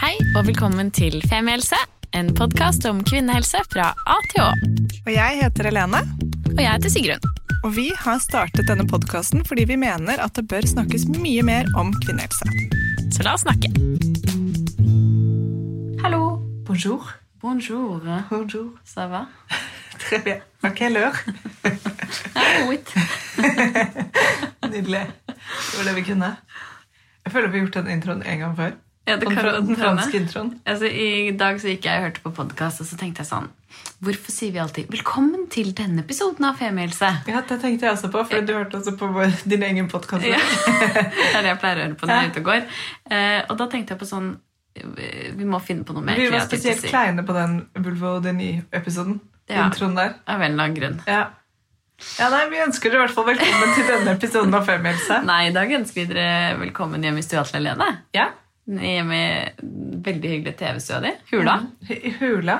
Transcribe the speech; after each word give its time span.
Hei 0.00 0.14
og 0.36 0.46
velkommen 0.48 0.88
til 0.94 1.18
Femihelse, 1.28 1.76
en 2.16 2.30
podkast 2.36 2.86
om 2.88 3.02
kvinnehelse 3.04 3.60
fra 3.72 3.90
A 4.08 4.16
til 4.32 4.42
Å. 4.44 4.48
Og 5.04 5.10
jeg 5.12 5.38
heter 5.42 5.68
Helene, 5.70 6.00
Og 6.50 6.60
jeg 6.60 6.70
heter 6.70 6.92
Sigrun. 6.92 7.28
og 7.64 7.74
vi 7.76 7.90
har 7.96 8.18
startet 8.18 8.66
denne 8.68 8.86
podkasten 8.88 9.44
fordi 9.44 9.66
vi 9.68 9.76
mener 9.76 10.20
at 10.24 10.34
det 10.34 10.46
bør 10.48 10.64
snakkes 10.66 11.06
mye 11.18 11.42
mer 11.44 11.68
om 11.76 11.92
kvinnehelse. 12.04 12.44
Så 13.12 13.24
la 13.26 13.34
oss 13.36 13.44
snakke. 13.44 13.68
Hallo. 16.02 16.40
Bonjour. 16.66 17.04
Bonjour. 17.42 18.00
Bonjour. 18.30 18.70
Ça 18.84 19.06
va? 19.06 19.26
Très 19.98 20.18
bien. 20.24 20.40
À 20.62 20.70
quelle 20.70 20.96
heure? 20.96 21.16
Ja, 22.34 22.66
oui. 22.68 22.78
Nydelig. 24.70 25.06
Det 25.26 25.76
var 25.78 25.84
det 25.84 25.94
vi 25.94 26.02
kunne. 26.02 26.30
Jeg 27.24 27.32
føler 27.32 27.48
vi 27.48 27.58
har 27.58 27.66
gjort 27.66 27.76
den 27.84 27.90
introen 27.94 28.22
en 28.22 28.38
gang 28.38 28.56
før. 28.56 28.72
Ja, 29.10 29.16
det 29.18 29.26
Den, 29.26 29.36
kan 29.36 29.66
den 29.66 29.78
franske 29.78 30.20
introen. 30.20 30.52
Altså, 30.64 30.86
I 30.86 31.32
dag 31.38 31.58
så 31.60 31.72
gikk 31.72 31.88
jeg 31.88 31.98
og 31.98 32.06
hørte 32.08 32.22
på 32.24 32.32
podkast, 32.36 32.82
og 32.84 32.88
så 32.88 32.98
tenkte 33.00 33.24
jeg 33.24 33.30
sånn 33.30 33.50
Hvorfor 34.00 34.32
sier 34.32 34.52
vi 34.52 34.58
alltid 34.58 34.88
'velkommen 34.88 35.48
til 35.52 35.72
denne 35.76 36.00
episoden 36.02 36.44
av 36.48 36.56
Femihelse'? 36.58 37.10
Ja, 37.28 37.42
det 37.48 37.60
tenkte 37.60 37.86
jeg 37.86 37.92
også 37.92 38.08
på, 38.10 38.22
for 38.24 38.40
du 38.40 38.52
hørte 38.56 38.78
også 38.78 38.96
på 38.96 39.10
vår, 39.12 39.34
din 39.44 39.62
egen 39.62 39.88
podkast. 39.88 40.24
Ja. 40.24 40.38
Det 40.96 41.34
er 41.36 41.42
det 41.42 41.50
jeg 41.52 41.58
pleier 41.60 41.76
å 41.76 41.84
høre 41.84 41.98
på 42.00 42.06
når 42.08 42.14
jeg 42.14 42.24
er 42.24 42.30
ute 42.30 42.40
og 42.40 42.48
går. 42.48 42.62
Eh, 43.10 43.42
og 43.50 43.58
da 43.60 43.66
tenkte 43.66 43.94
jeg 43.94 44.00
på 44.00 44.08
sånn 44.08 44.30
eh, 44.74 45.30
Vi 45.36 45.44
må 45.44 45.60
finne 45.60 45.84
på 45.84 45.92
noe 45.92 46.02
mer 46.06 46.16
Vi 46.16 46.30
var 46.32 46.46
spesielt 46.46 46.80
si. 46.80 46.88
kleine 46.88 47.26
på 47.26 47.36
den 47.36 47.60
Vulvo 47.76 48.16
Deny-episoden. 48.24 49.20
Ja. 49.50 49.66
Introen 49.66 49.94
der. 49.98 50.16
Av 50.26 50.40
en 50.40 50.52
eller 50.52 50.64
annen 50.64 50.78
grunn. 50.80 51.00
Ja. 51.06 51.22
ja, 52.18 52.28
nei, 52.32 52.44
Vi 52.50 52.62
ønsker 52.64 52.90
dere 52.90 53.02
i 53.02 53.06
hvert 53.06 53.14
fall 53.14 53.28
velkommen 53.28 53.74
til 53.76 53.90
denne 53.90 54.16
episoden 54.16 54.54
av 54.54 54.64
Femihelse. 54.64 55.22
Nei, 55.28 55.42
i 55.50 55.52
dag 55.52 55.76
ønsker 55.80 56.00
vi 56.00 56.12
dere 56.14 56.56
velkommen 56.62 57.04
hjem 57.04 57.20
i 57.20 57.26
stua 57.26 57.44
til 57.44 57.60
Helene. 57.60 57.92
Ja. 58.16 58.30
Hjemme 58.70 59.16
i 59.18 59.50
veldig 60.04 60.30
hyggelig 60.30 60.56
TV-stua 60.58 61.00
di. 61.00 61.10
Hula. 61.32 61.56
Mm. 61.88 62.12
hula. 62.20 62.58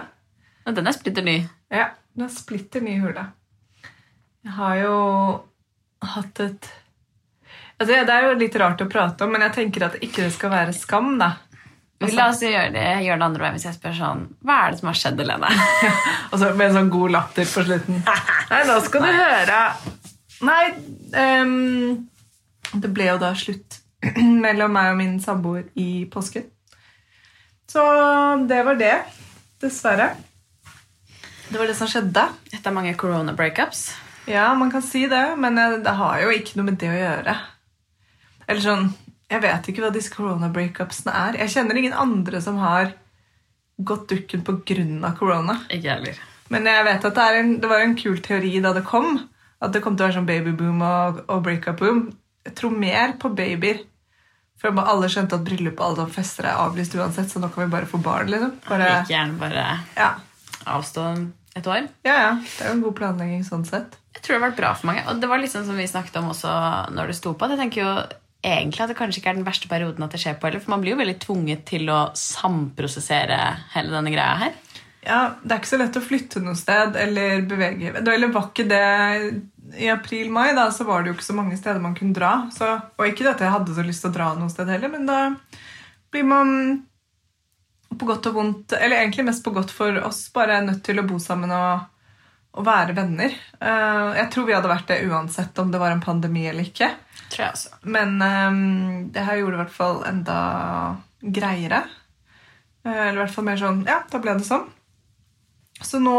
Og 0.67 0.75
den 0.75 0.91
er 0.91 0.97
splitter 0.97 1.27
ny. 1.27 1.37
Ja, 1.71 1.91
den 2.17 2.27
er 2.27 2.33
splitter 2.35 2.83
ny 2.83 2.97
hula. 3.03 3.29
Jeg 4.43 4.57
har 4.57 4.77
jo 4.81 4.97
hatt 6.15 6.41
et 6.41 6.67
altså, 7.79 7.93
Det 7.93 8.15
er 8.15 8.27
jo 8.27 8.39
litt 8.41 8.57
rart 8.59 8.83
å 8.83 8.89
prate 8.91 9.27
om, 9.27 9.35
men 9.35 9.45
jeg 9.47 9.57
tenker 9.59 9.87
at 9.87 9.99
ikke 10.01 10.25
det 10.25 10.33
skal 10.35 10.53
være 10.55 10.75
skam, 10.77 11.15
da. 11.21 11.35
La 12.01 12.31
oss 12.31 12.41
gjøre 12.41 12.73
det, 12.73 12.85
gjøre 13.05 13.21
det 13.21 13.27
andre 13.27 13.45
veien 13.45 13.57
hvis 13.59 13.67
jeg 13.67 13.77
spør 13.77 13.93
sånn 13.99 14.23
Hva 14.41 14.55
er 14.57 14.71
det 14.73 14.79
som 14.81 14.89
har 14.89 14.97
skjedd, 14.97 15.19
Helene? 15.21 15.51
Altså 16.33 16.49
med 16.57 16.65
en 16.71 16.79
sånn 16.79 16.93
god 16.95 17.13
latter 17.13 17.51
på 17.51 17.65
slutten. 17.67 18.01
Nei, 18.51 18.61
nå 18.71 18.79
skal 18.87 19.05
du 19.05 19.11
høre. 19.19 19.59
Nei, 20.49 20.63
um, 21.45 21.53
det 22.73 22.93
ble 22.97 23.11
jo 23.11 23.19
da 23.21 23.35
slutt 23.37 23.80
mellom 24.45 24.73
meg 24.75 24.93
og 24.95 24.99
min 25.01 25.19
samboer 25.23 25.69
i 25.79 26.07
påsken. 26.13 26.49
Så 27.71 27.83
det 28.51 28.63
var 28.67 28.79
det. 28.81 28.97
Dessverre. 29.63 30.15
Det 31.51 31.59
var 31.59 31.69
det 31.69 31.77
som 31.79 31.91
skjedde. 31.91 32.25
Etter 32.55 32.75
mange 32.75 32.95
corona 32.99 33.35
breakups. 33.37 33.91
Ja, 34.31 34.55
man 34.55 34.71
kan 34.71 34.83
si 34.83 35.07
det, 35.11 35.37
men 35.37 35.59
eh, 35.59 35.79
det 35.83 35.95
har 35.99 36.21
jo 36.23 36.33
ikke 36.35 36.59
noe 36.59 36.71
med 36.71 36.79
det 36.81 36.91
å 36.91 36.99
gjøre. 36.99 37.37
Eller 38.47 38.65
sånn 38.65 38.91
Jeg 39.31 39.45
vet 39.45 39.69
ikke 39.71 39.85
hva 39.85 39.93
disse 39.95 40.11
corona 40.11 40.49
breakupsene 40.51 41.13
er. 41.15 41.37
Jeg 41.45 41.53
kjenner 41.55 41.79
ingen 41.79 41.95
andre 41.95 42.41
som 42.43 42.57
har 42.59 42.97
gått 43.79 44.09
dukken 44.11 44.43
pga. 44.43 45.13
korona. 45.19 45.61
Ikke 45.71 45.93
heller. 45.93 46.19
Men 46.51 46.67
jeg 46.67 46.85
vet 46.85 47.05
at 47.07 47.15
det, 47.15 47.27
en, 47.39 47.53
det 47.63 47.71
var 47.71 47.85
en 47.85 47.95
kul 47.95 48.19
teori 48.19 48.59
da 48.61 48.73
det 48.75 48.83
kom. 48.89 49.21
At 49.63 49.73
det 49.73 49.85
kom 49.85 49.95
til 49.95 50.03
å 50.03 50.09
være 50.09 50.17
sånn 50.19 50.27
babyboom 50.27 50.83
og, 50.83 51.23
og 51.31 51.45
breakup-boom. 51.47 52.09
Jeg 52.51 52.57
tror 52.59 52.75
mer 52.77 53.15
på 53.23 53.31
babyer. 53.39 53.85
For 54.61 54.77
alle 54.77 55.09
skjønte 55.09 55.39
at 55.39 55.45
bryllup 55.47 55.79
og 55.81 55.87
alle 55.87 56.05
de 56.05 56.13
fester 56.19 56.45
er 56.51 56.59
avlyst 56.61 56.93
uansett, 56.99 57.31
så 57.33 57.41
nå 57.41 57.49
kan 57.55 57.65
vi 57.65 57.73
bare 57.73 57.89
få 57.89 57.97
barn. 58.05 58.29
liksom. 58.29 58.59
Bare, 58.69 58.89
Like 59.01 59.15
gjerne 59.15 59.39
bare 59.41 59.63
ja. 59.97 60.11
avstå 60.69 61.07
et 61.57 61.67
år. 61.67 61.87
ja, 62.05 62.17
ja. 62.27 62.33
Det 62.43 62.65
er 62.67 62.69
jo 62.69 62.75
en 62.77 62.83
god 62.85 62.97
planlegging 62.99 63.47
sånn 63.47 63.65
sett. 63.65 63.97
Jeg 64.15 64.23
tror 64.27 64.35
det 64.35 64.41
har 64.43 64.51
vært 64.51 64.59
bra 64.61 64.75
for 64.77 64.91
mange. 64.91 65.07
Og 65.09 65.23
det 65.23 65.31
var 65.31 65.41
liksom 65.41 65.65
som 65.65 65.79
vi 65.81 65.87
snakket 65.89 66.19
om 66.21 66.29
også 66.35 66.53
når 66.93 67.09
det 67.09 67.17
sto 67.17 67.33
på. 67.33 67.47
at 67.47 67.55
Jeg 67.57 67.63
tenker 67.63 67.81
jo 67.87 67.95
egentlig 68.45 68.83
at 68.85 68.91
det 68.93 68.99
kanskje 68.99 69.23
ikke 69.23 69.33
er 69.33 69.39
den 69.41 69.47
verste 69.49 69.69
perioden 69.71 70.05
at 70.05 70.13
det 70.13 70.21
skjer 70.21 70.37
på 70.37 70.49
heller. 70.51 70.61
For 70.61 70.75
man 70.75 70.85
blir 70.85 70.93
jo 70.93 71.01
veldig 71.01 71.17
tvunget 71.25 71.65
til 71.71 71.89
å 71.89 72.01
samprosessere 72.19 73.39
hele 73.75 73.95
denne 73.95 74.13
greia 74.13 74.37
her. 74.45 74.59
Ja, 75.07 75.21
Det 75.43 75.55
er 75.55 75.61
ikke 75.63 75.73
så 75.73 75.79
lett 75.81 75.97
å 75.97 76.05
flytte 76.05 76.43
noe 76.45 76.59
sted 76.61 76.93
eller 77.01 77.41
bevege 77.49 77.95
Eller 78.03 78.29
var 78.35 78.51
ikke 78.51 78.67
det 78.69 79.41
I 79.77 79.91
april-mai 79.93 80.53
da, 80.57 80.71
så 80.73 80.85
var 80.89 81.03
det 81.03 81.11
jo 81.11 81.17
ikke 81.19 81.29
så 81.29 81.37
mange 81.37 81.57
steder 81.59 81.83
man 81.83 81.97
kunne 81.97 82.17
dra. 82.17 82.33
Så, 82.55 82.69
og 82.97 83.07
ikke 83.07 83.29
at 83.31 83.43
jeg 83.43 83.53
hadde 83.55 83.75
så 83.77 83.85
lyst 83.87 84.05
til 84.05 84.13
å 84.13 84.17
dra 84.17 84.31
noe 84.39 84.51
sted 84.53 84.71
heller, 84.71 84.93
men 84.93 85.07
da 85.09 85.21
blir 86.11 86.27
man 86.27 86.51
på 88.01 88.07
godt 88.07 88.29
og 88.31 88.37
vondt 88.37 88.75
Eller 88.79 89.01
egentlig 89.01 89.27
mest 89.27 89.45
på 89.45 89.53
godt 89.55 89.73
for 89.75 89.97
oss, 90.07 90.29
bare 90.35 90.61
nødt 90.65 90.83
til 90.87 91.01
å 91.01 91.07
bo 91.07 91.19
sammen 91.23 91.53
og, 91.55 91.87
og 92.57 92.67
være 92.67 92.95
venner. 92.97 93.35
Uh, 93.59 94.17
jeg 94.19 94.29
tror 94.33 94.49
vi 94.49 94.57
hadde 94.57 94.73
vært 94.73 94.91
det 94.91 95.01
uansett 95.11 95.59
om 95.63 95.73
det 95.73 95.81
var 95.83 95.95
en 95.95 96.03
pandemi 96.05 96.47
eller 96.51 96.71
ikke. 96.71 96.93
Tror 97.31 97.47
jeg 97.47 97.57
også. 97.57 97.81
Men 97.87 98.17
um, 98.23 99.09
det 99.15 99.27
her 99.27 99.41
gjorde 99.41 99.57
det 99.57 99.61
i 99.61 99.65
hvert 99.65 99.79
fall 99.79 100.03
enda 100.09 100.39
greiere. 101.21 101.83
Uh, 102.87 102.95
eller 102.95 103.19
i 103.19 103.23
hvert 103.25 103.35
fall 103.35 103.51
mer 103.51 103.61
sånn 103.61 103.85
Ja, 103.89 104.01
da 104.11 104.23
ble 104.23 104.39
det 104.39 104.49
sånn. 104.49 104.71
Så 105.81 106.01
nå 106.03 106.17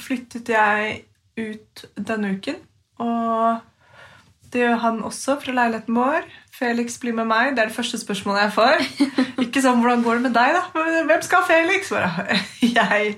flyttet 0.00 0.48
jeg 0.50 1.02
ut 1.38 1.84
denne 1.94 2.34
uken, 2.36 2.58
og 3.02 3.62
det 4.54 4.62
gjør 4.62 4.76
han 4.84 5.00
også 5.02 5.34
fra 5.42 5.52
leiligheten 5.56 5.96
vår. 5.98 6.26
Felix 6.54 6.98
blir 7.02 7.14
med 7.16 7.26
meg. 7.26 7.56
Det 7.56 7.64
er 7.64 7.70
det 7.72 7.74
første 7.74 7.98
spørsmålet 7.98 8.44
jeg 8.44 8.52
får. 8.54 8.84
Ikke 9.44 9.62
sånn 9.64 9.80
'Hvordan 9.82 10.04
går 10.04 10.20
det 10.20 10.26
med 10.28 10.36
deg, 10.36 10.54
da?' 10.54 10.84
Hvem 11.08 11.22
skal 11.26 11.46
Felix? 11.48 11.90
Bare, 11.90 12.38
jeg. 12.78 13.16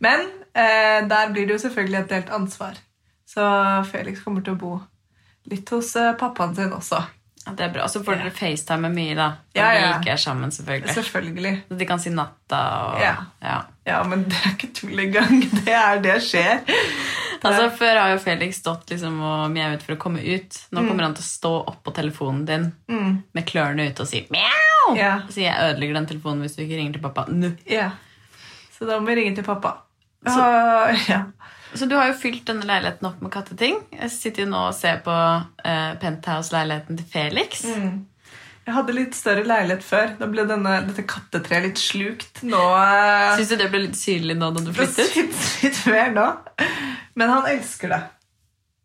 Men 0.00 0.24
eh, 0.54 1.04
der 1.10 1.32
blir 1.32 1.44
det 1.44 1.58
jo 1.58 1.64
selvfølgelig 1.66 2.00
et 2.00 2.10
delt 2.14 2.30
ansvar. 2.32 2.80
Så 3.28 3.44
Felix 3.90 4.24
kommer 4.24 4.40
til 4.40 4.56
å 4.56 4.60
bo 4.62 4.72
litt 5.52 5.68
hos 5.68 5.94
eh, 5.96 6.16
pappaen 6.16 6.56
sin 6.56 6.72
også. 6.72 7.02
Ja, 7.46 7.52
det 7.56 7.64
er 7.64 7.70
bra. 7.72 7.82
Og 7.86 7.90
så 7.90 8.02
får 8.04 8.18
dere 8.20 8.30
FaceTime 8.34 8.88
mye, 8.92 9.14
da. 9.16 9.28
Når 9.56 9.62
Ja, 9.62 9.68
ja. 9.78 9.92
ikke 9.98 10.10
er 10.12 10.16
sammen, 10.20 10.50
selvfølgelig. 10.52 10.94
Selvfølgelig. 10.94 11.52
Så 11.68 11.78
de 11.78 11.86
kan 11.88 11.98
si 12.02 12.10
natta 12.10 12.58
og 12.88 13.00
Ja. 13.00 13.14
ja. 13.42 13.58
Ja, 13.88 14.02
men 14.04 14.24
det 14.28 14.36
er 14.36 14.50
ikke 14.52 14.68
tull 14.76 14.98
engang. 15.00 15.40
Det 15.64 15.72
er 15.72 16.00
det 16.04 16.18
skjer. 16.22 16.60
Altså, 17.42 17.70
Før 17.78 17.96
har 18.02 18.10
jo 18.12 18.18
Felix 18.18 18.58
stått 18.60 18.90
liksom 18.90 19.20
og 19.22 19.50
mjauet 19.54 19.82
for 19.86 19.94
å 19.94 19.98
komme 20.02 20.20
ut. 20.20 20.58
Nå 20.74 20.82
kommer 20.88 21.06
han 21.06 21.14
til 21.14 21.22
å 21.24 21.28
stå 21.28 21.52
oppå 21.72 21.94
telefonen 21.96 22.44
din 22.48 22.72
Mm. 22.90 23.22
med 23.32 23.46
klørne 23.46 23.88
ute 23.88 24.02
og 24.04 24.08
si 24.10 24.26
mjau! 24.30 24.96
Ja. 24.98 25.20
Så 25.30 25.40
jeg 25.44 25.54
ødelegger 25.56 25.94
den 25.94 26.06
telefonen 26.06 26.42
hvis 26.44 26.56
du 26.56 26.62
ikke 26.66 26.76
ringer 26.80 26.92
til 26.98 27.02
pappa 27.02 27.24
nå. 27.30 27.54
ja. 27.70 27.90
Så 28.78 28.86
da 28.86 28.98
må 29.00 29.06
vi 29.08 29.14
ringe 29.22 29.34
til 29.36 29.44
pappa. 29.44 29.76
Så- 30.26 30.36
uh, 30.38 31.08
ja. 31.08 31.22
Så 31.78 31.86
du 31.86 31.94
har 31.94 32.10
jo 32.10 32.18
fylt 32.18 32.46
denne 32.48 32.66
leiligheten 32.66 33.06
opp 33.06 33.20
med 33.22 33.30
katteting. 33.32 33.76
Jeg 33.94 34.10
sitter 34.10 34.44
jo 34.44 34.50
nå 34.50 34.68
og 34.70 34.76
ser 34.76 34.98
på 35.04 35.14
eh, 35.14 35.92
penthouse-leiligheten 36.02 36.98
til 36.98 37.06
Felix. 37.12 37.62
Mm. 37.70 38.00
Jeg 38.68 38.74
hadde 38.76 38.94
litt 38.96 39.14
større 39.16 39.46
leilighet 39.48 39.84
før. 39.86 40.10
Da 40.18 40.26
ble 40.28 40.44
denne, 40.48 40.74
dette 40.88 41.06
kattetreet 41.08 41.70
litt 41.70 41.80
slukt. 41.80 42.42
Nå 42.44 42.60
eh, 42.76 43.38
Syns 43.38 43.54
du 43.54 43.56
det 43.62 43.68
ble 43.72 43.84
litt 43.86 43.96
syrlig 43.96 44.36
nå 44.36 44.50
da 44.56 44.64
du 44.66 44.72
flyttet? 44.76 45.14
Litt, 45.16 45.38
litt 45.62 45.78
mer 45.88 46.10
nå. 46.12 46.26
Men 47.18 47.32
han 47.32 47.48
elsker 47.48 47.94
det. 47.94 48.00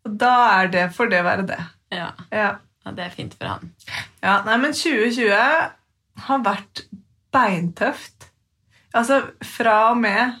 Og 0.08 0.14
da 0.20 0.32
er 0.60 0.70
det 0.72 0.86
for 0.96 1.10
det 1.12 1.20
være 1.26 1.44
det. 1.50 1.60
Ja. 1.92 2.08
Ja. 2.30 2.48
ja, 2.86 2.94
det 2.96 3.08
er 3.08 3.12
fint 3.12 3.34
for 3.36 3.50
han. 3.50 3.74
Ja, 4.22 4.38
nei, 4.46 4.56
men 4.62 4.72
2020 4.76 5.34
har 6.28 6.46
vært 6.46 6.86
beintøft. 7.34 8.30
Altså, 8.94 9.20
fra 9.42 9.76
og 9.90 10.00
med 10.00 10.40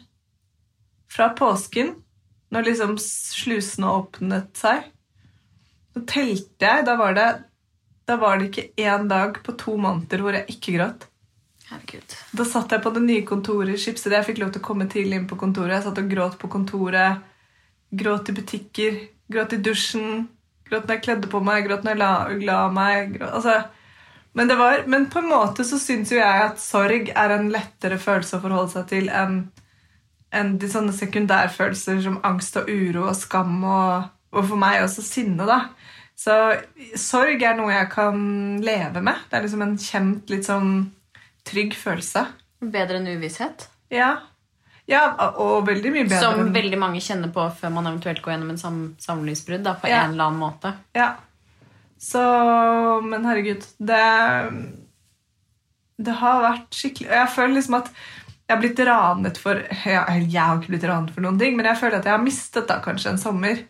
Fra 1.10 1.28
påsken, 1.36 1.92
når 2.54 2.68
liksom 2.68 2.94
slusene 3.02 3.90
åpnet 3.90 4.54
seg, 4.58 4.86
så 5.94 6.02
telte 6.06 6.68
jeg. 6.68 6.84
Da 6.86 6.94
var 6.98 7.16
det, 7.16 7.26
da 8.06 8.18
var 8.20 8.38
det 8.38 8.50
ikke 8.50 8.86
én 8.86 9.08
dag 9.10 9.40
på 9.42 9.56
to 9.58 9.74
måneder 9.80 10.22
hvor 10.22 10.38
jeg 10.38 10.46
ikke 10.54 10.76
gråt. 10.78 11.08
Herregud. 11.70 12.16
Da 12.36 12.46
satt 12.46 12.74
jeg 12.74 12.84
på 12.84 12.92
det 12.94 13.02
nye 13.06 13.24
kontoret 13.26 13.74
i 13.74 13.80
Schibsted. 13.80 14.14
Jeg 14.14 14.28
fikk 14.28 14.42
lov 14.42 14.52
til 14.54 14.62
å 14.62 14.68
komme 14.68 14.86
tidlig 14.90 15.18
inn 15.20 15.30
på 15.30 15.38
kontoret. 15.40 15.78
Jeg 15.78 15.86
satt 15.86 16.02
og 16.02 16.10
gråt 16.12 16.36
på 16.38 16.50
kontoret. 16.52 17.24
Gråt 17.94 18.30
i 18.30 18.36
butikker. 18.36 19.00
Gråt 19.32 19.56
i 19.56 19.62
dusjen. 19.64 20.28
Gråt 20.68 20.86
når 20.86 20.98
jeg 20.98 21.04
kledde 21.08 21.30
på 21.32 21.40
meg. 21.44 21.64
Gråt 21.66 21.86
når 21.86 21.96
jeg 21.96 22.02
la, 22.02 22.12
la 22.52 22.60
meg. 22.74 23.16
Gråt, 23.16 23.32
altså, 23.40 23.56
men, 24.36 24.50
det 24.50 24.60
var, 24.60 24.84
men 24.90 25.08
på 25.10 25.22
en 25.24 25.30
måte 25.32 25.66
så 25.66 25.80
syns 25.80 26.12
jo 26.12 26.20
jeg 26.20 26.46
at 26.50 26.60
sorg 26.60 27.10
er 27.10 27.34
en 27.34 27.50
lettere 27.54 27.98
følelse 28.02 28.38
å 28.38 28.44
forholde 28.44 28.74
seg 28.76 28.88
til 28.92 29.10
enn 29.10 29.44
enn 30.34 30.56
de 30.58 30.68
sånne 30.70 30.92
sekundærfølelser 30.96 32.02
som 32.04 32.20
angst 32.26 32.56
og 32.60 32.68
uro 32.68 33.06
og 33.08 33.16
skam 33.18 33.56
og, 33.64 34.10
og 34.34 34.48
for 34.50 34.60
meg 34.60 34.82
også 34.82 35.02
sinne. 35.06 35.46
da. 35.48 35.60
Så 36.18 36.34
sorg 36.98 37.42
er 37.42 37.56
noe 37.58 37.72
jeg 37.74 37.88
kan 37.94 38.20
leve 38.62 39.00
med. 39.02 39.16
Det 39.30 39.38
er 39.38 39.46
liksom 39.46 39.62
en 39.66 39.76
kjent, 39.78 40.30
litt 40.30 40.46
sånn 40.46 40.70
trygg 41.46 41.74
følelse. 41.76 42.26
Bedre 42.62 43.00
enn 43.00 43.10
uvisshet. 43.16 43.66
Ja. 43.92 44.12
ja 44.90 45.02
og 45.42 45.66
veldig 45.66 45.90
mye 45.92 46.06
bedre. 46.06 46.20
Som 46.22 46.40
enn- 46.46 46.54
veldig 46.54 46.78
mange 46.80 47.02
kjenner 47.04 47.32
på 47.34 47.48
før 47.58 47.74
man 47.74 47.90
eventuelt 47.90 48.22
går 48.24 48.34
gjennom 48.36 48.50
en 48.54 48.58
sam 48.62 48.78
samlivsbrudd. 49.02 49.66
på 49.82 49.90
Ja. 49.90 50.04
en 50.04 50.14
eller 50.14 50.30
annen 50.30 50.40
måte. 50.40 50.74
Ja. 50.94 51.16
Så 51.98 52.22
Men 53.02 53.24
herregud, 53.24 53.64
det 53.78 54.00
det 56.04 56.14
har 56.18 56.40
vært 56.42 56.74
skikkelig 56.74 57.06
Og 57.10 57.14
jeg 57.20 57.28
føler 57.36 57.54
liksom 57.54 57.76
at 57.78 57.90
jeg 58.44 58.52
har 58.52 58.60
blitt 58.60 58.80
ranet 58.84 59.38
for 59.40 59.60
ja, 59.88 60.02
Jeg 60.20 60.36
har 60.36 60.58
ikke 60.58 60.74
blitt 60.74 60.88
ranet 60.88 61.14
for 61.14 61.24
noen 61.24 61.38
ting, 61.40 61.56
men 61.56 61.68
jeg 61.70 61.80
føler 61.80 62.00
at 62.00 62.08
jeg 62.08 62.12
har 62.12 62.24
mistet 62.24 62.68
da 62.68 62.76
kanskje 62.84 63.14
en 63.14 63.20
sommer. 63.20 63.62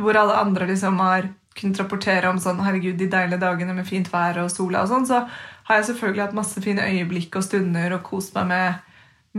Hvor 0.00 0.16
alle 0.16 0.36
andre 0.42 0.68
liksom 0.68 1.00
har 1.00 1.30
kunnet 1.56 1.80
rapportere 1.80 2.28
om 2.28 2.38
sånn, 2.40 2.60
herregud, 2.62 2.98
de 3.00 3.08
deilige 3.10 3.40
dagene 3.40 3.74
med 3.76 3.88
fint 3.88 4.08
vær 4.12 4.38
og 4.44 4.52
sola. 4.52 4.84
og 4.84 4.92
sånn, 4.92 5.08
Så 5.08 5.24
har 5.64 5.76
jeg 5.76 5.88
selvfølgelig 5.90 6.24
hatt 6.26 6.36
masse 6.36 6.60
fine 6.62 6.84
øyeblikk 6.84 7.36
og 7.36 7.44
stunder 7.44 7.96
og 7.96 8.04
kost 8.06 8.34
meg 8.36 8.46
med, 8.46 8.74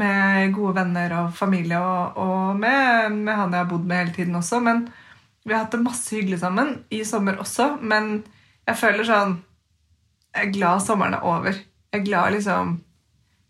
med 0.01 0.54
gode 0.57 0.75
venner 0.75 1.16
og 1.19 1.34
familie 1.38 1.80
og, 1.80 2.18
og 2.18 2.60
med, 2.60 3.12
med 3.12 3.36
han 3.36 3.54
jeg 3.54 3.63
har 3.63 3.69
bodd 3.69 3.86
med 3.86 3.98
hele 3.98 4.16
tiden 4.18 4.36
også. 4.36 4.62
Men 4.66 4.88
vi 5.45 5.54
har 5.54 5.66
hatt 5.66 5.77
det 5.77 5.86
masse 5.86 6.16
hyggelig 6.16 6.42
sammen 6.42 6.80
i 6.89 7.04
sommer 7.06 7.38
også. 7.42 7.75
Men 7.81 8.24
jeg 8.68 8.81
føler 8.81 9.06
sånn 9.06 9.42
Jeg 10.31 10.48
er 10.48 10.54
glad 10.56 10.81
sommeren 10.81 11.18
er 11.18 11.27
over. 11.27 11.54
Jeg 11.92 12.01
er 12.01 12.06
glad 12.06 12.34
liksom 12.34 12.80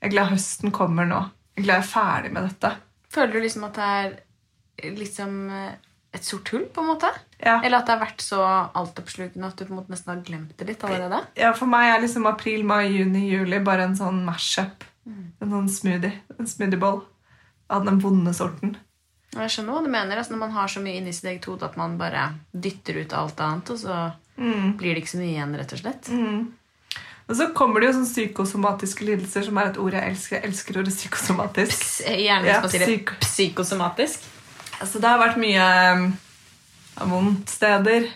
jeg 0.02 0.10
er 0.10 0.16
glad 0.16 0.32
høsten 0.34 0.74
kommer 0.74 1.06
nå. 1.08 1.22
Jeg 1.56 1.62
er 1.62 1.68
glad 1.68 1.80
jeg 1.82 1.86
er 1.86 1.92
ferdig 1.92 2.34
med 2.34 2.48
dette. 2.50 2.74
Føler 3.12 3.34
du 3.38 3.40
liksom 3.44 3.66
at 3.68 3.78
det 3.78 3.88
er 3.92 4.94
liksom 4.98 5.34
et 6.12 6.26
sort 6.28 6.50
hull, 6.52 6.66
på 6.74 6.82
en 6.84 6.90
måte? 6.92 7.08
Ja. 7.40 7.60
Eller 7.64 7.80
at 7.80 7.88
det 7.88 7.94
har 7.96 8.02
vært 8.02 8.24
så 8.26 8.42
altoppslukende 8.76 9.48
at 9.48 9.60
du 9.60 9.64
på 9.64 9.72
en 9.72 9.80
måte 9.80 9.94
nesten 9.94 10.12
har 10.12 10.24
glemt 10.28 10.56
det 10.60 10.68
litt 10.68 10.84
allerede? 10.84 11.22
Ja, 11.40 11.54
For 11.56 11.70
meg 11.72 11.88
er 11.92 12.02
liksom 12.04 12.26
april, 12.28 12.66
mai, 12.68 12.90
juni, 12.92 13.28
juli 13.30 13.62
bare 13.64 13.86
en 13.88 13.96
sånn 14.00 14.24
mash-up. 14.28 14.84
En 15.08 15.54
sånn 15.54 15.70
smoothie. 15.72 16.12
En 16.38 16.50
smoothiebowl 16.50 17.00
av 17.72 17.86
den 17.88 18.02
vonde 18.04 18.34
sorten. 18.36 18.76
Jeg 19.32 19.54
skjønner 19.54 19.78
hva 19.78 19.84
du 19.86 19.92
mener. 19.94 20.20
Altså, 20.20 20.34
når 20.36 20.42
man 20.44 20.56
har 20.58 20.72
så 20.74 20.82
mye 20.84 21.00
inni 21.00 21.14
sitt 21.16 21.30
eget 21.32 21.48
hode 21.48 21.70
at 21.70 21.78
man 21.80 21.96
bare 22.00 22.26
dytter 22.52 23.00
ut 23.00 23.14
alt 23.16 23.40
annet, 23.40 23.72
og 23.72 23.80
så 23.80 24.02
blir 24.36 24.92
det 24.92 25.04
ikke 25.04 25.14
så 25.14 25.22
mye 25.22 25.32
igjen, 25.32 25.56
rett 25.62 25.76
og 25.78 25.80
slett. 25.86 26.12
Og 27.32 27.38
så 27.40 27.48
kommer 27.56 27.80
det 27.80 27.90
jo 27.92 27.98
sånn 28.02 28.10
psykosomatiske 28.10 29.06
lidelser, 29.08 29.46
som 29.48 29.58
er 29.62 29.70
et 29.72 29.78
ord 29.80 29.96
jeg 29.96 30.12
elsker. 30.12 30.36
Jeg 30.38 30.50
elsker 30.52 30.80
ordet 30.82 30.94
psykosomatisk. 30.98 31.78
Ps- 31.86 32.02
Gjerne 32.04 32.50
Ja, 32.50 32.58
psyk- 32.68 33.14
psykosomatisk. 33.24 34.26
Altså, 34.82 35.00
det 35.00 35.08
har 35.08 35.22
vært 35.22 35.38
mye 35.40 35.68
um, 35.96 36.08
vondt 37.12 37.50
steder. 37.54 38.10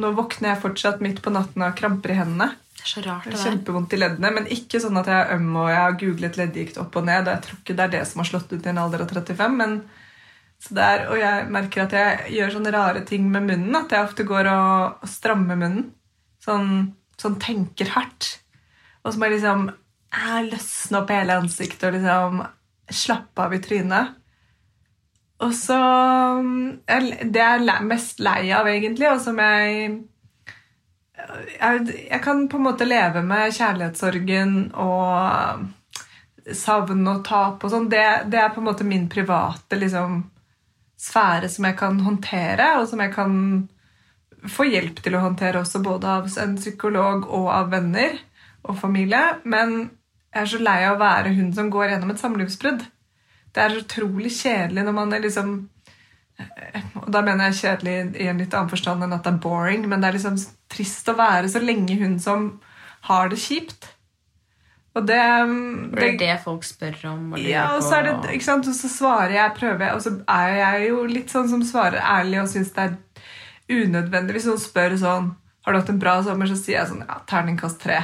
Nå 0.00 0.10
våkner 0.16 0.54
jeg 0.54 0.62
fortsatt 0.62 1.02
midt 1.04 1.20
på 1.24 1.32
natten 1.34 1.62
av 1.66 1.74
kramper 1.76 2.12
i 2.14 2.16
hendene. 2.18 2.50
Det 2.76 2.84
er 2.84 2.90
så 2.92 3.02
rart, 3.06 3.24
Det 3.28 3.34
er. 3.34 3.42
Kjempevondt 3.44 3.92
i 3.96 3.98
leddene, 4.00 4.30
men 4.36 4.48
ikke 4.52 4.80
sånn 4.82 4.98
at 5.00 5.08
jeg 5.10 5.20
er 5.24 5.36
øm 5.36 5.54
og 5.56 5.68
jeg 5.72 5.80
har 5.82 5.96
googlet 6.02 6.36
leddgikt 6.38 6.76
opp 6.82 6.96
og 7.00 7.06
ned. 7.08 7.26
og 7.26 7.32
Jeg 7.34 7.42
tror 7.46 7.60
ikke 7.62 7.76
det 7.78 7.84
er 7.86 7.94
det 7.96 8.02
som 8.06 8.20
har 8.22 8.28
slått 8.30 8.52
ut 8.52 8.66
i 8.66 8.70
en 8.72 8.78
alder 8.82 9.02
av 9.06 9.10
35. 9.12 9.56
men 9.60 9.76
så 10.62 10.72
det 10.76 10.84
er, 10.88 11.02
Og 11.12 11.18
jeg 11.20 11.48
merker 11.52 11.82
at 11.82 11.92
jeg 11.92 12.30
gjør 12.38 12.52
sånne 12.54 12.72
rare 12.72 13.02
ting 13.04 13.26
med 13.30 13.42
munnen. 13.48 13.74
At 13.76 13.90
jeg 13.92 14.04
ofte 14.06 14.24
går 14.24 14.46
og, 14.48 15.02
og 15.04 15.08
strammer 15.10 15.56
munnen. 15.58 15.90
Sånn, 16.44 16.94
sånn 17.20 17.36
tenker 17.42 17.90
hardt. 17.96 18.38
Og 19.06 19.14
så 19.14 19.22
jeg 19.22 19.36
liksom 19.36 19.68
eh, 19.70 20.38
løsne 20.50 21.00
opp 21.00 21.12
hele 21.14 21.38
ansiktet 21.40 21.86
og 21.88 21.96
liksom 21.96 22.42
slappe 22.90 23.46
av 23.46 23.54
i 23.54 23.62
trynet. 23.62 24.14
Og 25.44 25.52
så 25.54 25.76
mm, 25.76 26.86
Det 26.86 27.40
jeg 27.40 27.64
er 27.68 27.86
mest 27.86 28.20
lei 28.24 28.50
av, 28.56 28.68
egentlig, 28.70 29.10
og 29.12 29.22
som 29.22 29.40
jeg 29.42 29.96
jeg, 31.26 31.80
jeg 32.10 32.20
kan 32.22 32.44
på 32.48 32.58
en 32.58 32.66
måte 32.68 32.86
leve 32.86 33.22
med 33.24 33.54
kjærlighetssorgen 33.56 34.52
og 34.78 35.64
savn 36.54 37.06
og 37.10 37.22
tap 37.26 37.64
og 37.64 37.72
sånn. 37.72 37.88
Det, 37.90 38.04
det 38.30 38.40
er 38.40 38.52
på 38.54 38.62
en 38.62 38.68
måte 38.68 38.86
min 38.86 39.08
private 39.10 39.78
liksom, 39.80 40.20
sfære 41.00 41.50
som 41.52 41.66
jeg 41.68 41.78
kan 41.80 41.98
håndtere, 42.04 42.68
og 42.80 42.86
som 42.90 43.02
jeg 43.02 43.14
kan 43.16 43.34
få 44.52 44.68
hjelp 44.68 45.00
til 45.02 45.16
å 45.16 45.24
håndtere 45.24 45.62
også, 45.62 45.82
både 45.82 46.12
av 46.20 46.30
en 46.42 46.56
psykolog 46.60 47.26
og 47.34 47.50
av 47.52 47.72
venner 47.72 48.20
og 48.66 48.76
familie. 48.80 49.22
Men 49.44 49.78
jeg 50.34 50.42
er 50.42 50.52
så 50.52 50.60
lei 50.62 50.80
av 50.84 50.98
å 50.98 51.02
være 51.02 51.32
hun 51.38 51.52
som 51.56 51.70
går 51.72 51.94
gjennom 51.94 52.12
et 52.12 52.22
samlivsbrudd. 52.22 52.84
Det 53.56 53.62
er 53.62 53.78
utrolig 53.80 54.34
kjedelig 54.36 54.84
når 54.84 54.96
man 54.96 55.16
er 55.16 55.24
liksom 55.24 55.56
og 57.00 57.06
da 57.12 57.22
mener 57.24 57.48
jeg 57.48 57.60
kjedelig 57.62 58.20
i 58.20 58.26
en 58.28 58.40
litt 58.40 58.54
annen 58.54 58.68
forstand 58.68 59.04
enn 59.06 59.14
at 59.16 59.24
det 59.24 59.30
er 59.32 59.42
boring, 59.44 59.86
men 59.88 60.02
det 60.02 60.10
er 60.10 60.16
liksom 60.18 60.34
trist 60.72 61.08
å 61.08 61.16
være 61.16 61.48
så 61.48 61.62
lenge 61.62 61.96
hun 62.00 62.18
som 62.20 62.50
har 63.08 63.30
det 63.32 63.38
kjipt. 63.40 63.88
Og 64.96 65.04
det, 65.08 65.20
Det 65.92 66.06
er 66.06 66.18
det 66.20 66.34
folk 66.44 66.64
spør 66.64 66.94
om. 67.12 67.32
og 67.36 67.40
ja, 67.40 67.66
og 67.76 67.82
så 67.84 68.00
det, 68.04 68.14
ikke 68.32 68.48
sant, 68.48 68.68
og 68.68 68.76
så 68.76 68.88
svarer 68.88 69.34
jeg, 69.36 69.54
prøver 69.58 69.86
jeg, 69.86 69.94
og 69.94 70.04
så 70.04 70.12
er 70.32 70.54
jeg 70.60 70.86
jo 70.88 71.02
litt 71.10 71.32
sånn 71.32 71.50
som 71.52 71.64
svarer 71.64 72.00
ærlig 72.00 72.40
og 72.42 72.48
syns 72.52 72.72
det 72.76 72.86
er 72.86 73.82
unødvendig. 73.82 74.38
Hvis 74.38 74.48
noen 74.48 74.62
spør 74.62 74.96
sånn 75.00 75.34
Har 75.66 75.74
du 75.74 75.80
hatt 75.80 75.88
en 75.90 75.98
bra 75.98 76.20
sommer, 76.22 76.46
så 76.46 76.56
sier 76.56 76.78
jeg 76.78 76.88
sånn 76.92 77.02
Ja, 77.02 77.18
terningkast 77.28 77.80
tre. 77.82 77.98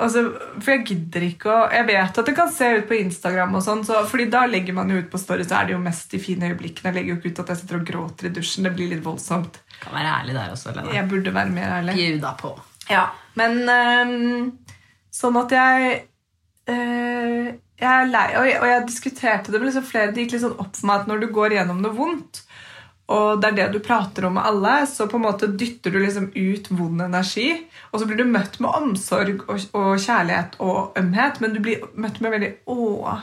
Og 0.00 0.08
så, 0.12 0.22
for 0.62 0.72
jeg 0.72 0.84
gidder 0.88 1.24
ikke 1.26 1.50
å 1.52 1.58
Jeg 1.74 1.86
vet 1.90 2.20
at 2.22 2.28
det 2.30 2.34
kan 2.36 2.48
se 2.52 2.68
ut 2.78 2.86
på 2.88 2.96
Instagram, 2.96 3.56
og 3.58 3.64
sånn, 3.64 3.82
så, 3.86 4.00
fordi 4.08 4.30
da 4.32 4.46
legger 4.48 4.76
man 4.76 4.90
jo 4.92 5.00
ut 5.02 5.10
på 5.12 5.20
story, 5.20 5.44
så 5.44 5.58
er 5.58 5.68
det 5.68 5.76
jo 5.76 5.82
mest 5.82 6.14
de 6.14 6.20
fine 6.22 6.50
øyeblikkene. 6.50 6.90
Jeg 6.90 6.98
legger 6.98 7.12
jo 7.12 7.18
ikke 7.20 7.32
ut 7.34 7.42
at 7.44 7.52
jeg 7.52 7.62
sitter 7.62 7.80
og 7.80 7.86
gråter 7.90 8.30
i 8.30 8.34
dusjen. 8.40 8.66
Det 8.66 8.74
blir 8.76 8.92
litt 8.94 9.04
voldsomt. 9.04 9.60
Kan 9.82 9.96
være 9.96 10.14
ærlig 10.20 10.36
der 10.38 10.54
også, 10.54 10.74
Lena. 10.76 10.94
Jeg 10.96 11.08
burde 11.10 11.34
være 11.36 11.54
mer 11.54 11.74
ærlig. 11.80 11.96
Bjuda 12.00 12.34
på. 12.40 12.54
Ja, 12.90 13.06
men 13.38 13.60
ehm, 13.70 14.46
sånn 15.14 15.38
at 15.38 15.52
jeg 15.54 15.90
eh, 16.70 17.50
Jeg 17.80 17.88
er 17.88 18.08
lei, 18.10 18.26
og 18.36 18.44
jeg, 18.44 18.56
og 18.60 18.66
jeg 18.68 18.86
diskuterte 18.88 19.52
det 19.52 19.60
med 19.60 19.70
liksom 19.70 19.86
flere. 19.88 20.12
Det 20.12 20.24
gikk 20.24 20.34
litt 20.36 20.44
sånn 20.44 20.58
opp 20.60 20.74
for 20.76 20.88
meg 20.90 21.04
at 21.04 21.12
når 21.12 21.22
du 21.22 21.30
går 21.32 21.54
gjennom 21.56 21.80
noe 21.80 21.96
vondt, 21.96 22.42
og 23.10 23.40
det 23.42 23.48
er 23.50 23.56
det 23.56 23.66
du 23.74 23.80
prater 23.82 24.28
om 24.28 24.36
med 24.38 24.46
alle, 24.46 24.74
så 24.86 25.08
på 25.10 25.18
en 25.18 25.26
måte 25.26 25.48
dytter 25.50 25.90
du 25.90 25.98
liksom 25.98 26.28
ut 26.34 26.70
vond 26.70 27.02
energi, 27.02 27.48
og 27.90 27.98
så 27.98 28.06
blir 28.06 28.20
du 28.20 28.30
møtt 28.30 28.60
med 28.62 28.70
omsorg 28.70 29.42
og, 29.48 29.66
og 29.74 29.90
kjærlighet 29.98 30.54
og 30.62 30.98
ømhet, 31.00 31.40
men 31.42 31.56
du 31.56 31.60
blir 31.64 31.88
møtt 31.98 32.20
med 32.22 32.36
veldig 32.36 32.52
Å, 32.70 33.16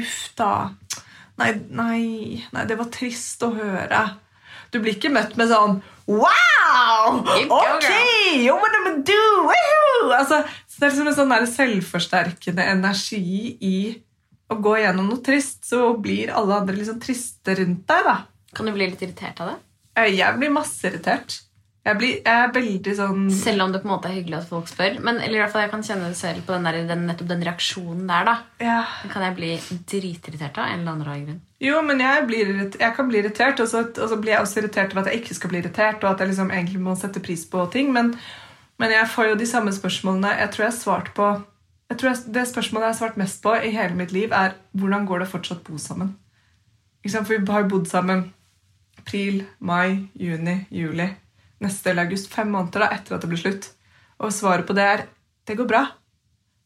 uff 0.00 0.18
da. 0.38 0.50
Nei, 1.38 1.52
nei, 1.70 2.02
nei, 2.54 2.66
det 2.66 2.78
var 2.78 2.90
trist 2.94 3.42
å 3.46 3.52
høre. 3.54 4.02
Du 4.74 4.80
blir 4.82 4.96
ikke 4.96 5.12
møtt 5.14 5.38
med 5.38 5.50
sånn 5.50 5.80
Wow! 6.10 7.22
Ok! 7.22 7.86
Yo, 8.42 8.58
what 8.58 8.74
am 8.80 8.90
I 8.90 8.96
do? 9.06 9.22
Woohoo! 9.46 10.10
Altså, 10.18 10.42
det 10.74 10.82
er 10.82 10.90
liksom 10.90 11.10
en 11.12 11.16
sånn 11.16 11.48
selvforsterkende 11.54 12.66
energi 12.74 13.54
i 13.62 13.76
å 14.50 14.58
gå 14.60 14.74
gjennom 14.82 15.06
noe 15.08 15.22
trist, 15.24 15.62
så 15.70 15.94
blir 16.02 16.34
alle 16.34 16.58
andre 16.58 16.76
liksom 16.76 16.98
triste 17.02 17.54
rundt 17.62 17.86
deg. 17.88 18.08
da. 18.10 18.16
Kan 18.54 18.70
du 18.70 18.74
bli 18.76 18.90
litt 18.90 19.02
irritert 19.02 19.40
av 19.42 19.52
det? 19.52 19.58
Eh, 20.00 20.12
Jeg 20.16 20.38
blir 20.38 20.54
masse 20.54 20.86
irritert. 20.88 21.40
Jeg, 21.84 21.98
blir, 22.00 22.12
jeg 22.24 22.40
er 22.46 22.52
veldig 22.54 22.92
sånn 22.96 23.24
Selv 23.36 23.60
om 23.66 23.72
det 23.74 23.82
på 23.82 23.88
en 23.90 23.92
måte 23.92 24.08
er 24.08 24.14
hyggelig 24.16 24.38
at 24.38 24.46
folk 24.48 24.70
spør. 24.70 24.94
Men 25.04 25.18
eller 25.20 25.36
i 25.36 25.40
hvert 25.42 25.52
fall 25.52 25.66
jeg 25.66 25.72
kan 25.74 25.82
kjenne 25.84 26.06
det 26.08 26.16
selv 26.16 26.46
på 26.46 26.54
den 26.54 26.64
der, 26.64 26.78
den, 26.88 27.02
nettopp 27.10 27.28
den 27.28 27.44
reaksjonen 27.44 28.06
der. 28.08 28.30
da. 28.30 28.36
ja. 28.64 28.78
Den 29.02 29.12
kan 29.12 29.26
jeg 29.26 29.36
bli 29.36 29.50
dritirritert 29.92 30.56
av. 30.56 30.70
en 30.70 30.80
eller 30.80 30.94
annen 30.94 31.08
rar 31.08 31.18
grunn. 31.26 31.42
Jo, 31.60 31.82
men 31.84 32.00
jeg, 32.00 32.22
blir 32.28 32.54
jeg 32.80 32.94
kan 32.96 33.10
bli 33.10 33.20
irritert, 33.20 33.60
og 33.60 33.68
så, 33.68 33.84
og 33.92 34.08
så 34.10 34.16
blir 34.20 34.32
jeg 34.34 34.46
også 34.46 34.62
irritert 34.62 34.94
over 34.94 35.04
at 35.04 35.12
jeg 35.12 35.20
ikke 35.22 35.36
skal 35.36 35.52
bli 35.52 35.60
irritert, 35.60 36.00
og 36.04 36.10
at 36.14 36.24
jeg 36.24 36.32
liksom 36.32 36.52
egentlig 36.56 36.80
må 36.86 36.96
sette 37.00 37.22
pris 37.24 37.44
på 37.52 37.66
ting. 37.72 37.92
Men, 37.92 38.14
men 38.80 38.94
jeg 38.96 39.10
får 39.12 39.30
jo 39.30 39.40
de 39.40 39.48
samme 39.48 39.72
spørsmålene 39.76 40.32
jeg 40.40 40.54
tror 40.54 40.64
jeg 40.66 40.72
har 40.72 40.78
svart 40.80 41.12
på 41.16 41.32
jeg 41.92 41.98
tror 42.00 42.10
jeg, 42.10 42.32
Det 42.32 42.46
spørsmålet 42.48 42.86
jeg 42.86 42.92
har 42.94 42.96
svart 42.98 43.18
mest 43.20 43.42
på 43.44 43.52
i 43.60 43.70
hele 43.74 43.94
mitt 43.98 44.12
liv, 44.16 44.32
er 44.32 44.56
hvordan 44.72 45.04
går 45.06 45.20
det 45.20 45.28
fortsatt 45.28 45.60
bo 45.66 45.76
sammen? 45.78 46.14
For 47.04 47.28
vi 47.36 47.52
har 47.52 47.66
jo 47.66 47.68
bodd 47.74 47.90
sammen 47.90 48.30
april, 49.04 49.42
mai, 49.60 50.08
juni, 50.16 50.64
juli. 50.72 51.10
Neste 51.60 51.92
eller 51.92 52.08
august. 52.08 52.32
Fem 52.32 52.48
måneder 52.50 52.86
da, 52.86 52.90
etter 52.96 53.16
at 53.16 53.24
det 53.24 53.30
ble 53.30 53.40
slutt. 53.40 53.68
Og 54.24 54.32
svaret 54.32 54.66
på 54.66 54.76
det 54.76 54.88
er 54.88 55.04
det 55.44 55.58
går 55.58 55.68
bra. 55.68 55.84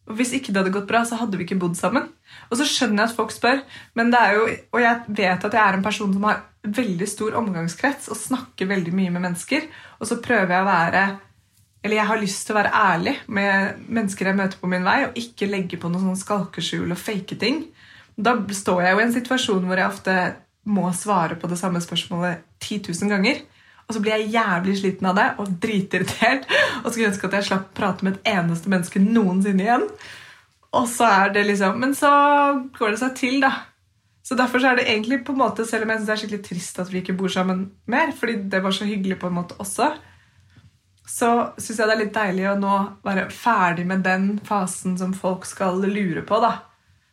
Og 0.09 0.17
Hvis 0.17 0.33
ikke 0.33 0.55
det 0.55 0.63
hadde 0.63 0.73
gått 0.73 0.89
bra, 0.89 1.03
så 1.05 1.19
hadde 1.21 1.37
vi 1.37 1.45
ikke 1.45 1.59
bodd 1.61 1.77
sammen. 1.77 2.07
Og 2.49 2.57
så 2.57 2.65
skjønner 2.65 3.03
jeg 3.03 3.11
at 3.11 3.17
folk 3.19 3.33
spør, 3.35 3.61
men 3.99 4.13
det 4.13 4.21
er 4.21 4.37
jo, 4.39 4.47
og 4.73 4.81
jeg 4.81 5.17
vet 5.19 5.45
at 5.45 5.57
jeg 5.57 5.61
er 5.61 5.77
en 5.77 5.85
person 5.85 6.15
som 6.15 6.25
har 6.25 6.45
veldig 6.65 7.09
stor 7.09 7.37
omgangskrets 7.39 8.09
og 8.13 8.19
snakker 8.19 8.69
veldig 8.71 8.95
mye 8.97 9.13
med 9.13 9.25
mennesker. 9.27 9.67
Og 10.01 10.09
så 10.09 10.21
prøver 10.25 10.55
jeg 10.55 10.65
å 10.65 10.69
være 10.69 11.09
Eller 11.79 12.01
jeg 12.01 12.09
har 12.09 12.19
lyst 12.19 12.41
til 12.43 12.57
å 12.57 12.59
være 12.59 12.75
ærlig 12.75 13.13
med 13.31 13.85
mennesker 13.87 14.27
jeg 14.27 14.37
møter 14.37 14.59
på 14.59 14.67
min 14.67 14.83
vei, 14.83 14.97
og 15.07 15.19
ikke 15.21 15.47
legge 15.47 15.79
på 15.79 15.87
noe 15.89 16.03
sånn 16.03 16.19
skalkeskjul 16.19 16.91
og 16.91 16.99
fake 16.99 17.37
ting. 17.39 17.61
Da 18.19 18.33
står 18.35 18.83
jeg 18.83 18.95
jo 18.97 18.99
i 18.99 19.05
en 19.05 19.15
situasjon 19.15 19.69
hvor 19.69 19.79
jeg 19.79 19.87
ofte 19.87 20.17
må 20.69 20.89
svare 20.97 21.39
på 21.41 21.49
det 21.51 21.59
samme 21.61 21.81
spørsmålet 21.83 22.45
10 22.61 22.83
000 22.93 23.13
ganger. 23.13 23.41
Og 23.89 23.97
så 23.97 24.03
blir 24.05 24.19
jeg 24.19 24.35
jævlig 24.35 24.75
sliten 24.83 25.09
av 25.09 25.17
det 25.17 25.27
og 25.41 25.53
dritirritert. 25.63 26.49
Og 26.83 26.91
skulle 26.93 27.09
ønske 27.09 27.29
at 27.31 27.39
jeg 27.39 27.49
slapp 27.49 27.71
prate 27.77 28.05
med 28.05 28.19
et 28.19 28.33
eneste 28.37 28.71
menneske 28.73 29.01
noensinne 29.03 29.65
igjen. 29.65 29.87
Og 30.77 30.85
så 30.93 31.09
er 31.09 31.33
det 31.33 31.47
liksom 31.49 31.79
Men 31.81 31.95
så 31.97 32.11
går 32.77 32.93
det 32.93 33.01
seg 33.01 33.17
til, 33.17 33.41
da. 33.41 33.55
Så 34.23 34.37
derfor 34.37 34.61
så 34.61 34.73
er 34.73 34.77
det 34.77 34.91
egentlig 34.93 35.23
på 35.25 35.33
en 35.33 35.41
måte, 35.41 35.65
Selv 35.65 35.87
om 35.87 35.91
jeg 35.91 36.03
synes 36.03 36.09
det 36.09 36.13
er 36.13 36.21
skikkelig 36.23 36.45
trist 36.45 36.79
at 36.83 36.93
vi 36.93 37.01
ikke 37.01 37.17
bor 37.17 37.33
sammen 37.33 37.71
mer, 37.87 38.13
fordi 38.13 38.37
det 38.53 38.61
var 38.63 38.77
så 38.77 38.85
hyggelig 38.85 39.17
på 39.23 39.31
en 39.31 39.39
måte 39.41 39.57
også, 39.57 39.95
så 41.09 41.29
syns 41.57 41.79
jeg 41.79 41.89
det 41.89 41.95
er 41.95 42.03
litt 42.03 42.13
deilig 42.17 42.45
å 42.51 42.59
nå 42.61 42.75
være 43.07 43.31
ferdig 43.33 43.87
med 43.89 44.03
den 44.05 44.27
fasen 44.45 44.99
som 45.01 45.15
folk 45.17 45.49
skal 45.49 45.81
lure 45.81 46.21
på. 46.29 46.41
da. 46.45 46.68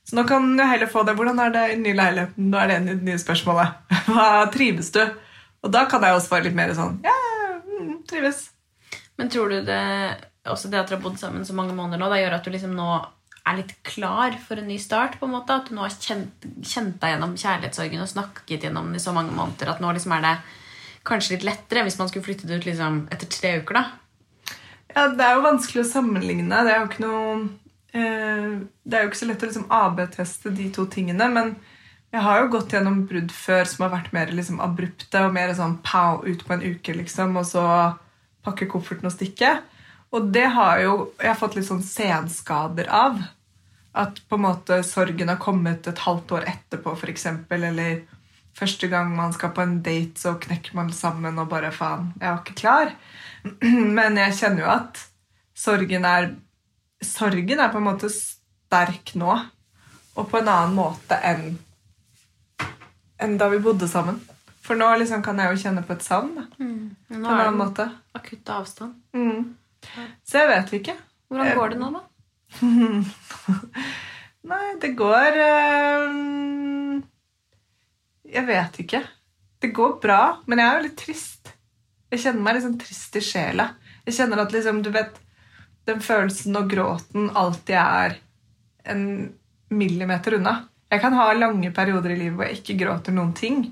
Så 0.05 0.17
nå 0.17 0.23
kan 0.29 0.51
jeg 0.59 0.69
heller 0.69 0.89
få 0.91 1.01
det. 1.07 1.15
Hvordan 1.17 1.39
er 1.41 1.53
det 1.53 1.63
i 1.65 1.75
den 1.75 1.85
nye 1.87 1.97
leiligheten? 1.97 2.49
Nå 2.51 2.59
er 2.61 2.69
det 2.69 2.79
det 2.85 2.97
nye 3.07 3.21
spørsmålet. 3.21 3.79
Hva 4.11 4.27
trives 4.53 4.91
du? 4.93 5.01
Og 5.65 5.71
da 5.73 5.85
kan 5.89 6.03
jeg 6.05 6.13
også 6.13 6.29
svare 6.29 6.45
litt 6.45 6.57
mer 6.57 6.73
sånn 6.77 6.99
Ja, 7.05 7.15
mm, 7.65 8.03
trives. 8.09 8.43
Men 9.17 9.31
tror 9.33 9.49
du 9.49 9.63
det 9.65 9.81
også 10.45 10.69
det 10.69 10.77
at 10.77 10.91
dere 10.91 10.99
har 10.99 11.05
bodd 11.07 11.17
sammen 11.17 11.45
så 11.47 11.55
mange 11.57 11.73
måneder 11.73 11.97
nå, 11.97 12.09
det 12.11 12.19
gjør 12.21 12.35
at 12.37 12.45
du 12.45 12.51
liksom 12.53 12.75
nå 12.77 12.89
er 13.45 13.57
litt 13.59 13.73
klar 13.85 14.35
for 14.41 14.61
en 14.61 14.67
ny 14.69 14.77
start. 14.81 15.17
på 15.19 15.25
en 15.25 15.33
måte, 15.33 15.53
At 15.57 15.69
du 15.69 15.75
nå 15.77 15.81
har 15.85 15.93
kjent, 15.93 16.45
kjent 16.65 16.99
deg 17.01 17.15
gjennom 17.15 17.35
kjærlighetssorgen 17.37 18.01
og 18.01 18.11
snakket 18.11 18.65
gjennom 18.65 18.89
den 18.89 18.99
i 18.99 19.03
så 19.03 19.13
mange 19.13 19.33
måneder 19.33 19.73
at 19.73 19.81
nå 19.81 19.91
liksom 19.93 20.13
er 20.17 20.21
det 20.25 20.35
kanskje 21.05 21.35
litt 21.35 21.45
lettere 21.45 21.83
hvis 21.85 21.97
man 21.97 22.09
skulle 22.09 22.25
flyttet 22.25 22.49
ut 22.49 22.65
liksom 22.65 23.03
etter 23.13 23.29
tre 23.29 23.57
uker. 23.61 23.77
da. 23.77 24.55
Ja, 24.95 25.07
Det 25.13 25.25
er 25.25 25.35
jo 25.37 25.45
vanskelig 25.45 25.83
å 25.83 25.89
sammenligne. 25.91 26.63
Det 26.65 26.73
er 26.73 26.81
jo 26.81 26.89
ikke 26.89 27.05
noe 27.05 27.49
Det 27.95 28.97
er 28.97 29.05
jo 29.05 29.09
ikke 29.09 29.21
så 29.21 29.27
lett 29.29 29.43
å 29.45 29.47
liksom 29.47 29.69
AB-teste 29.71 30.51
de 30.55 30.67
to 30.75 30.83
tingene. 30.91 31.29
Men 31.31 31.53
jeg 32.15 32.23
har 32.23 32.41
jo 32.41 32.51
gått 32.53 32.73
gjennom 32.75 33.05
brudd 33.09 33.31
før 33.35 33.67
som 33.69 33.85
har 33.85 33.93
vært 33.93 34.13
mer 34.15 34.33
liksom 34.35 34.61
abrupte 34.63 35.21
og 35.25 35.33
mer 35.35 35.53
sånn 35.57 35.77
pow 35.83 36.21
ut 36.25 36.43
på 36.47 36.55
en 36.55 36.63
uke, 36.63 36.95
liksom, 36.95 37.35
og 37.39 37.47
så 37.49 37.63
pakke 38.45 38.67
kofferten 38.71 39.09
og 39.09 39.15
stikke. 39.15 39.55
Og 40.15 40.29
det 40.35 40.45
har 40.55 40.79
jo 40.83 40.93
jeg 41.19 41.31
har 41.31 41.39
fått 41.39 41.57
litt 41.57 41.67
sånn 41.67 41.83
senskader 41.83 42.87
av. 42.93 43.19
At 43.95 44.19
på 44.27 44.37
en 44.37 44.45
måte 44.45 44.81
sorgen 44.83 45.31
har 45.31 45.39
kommet 45.39 45.87
et 45.87 46.03
halvt 46.03 46.35
år 46.35 46.47
etterpå, 46.51 46.93
f.eks. 46.99 47.27
Eller 47.55 48.03
første 48.55 48.87
gang 48.91 49.11
man 49.15 49.35
skal 49.35 49.53
på 49.55 49.63
en 49.63 49.77
date, 49.83 50.19
så 50.19 50.35
knekker 50.39 50.75
man 50.75 50.91
sammen 50.95 51.39
og 51.39 51.49
bare 51.51 51.71
faen, 51.75 52.13
jeg 52.19 52.31
var 52.31 52.41
ikke 52.43 52.59
klar. 52.59 52.95
Men 53.99 54.19
jeg 54.19 54.39
kjenner 54.39 54.65
jo 54.65 54.71
at 54.71 55.03
sorgen 55.55 56.07
er 56.07 56.33
Sorgen 57.03 57.59
er 57.59 57.71
på 57.73 57.79
en 57.81 57.87
måte 57.89 58.09
sterk 58.13 59.15
nå. 59.19 59.33
Og 60.15 60.29
på 60.31 60.39
en 60.39 60.47
annen 60.51 60.75
måte 60.77 61.17
enn 61.27 61.57
enn 63.21 63.37
da 63.39 63.47
vi 63.51 63.61
bodde 63.63 63.87
sammen. 63.87 64.17
For 64.65 64.75
nå 64.75 64.87
liksom 64.99 65.21
kan 65.23 65.37
jeg 65.39 65.53
jo 65.53 65.61
kjenne 65.61 65.83
på 65.87 65.93
et 65.95 66.03
savn. 66.03 66.33
Mm. 66.59 66.95
Men 67.07 67.21
På 67.21 67.21
Nå 67.21 67.29
en 67.31 67.41
annen 67.45 67.59
måte. 67.59 67.85
akutt 68.17 68.49
avstand. 68.51 68.95
Mm. 69.15 69.55
Så 70.25 70.41
jeg 70.41 70.49
vet 70.49 70.73
ikke. 70.79 70.95
Hvordan 71.29 71.55
går 71.55 71.69
det 71.73 71.79
nå, 71.79 71.91
da? 71.95 72.01
Nei, 74.51 74.65
det 74.81 74.91
går 74.97 75.39
øh... 75.41 77.01
Jeg 78.35 78.47
vet 78.47 78.79
ikke. 78.83 79.01
Det 79.61 79.71
går 79.73 79.95
bra, 80.03 80.19
men 80.45 80.59
jeg 80.59 80.67
er 80.67 80.79
jo 80.79 80.85
litt 80.87 80.97
trist. 80.99 81.53
Jeg 82.11 82.23
kjenner 82.25 82.43
meg 82.45 82.57
liksom 82.57 82.75
trist 82.81 83.15
i 83.15 83.23
sjela. 83.23 83.69
Jeg 84.05 84.17
kjenner 84.19 84.43
at 84.43 84.53
liksom, 84.53 84.81
du 84.85 84.91
vet 84.93 85.15
Den 85.85 86.01
følelsen 86.01 86.57
og 86.57 86.69
gråten 86.71 87.29
alltid 87.37 87.77
er 87.77 88.19
en 88.89 89.03
millimeter 89.73 90.37
unna. 90.39 90.59
Jeg 90.91 91.01
kan 91.01 91.15
ha 91.17 91.31
lange 91.33 91.71
perioder 91.75 92.13
i 92.13 92.19
livet 92.19 92.37
hvor 92.37 92.49
jeg 92.49 92.61
ikke 92.61 92.77
gråter 92.83 93.15
noen 93.15 93.33
ting. 93.37 93.65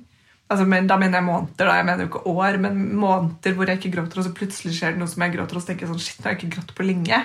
Altså, 0.52 0.66
men, 0.70 0.88
da 0.90 0.98
mener 1.02 1.18
jeg 1.18 1.26
måneder, 1.26 1.66
da. 1.66 1.78
jeg 1.80 1.88
mener 1.88 2.04
jo 2.04 2.10
ikke 2.12 2.26
år, 2.30 2.58
men 2.62 2.82
måneder 3.00 3.56
hvor 3.58 3.70
jeg 3.70 3.80
ikke 3.80 3.94
gråter, 3.96 4.20
og 4.20 4.28
så 4.28 4.34
plutselig 4.38 4.76
skjer 4.78 4.94
det 4.94 5.02
noe 5.02 5.10
som 5.10 5.24
jeg 5.26 5.34
gråter, 5.34 5.58
og 5.58 5.64
så 5.64 5.72
tenker 5.72 5.88
jeg 5.88 5.94
sånn, 5.94 6.04
shit, 6.04 6.20
nå 6.20 6.28
har 6.28 6.36
jeg 6.36 6.42
ikke 6.42 6.56
grått 6.58 6.74
på 6.78 6.86
lenge. 6.86 7.22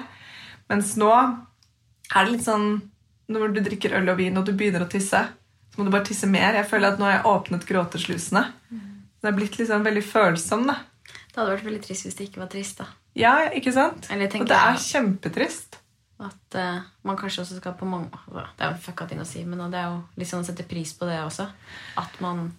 Mens 0.70 0.94
nå 1.00 1.10
er 1.12 2.24
det 2.24 2.32
litt 2.32 2.46
sånn 2.46 2.68
når 3.28 3.52
du 3.52 3.60
drikker 3.66 3.98
øl 3.98 4.08
og 4.08 4.16
vin 4.20 4.40
og 4.40 4.46
du 4.48 4.54
begynner 4.56 4.86
å 4.86 4.88
tisse, 4.88 5.20
så 5.20 5.76
må 5.76 5.84
du 5.84 5.92
bare 5.92 6.06
tisse 6.08 6.28
mer. 6.30 6.56
Jeg 6.56 6.68
føler 6.70 6.94
at 6.94 7.00
nå 7.00 7.04
har 7.04 7.18
jeg 7.18 7.28
åpnet 7.28 7.66
gråteslusene. 7.68 8.44
Det 9.18 9.28
er 9.28 9.36
blitt 9.36 9.58
liksom 9.60 9.84
veldig 9.84 10.04
følsom. 10.06 10.64
da. 10.70 10.78
Det 11.28 11.36
hadde 11.36 11.52
vært 11.56 11.66
veldig 11.68 11.82
trist 11.84 12.06
hvis 12.06 12.16
det 12.18 12.28
ikke 12.28 12.40
var 12.42 12.48
trist. 12.52 12.78
da. 12.78 12.86
Ja, 13.18 13.34
ikke 13.50 13.72
sant? 13.74 14.08
Eller 14.10 14.26
Og 14.26 14.46
det 14.48 14.56
er 14.56 14.72
jeg- 14.72 14.86
kjempetrist. 14.92 15.78
At 16.20 16.54
uh, 16.58 16.80
man 17.06 17.16
kanskje 17.16 17.44
også 17.44 17.56
skal 17.60 17.74
på 17.78 17.86
mange 17.86 18.10
Det 18.32 18.64
er 18.66 18.72
jo 18.72 18.80
fucka 18.82 19.06
ting 19.06 19.20
å 19.22 19.26
si, 19.26 19.44
men 19.44 19.70
det 19.70 19.78
er 19.78 19.84
jo 19.92 20.00
litt 20.16 20.26
sånn 20.26 20.42
å 20.42 20.46
sette 20.48 20.64
pris 20.66 20.92
på 20.98 21.06
det 21.06 21.18
også. 21.22 21.46
At 21.96 22.20
man 22.20 22.52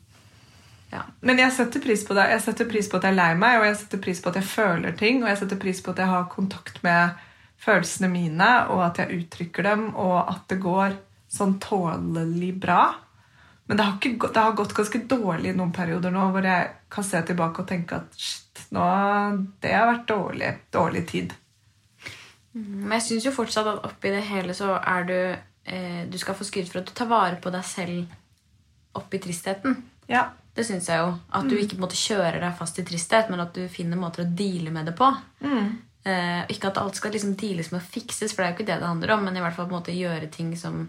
Ja. 0.92 1.04
Men 1.22 1.38
jeg 1.38 1.52
setter 1.52 1.80
pris 1.84 2.04
på 2.08 2.16
det. 2.16 2.30
Jeg 2.32 2.42
setter 2.42 2.66
pris 2.66 2.88
på 2.90 2.98
at 2.98 3.04
jeg 3.04 3.12
er 3.12 3.16
lei 3.20 3.34
meg, 3.36 3.60
og 3.60 3.66
jeg 3.68 3.76
setter 3.78 4.00
pris 4.02 4.22
på 4.22 4.30
at 4.32 4.36
jeg 4.40 4.44
føler 4.50 4.96
ting, 4.98 5.22
og 5.22 5.30
jeg 5.30 5.38
setter 5.38 5.60
pris 5.62 5.82
på 5.82 5.92
at 5.92 5.98
jeg 6.02 6.08
har 6.08 6.24
kontakt 6.32 6.80
med 6.84 7.12
følelsene 7.62 8.10
mine, 8.10 8.48
og 8.72 8.82
at 8.88 8.98
jeg 8.98 9.20
uttrykker 9.20 9.64
dem, 9.64 9.84
og 9.96 10.18
at 10.32 10.48
det 10.50 10.58
går 10.64 10.96
sånn 11.30 11.60
tålelig 11.60 12.60
bra. 12.60 12.96
Men 13.68 13.78
det 13.78 13.86
har, 13.86 14.00
ikke, 14.02 14.32
det 14.34 14.42
har 14.42 14.56
gått 14.58 14.74
ganske 14.74 15.04
dårlig 15.12 15.52
i 15.52 15.58
noen 15.60 15.72
perioder 15.76 16.10
nå, 16.10 16.32
hvor 16.34 16.42
jeg 16.42 16.72
kan 16.90 17.04
se 17.06 17.22
tilbake 17.22 17.62
og 17.62 17.68
tenke 17.70 18.00
at 18.02 18.18
shit, 18.18 18.49
nå, 18.76 18.88
det 19.64 19.76
har 19.76 19.88
vært 19.90 20.08
dårlig, 20.10 20.52
dårlig 20.74 21.06
tid. 21.10 21.36
Men 22.54 22.98
jeg 22.98 23.06
syns 23.06 23.28
jo 23.28 23.36
fortsatt 23.36 23.68
at 23.70 23.86
oppi 23.88 24.12
det 24.14 24.24
hele 24.26 24.56
så 24.58 24.74
er 24.80 25.04
du 25.06 25.16
eh, 25.16 26.02
Du 26.10 26.18
skal 26.18 26.36
få 26.36 26.48
skryt 26.48 26.72
for 26.72 26.82
at 26.82 26.90
du 26.90 26.96
tar 26.98 27.08
vare 27.08 27.38
på 27.40 27.52
deg 27.54 27.66
selv 27.68 28.98
oppi 29.00 29.22
tristheten. 29.22 29.78
Ja. 30.10 30.32
Det 30.58 30.66
syns 30.66 30.90
jeg 30.90 31.00
jo. 31.00 31.12
At 31.38 31.46
du 31.48 31.54
ikke 31.56 31.78
på 31.78 31.80
en 31.80 31.86
måte 31.86 32.00
kjører 32.00 32.42
deg 32.42 32.56
fast 32.58 32.80
i 32.82 32.84
tristhet, 32.84 33.30
men 33.32 33.40
at 33.40 33.54
du 33.56 33.70
finner 33.72 34.00
måter 34.00 34.26
å 34.26 34.32
deale 34.42 34.74
med 34.76 34.90
det 34.90 34.96
på. 34.98 35.08
Eh, 36.10 36.42
ikke 36.52 36.72
at 36.72 36.80
alt 36.82 36.98
skal 36.98 37.14
liksom 37.16 37.36
deales 37.40 37.70
med 37.72 37.80
å 37.80 37.86
fikses, 37.86 38.34
for 38.34 38.42
det 38.42 38.48
er 38.48 38.52
jo 38.52 38.58
ikke 38.58 38.68
det 38.72 38.80
det 38.82 38.90
handler 38.90 39.14
om, 39.16 39.24
men 39.28 39.38
i 39.38 39.44
hvert 39.44 39.56
fall 39.56 39.70
på 39.70 39.76
en 39.76 39.78
måte 39.78 39.96
gjøre 39.96 40.28
ting 40.34 40.50
som 40.60 40.88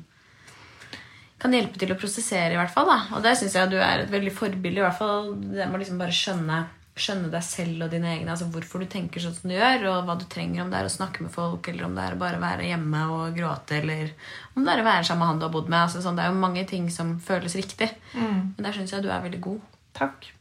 kan 1.40 1.54
hjelpe 1.54 1.80
til 1.80 1.92
å 1.92 1.98
prosessere. 2.00 2.54
i 2.54 2.58
hvert 2.58 2.72
fall 2.72 2.88
da. 2.88 2.98
Og 3.16 3.22
der 3.24 3.36
syns 3.38 3.54
jeg 3.56 3.70
du 3.70 3.78
er 3.78 4.04
et 4.04 4.12
veldig 4.12 4.32
forbilde. 4.34 4.80
i 4.80 4.84
hvert 4.84 4.98
fall 4.98 5.34
Det 5.40 5.66
med 5.66 5.78
å 5.78 5.82
liksom 5.82 6.00
bare 6.00 6.16
skjønne, 6.16 6.58
skjønne 6.98 7.30
deg 7.32 7.44
selv 7.46 7.84
og 7.86 7.92
dine 7.92 8.10
egne. 8.16 8.32
altså 8.32 8.48
Hvorfor 8.50 8.82
du 8.82 8.86
tenker 8.90 9.22
sånn 9.22 9.34
som 9.36 9.50
du 9.50 9.54
gjør, 9.54 9.86
og 9.92 10.08
hva 10.08 10.16
du 10.18 10.26
trenger. 10.30 10.64
Om 10.64 10.72
det 10.72 10.80
er 10.80 10.88
å 10.88 10.92
snakke 10.92 11.22
med 11.24 11.32
folk, 11.32 11.68
eller 11.68 11.86
om 11.86 11.94
det 11.96 12.04
er 12.04 12.16
å 12.16 12.20
bare 12.20 12.40
være 12.42 12.66
hjemme 12.68 13.04
og 13.14 13.36
gråte, 13.36 13.78
eller 13.80 14.12
om 14.56 14.64
det 14.66 14.74
er 14.74 14.82
å 14.82 14.88
være 14.88 15.06
sammen 15.08 15.24
med 15.24 15.32
han 15.32 15.40
du 15.40 15.46
har 15.46 15.54
bodd 15.54 15.70
med. 15.70 15.80
altså 15.80 16.02
sånn, 16.02 16.16
Det 16.16 16.24
er 16.24 16.32
jo 16.32 16.42
mange 16.42 16.66
ting 16.66 16.90
som 16.90 17.18
føles 17.20 17.56
riktig. 17.56 17.90
Men 18.14 18.56
der 18.58 18.72
syns 18.72 18.92
jeg 18.92 19.02
du 19.02 19.10
er 19.10 19.22
veldig 19.22 19.40
god. 19.40 19.60
Takk. 19.96 20.32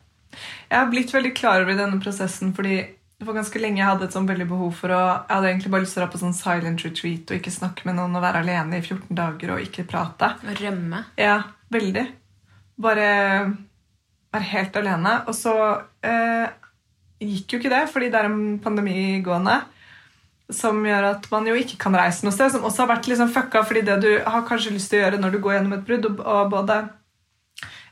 Jeg 0.69 0.77
har 0.77 0.89
blitt 0.91 1.13
veldig 1.13 1.35
klar 1.35 1.61
over 1.63 1.75
denne 1.77 1.99
prosessen 2.01 2.53
fordi 2.53 2.75
det 3.19 3.25
var 3.27 3.35
ganske 3.35 3.59
lenge 3.59 3.81
jeg 3.81 3.87
hadde 3.89 4.05
et 4.07 4.13
sånn 4.15 4.27
veldig 4.29 4.45
behov 4.47 4.69
for 4.77 4.93
å 4.95 4.99
Jeg 5.27 5.33
hadde 5.33 5.47
egentlig 5.49 5.71
bare 5.73 5.83
lyst 5.83 5.95
til 5.97 5.99
å 5.99 6.05
dra 6.05 6.11
på 6.13 6.19
sånn 6.21 6.35
silent 6.37 6.83
retreat 6.85 7.31
og 7.33 7.39
ikke 7.39 7.51
snakke 7.51 7.87
med 7.89 7.97
noen 7.97 8.15
og 8.15 8.23
være 8.23 8.43
alene 8.45 8.77
i 8.77 8.83
14 8.85 9.09
dager 9.17 9.51
og 9.55 9.63
ikke 9.65 9.83
prate. 9.89 10.29
Rømme. 10.61 11.01
Ja, 11.19 11.41
veldig. 11.73 12.05
Bare 12.79 13.09
være 14.33 14.49
helt 14.53 14.79
alene. 14.79 15.15
Og 15.29 15.35
så 15.37 15.55
eh, 16.05 16.47
gikk 17.23 17.53
jo 17.55 17.59
ikke 17.61 17.73
det, 17.73 17.83
fordi 17.91 18.11
det 18.11 18.21
er 18.21 18.29
en 18.29 18.59
pandemi 18.63 19.19
gående. 19.25 19.59
Som 20.49 20.81
gjør 20.85 21.11
at 21.11 21.27
man 21.29 21.45
jo 21.45 21.57
ikke 21.57 21.77
kan 21.81 21.97
reise 21.97 22.25
noe 22.25 22.35
sted. 22.35 22.53
Som 22.53 22.65
også 22.67 22.85
har 22.85 22.93
vært 22.95 23.09
liksom 23.11 23.33
fucka, 23.33 23.65
fordi 23.67 23.83
det 23.89 23.99
du 24.05 24.11
har 24.23 24.47
kanskje 24.47 24.73
lyst 24.75 24.91
til 24.93 25.01
å 25.01 25.05
gjøre 25.05 25.21
når 25.21 25.35
du 25.35 25.43
går 25.43 25.57
gjennom 25.57 25.77
et 25.77 25.85
brudd, 25.87 26.09
og 26.19 26.53
både 26.53 26.79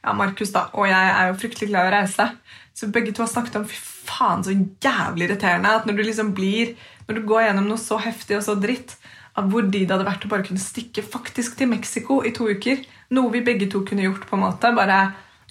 ja, 0.08 0.14
Markus 0.16 0.54
da, 0.54 0.70
og 0.78 0.88
jeg 0.88 1.12
er 1.12 1.30
jo 1.30 1.38
fryktelig 1.42 1.70
glad 1.72 1.88
i 1.88 1.90
å 1.90 1.96
reise. 1.98 2.28
Så 2.78 2.90
begge 2.94 3.12
to 3.12 3.24
har 3.26 3.32
snakket 3.32 3.60
om 3.60 3.68
fy 3.68 3.78
faen, 4.08 4.44
så 4.46 4.54
jævlig 4.54 5.28
irriterende 5.28 5.74
at 5.80 5.88
når 5.88 5.98
du 5.98 6.06
liksom 6.06 6.30
blir 6.38 6.78
Når 7.08 7.16
du 7.16 7.28
går 7.28 7.42
gjennom 7.46 7.70
noe 7.70 7.80
så 7.80 7.96
heftig 8.04 8.36
og 8.36 8.42
så 8.44 8.54
dritt, 8.60 8.98
av 9.40 9.46
hvor 9.48 9.64
de 9.64 9.80
det 9.86 9.94
hadde 9.94 10.04
vært 10.04 10.26
å 10.28 10.32
bare 10.32 10.44
kunne 10.44 10.60
stikke 10.60 11.00
faktisk 11.06 11.56
til 11.56 11.70
Mexico 11.72 12.18
i 12.26 12.34
to 12.36 12.50
uker. 12.52 12.82
Noe 13.16 13.32
vi 13.32 13.44
begge 13.46 13.70
to 13.72 13.80
kunne 13.88 14.04
gjort. 14.04 14.26
på 14.28 14.36
en 14.36 14.44
måte, 14.44 14.74
bare 14.76 14.98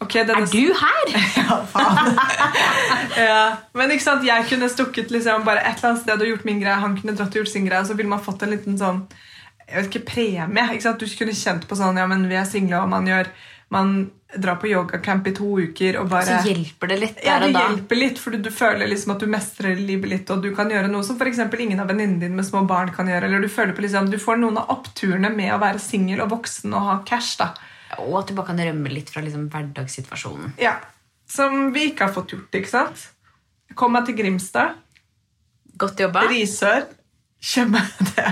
ok, 0.04 0.14
denne 0.28 0.42
Er 0.42 0.50
du 0.52 0.74
her?! 0.82 1.14
ja, 1.40 1.58
faen. 1.72 2.18
ja. 3.28 3.44
Men 3.76 3.94
ikke 3.94 4.06
sant, 4.08 4.26
jeg 4.26 4.48
kunne 4.50 4.68
stukket 4.72 5.14
liksom 5.14 5.46
bare 5.46 5.64
et 5.64 5.78
eller 5.78 5.92
annet 5.94 6.04
sted 6.04 6.26
og 6.26 6.32
gjort 6.34 6.46
min 6.48 6.60
greie. 6.62 6.82
Han 6.82 6.98
kunne 6.98 7.16
dratt 7.16 7.32
og 7.34 7.42
gjort 7.42 7.54
sin 7.54 7.68
greie, 7.68 7.80
og 7.80 7.88
så 7.90 7.96
ville 7.98 8.12
man 8.12 8.24
fått 8.24 8.44
en 8.46 8.54
liten 8.54 8.78
sånn 8.80 9.06
jeg 9.66 9.80
vet 9.80 9.88
ikke, 9.90 10.06
premie. 10.12 10.66
ikke 10.76 10.84
sant? 10.84 11.02
Du 11.02 11.18
kunne 11.18 11.34
kjent 11.34 11.64
på 11.66 11.78
sånn 11.78 11.98
ja, 11.98 12.06
men 12.06 12.28
vi 12.30 12.38
er 12.38 12.46
single, 12.46 12.84
og 12.84 12.92
man 12.92 13.08
gjør 13.08 13.32
man 13.74 14.10
drar 14.36 14.56
på 14.56 14.68
yogacamp 14.68 15.26
i 15.26 15.32
to 15.34 15.48
uker 15.58 15.96
og 16.00 16.08
bare 16.10 16.40
Så 16.42 16.50
hjelper 16.50 16.90
det 16.90 16.96
litt 17.00 17.20
ja, 17.24 17.38
der 17.38 17.46
det 17.46 17.48
og 17.48 17.56
da. 17.56 17.62
hjelper 17.66 17.98
litt, 17.98 18.18
for 18.22 18.34
du, 18.34 18.40
du 18.42 18.50
føler 18.54 18.90
liksom 18.90 19.14
at 19.14 19.22
du 19.22 19.30
mestrer 19.30 19.78
livet 19.78 20.12
litt, 20.12 20.30
og 20.30 20.42
du 20.44 20.50
kan 20.54 20.70
gjøre 20.70 20.90
noe 20.92 21.06
som 21.06 21.18
eksempel 21.18 21.62
ingen 21.64 21.82
av 21.82 21.90
venninnene 21.90 22.22
dine 22.22 22.38
med 22.38 22.46
små 22.46 22.64
barn 22.68 22.92
kan 22.94 23.08
gjøre. 23.10 23.26
eller 23.26 23.42
Du 23.42 23.50
føler 23.50 23.74
på 23.74 23.86
liksom, 23.86 24.10
du 24.10 24.18
får 24.22 24.42
noen 24.42 24.60
av 24.60 24.70
oppturene 24.74 25.30
med 25.34 25.54
å 25.54 25.60
være 25.62 25.82
singel 25.82 26.22
og 26.24 26.34
voksen 26.34 26.74
og 26.74 26.90
ha 26.90 26.98
cash. 27.08 27.38
da. 27.40 27.54
Og 28.02 28.18
at 28.20 28.28
du 28.30 28.34
bare 28.36 28.50
kan 28.50 28.60
rømme 28.60 28.92
litt 28.92 29.10
fra 29.12 29.22
liksom 29.24 29.48
hverdagssituasjonen. 29.52 30.54
Ja, 30.62 30.76
Som 31.26 31.72
vi 31.74 31.88
ikke 31.90 32.06
har 32.06 32.12
fått 32.14 32.30
gjort. 32.34 32.54
ikke 32.54 32.70
sant? 32.70 33.08
Jeg 33.68 33.76
kom 33.80 33.92
meg 33.96 34.06
til 34.06 34.14
Grimstad. 34.18 34.76
Godt 35.76 35.98
jobba. 36.00 36.22
Risør. 36.30 36.86
Kjømme 37.42 37.82
det. 38.14 38.26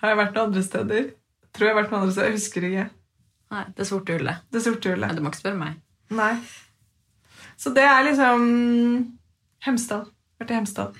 Har 0.00 0.10
jeg 0.12 0.18
vært 0.18 0.34
noen 0.34 0.48
andre 0.50 0.62
steder? 0.66 1.06
Tror 1.54 1.66
jeg 1.68 1.74
har 1.74 1.78
vært 1.82 1.92
noen 1.94 2.02
andre 2.02 2.12
steder. 2.16 2.32
Jeg 2.32 2.38
husker 2.40 2.66
ikke. 2.68 2.88
Nei, 3.52 3.62
det 3.76 3.86
sorte 3.86 4.16
hullet. 4.16 4.42
Det 4.52 4.62
sorte 4.64 4.92
Ja, 4.96 5.12
du 5.14 5.22
må 5.22 5.30
ikke 5.30 5.42
spørre 5.44 5.60
meg. 5.60 5.78
Nei. 6.12 6.32
Så 7.60 7.70
det 7.76 7.84
er 7.86 8.02
liksom 8.08 8.44
Hemsedal. 9.62 10.06
Vært 10.40 10.50
i 10.50 10.58
Hemsedal. 10.58 10.96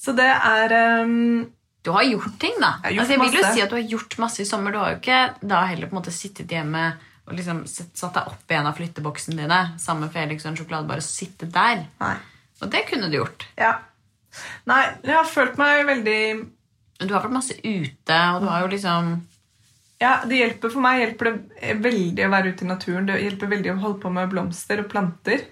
Så 0.00 0.12
det 0.16 0.28
er 0.28 0.74
um, 1.04 1.46
Du 1.82 1.92
har 1.94 2.04
gjort 2.04 2.34
ting, 2.42 2.56
da. 2.60 2.74
Jeg 2.84 2.98
altså, 3.00 3.14
jeg 3.14 3.22
vil 3.22 3.38
jo 3.38 3.44
si 3.54 3.62
at 3.64 3.72
du 3.72 3.76
har 3.78 3.86
gjort 3.94 4.18
masse 4.20 4.42
i 4.42 4.48
sommer. 4.48 4.74
Du 4.74 4.80
har 4.82 4.92
jo 4.92 5.00
ikke 5.00 5.20
da 5.40 5.62
heller 5.70 5.88
på 5.88 5.96
en 5.96 6.00
måte 6.02 6.12
sittet 6.14 6.52
hjemme 6.52 6.84
og 7.30 7.36
liksom 7.38 7.62
satt 7.68 8.16
deg 8.16 8.28
opp 8.32 8.52
i 8.52 8.56
en 8.58 8.68
av 8.68 8.76
flytteboksene 8.76 9.38
dine 9.38 9.60
sammen 9.80 10.06
med 10.06 10.14
Felix 10.14 10.44
og 10.44 10.52
en 10.52 10.58
sjokoladebar 10.60 11.00
og 11.00 11.06
sittet 11.06 11.52
der. 11.54 11.84
Nei. 12.02 12.16
Og 12.60 12.72
det 12.72 12.84
kunne 12.90 13.08
du 13.08 13.16
gjort. 13.20 13.46
Ja. 13.60 13.76
Nei, 14.68 14.82
jeg 15.06 15.14
har 15.14 15.28
følt 15.30 15.56
meg 15.58 15.86
veldig 15.88 16.20
du 17.00 17.14
har 17.14 17.24
vært 17.24 17.32
masse 17.32 17.56
ute, 17.56 18.16
og 18.34 18.42
du 18.42 18.48
har 18.50 18.64
jo 18.64 18.72
liksom 18.74 19.14
Ja, 20.00 20.12
det 20.24 20.36
hjelper 20.40 20.72
For 20.72 20.84
meg 20.84 21.00
hjelper 21.02 21.30
det 21.30 21.74
veldig 21.84 22.26
å 22.26 22.32
være 22.32 22.52
ute 22.52 22.64
i 22.64 22.68
naturen. 22.68 23.08
Det 23.08 23.18
hjelper 23.20 23.52
veldig 23.54 23.74
å 23.74 23.80
holde 23.82 24.00
på 24.04 24.12
med 24.12 24.30
blomster 24.32 24.82
og 24.82 24.88
planter. 24.92 25.46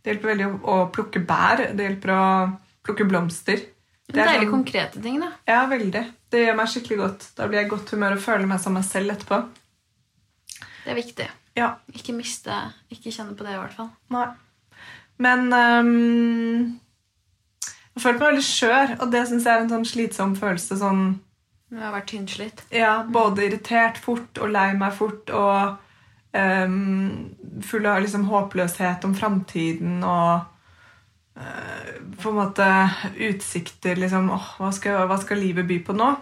Det 0.00 0.12
hjelper 0.12 0.32
veldig 0.32 0.48
å 0.72 0.76
plukke 0.92 1.22
bær. 1.28 1.66
Det 1.76 1.86
hjelper 1.88 2.14
å 2.16 2.24
plukke 2.86 3.06
blomster. 3.08 3.64
Deilig 4.16 4.46
sånn- 4.46 4.50
konkrete 4.50 5.02
ting, 5.02 5.20
da. 5.20 5.28
Ja, 5.46 5.66
veldig. 5.70 6.04
Det 6.30 6.44
gjør 6.46 6.56
meg 6.56 6.68
skikkelig 6.72 6.98
godt. 6.98 7.26
Da 7.36 7.46
blir 7.48 7.58
jeg 7.60 7.66
i 7.66 7.70
godt 7.70 7.90
humør 7.94 8.12
og 8.16 8.22
føler 8.24 8.46
meg 8.46 8.60
som 8.60 8.72
meg 8.74 8.84
selv 8.84 9.10
etterpå. 9.14 9.40
Det 10.84 10.90
er 10.92 10.94
viktig. 10.98 11.28
Ja, 11.56 11.74
Ikke 11.92 12.14
miste 12.14 12.54
Ikke 12.90 13.10
kjenne 13.12 13.36
på 13.36 13.44
det, 13.44 13.54
i 13.54 13.58
hvert 13.60 13.74
fall. 13.76 13.90
nei. 14.10 14.28
Men 15.20 15.52
um, 15.52 16.80
jeg 17.94 18.02
følte 18.02 18.20
meg 18.22 18.28
veldig 18.30 18.44
skjør, 18.46 18.94
og 19.02 19.10
det 19.12 19.26
syns 19.28 19.44
jeg 19.44 19.52
er 19.56 19.64
en 19.66 19.68
sånn 19.74 19.84
slitsom 19.90 20.36
følelse. 20.38 20.78
sånn 20.80 21.02
Du 21.70 21.76
har 21.78 21.92
vært 21.92 22.06
tynnslitt. 22.10 22.62
Ja, 22.72 23.02
både 23.04 23.44
irritert 23.50 23.98
fort 23.98 24.38
og 24.40 24.50
lei 24.50 24.72
meg 24.74 24.94
fort 24.96 25.28
og 25.30 25.76
um, 26.32 27.34
full 27.62 27.86
av 27.86 28.00
liksom 28.02 28.24
håpløshet 28.30 29.04
om 29.04 29.14
framtiden 29.14 30.00
og 30.02 30.46
på 32.20 32.30
en 32.30 32.38
måte 32.38 32.66
utsikter 33.16 33.96
liksom 33.96 34.30
åh, 34.34 34.48
hva, 34.60 34.70
skal, 34.76 35.04
hva 35.08 35.18
skal 35.20 35.40
livet 35.40 35.68
by 35.68 35.80
på 35.86 35.96
nå? 35.96 36.12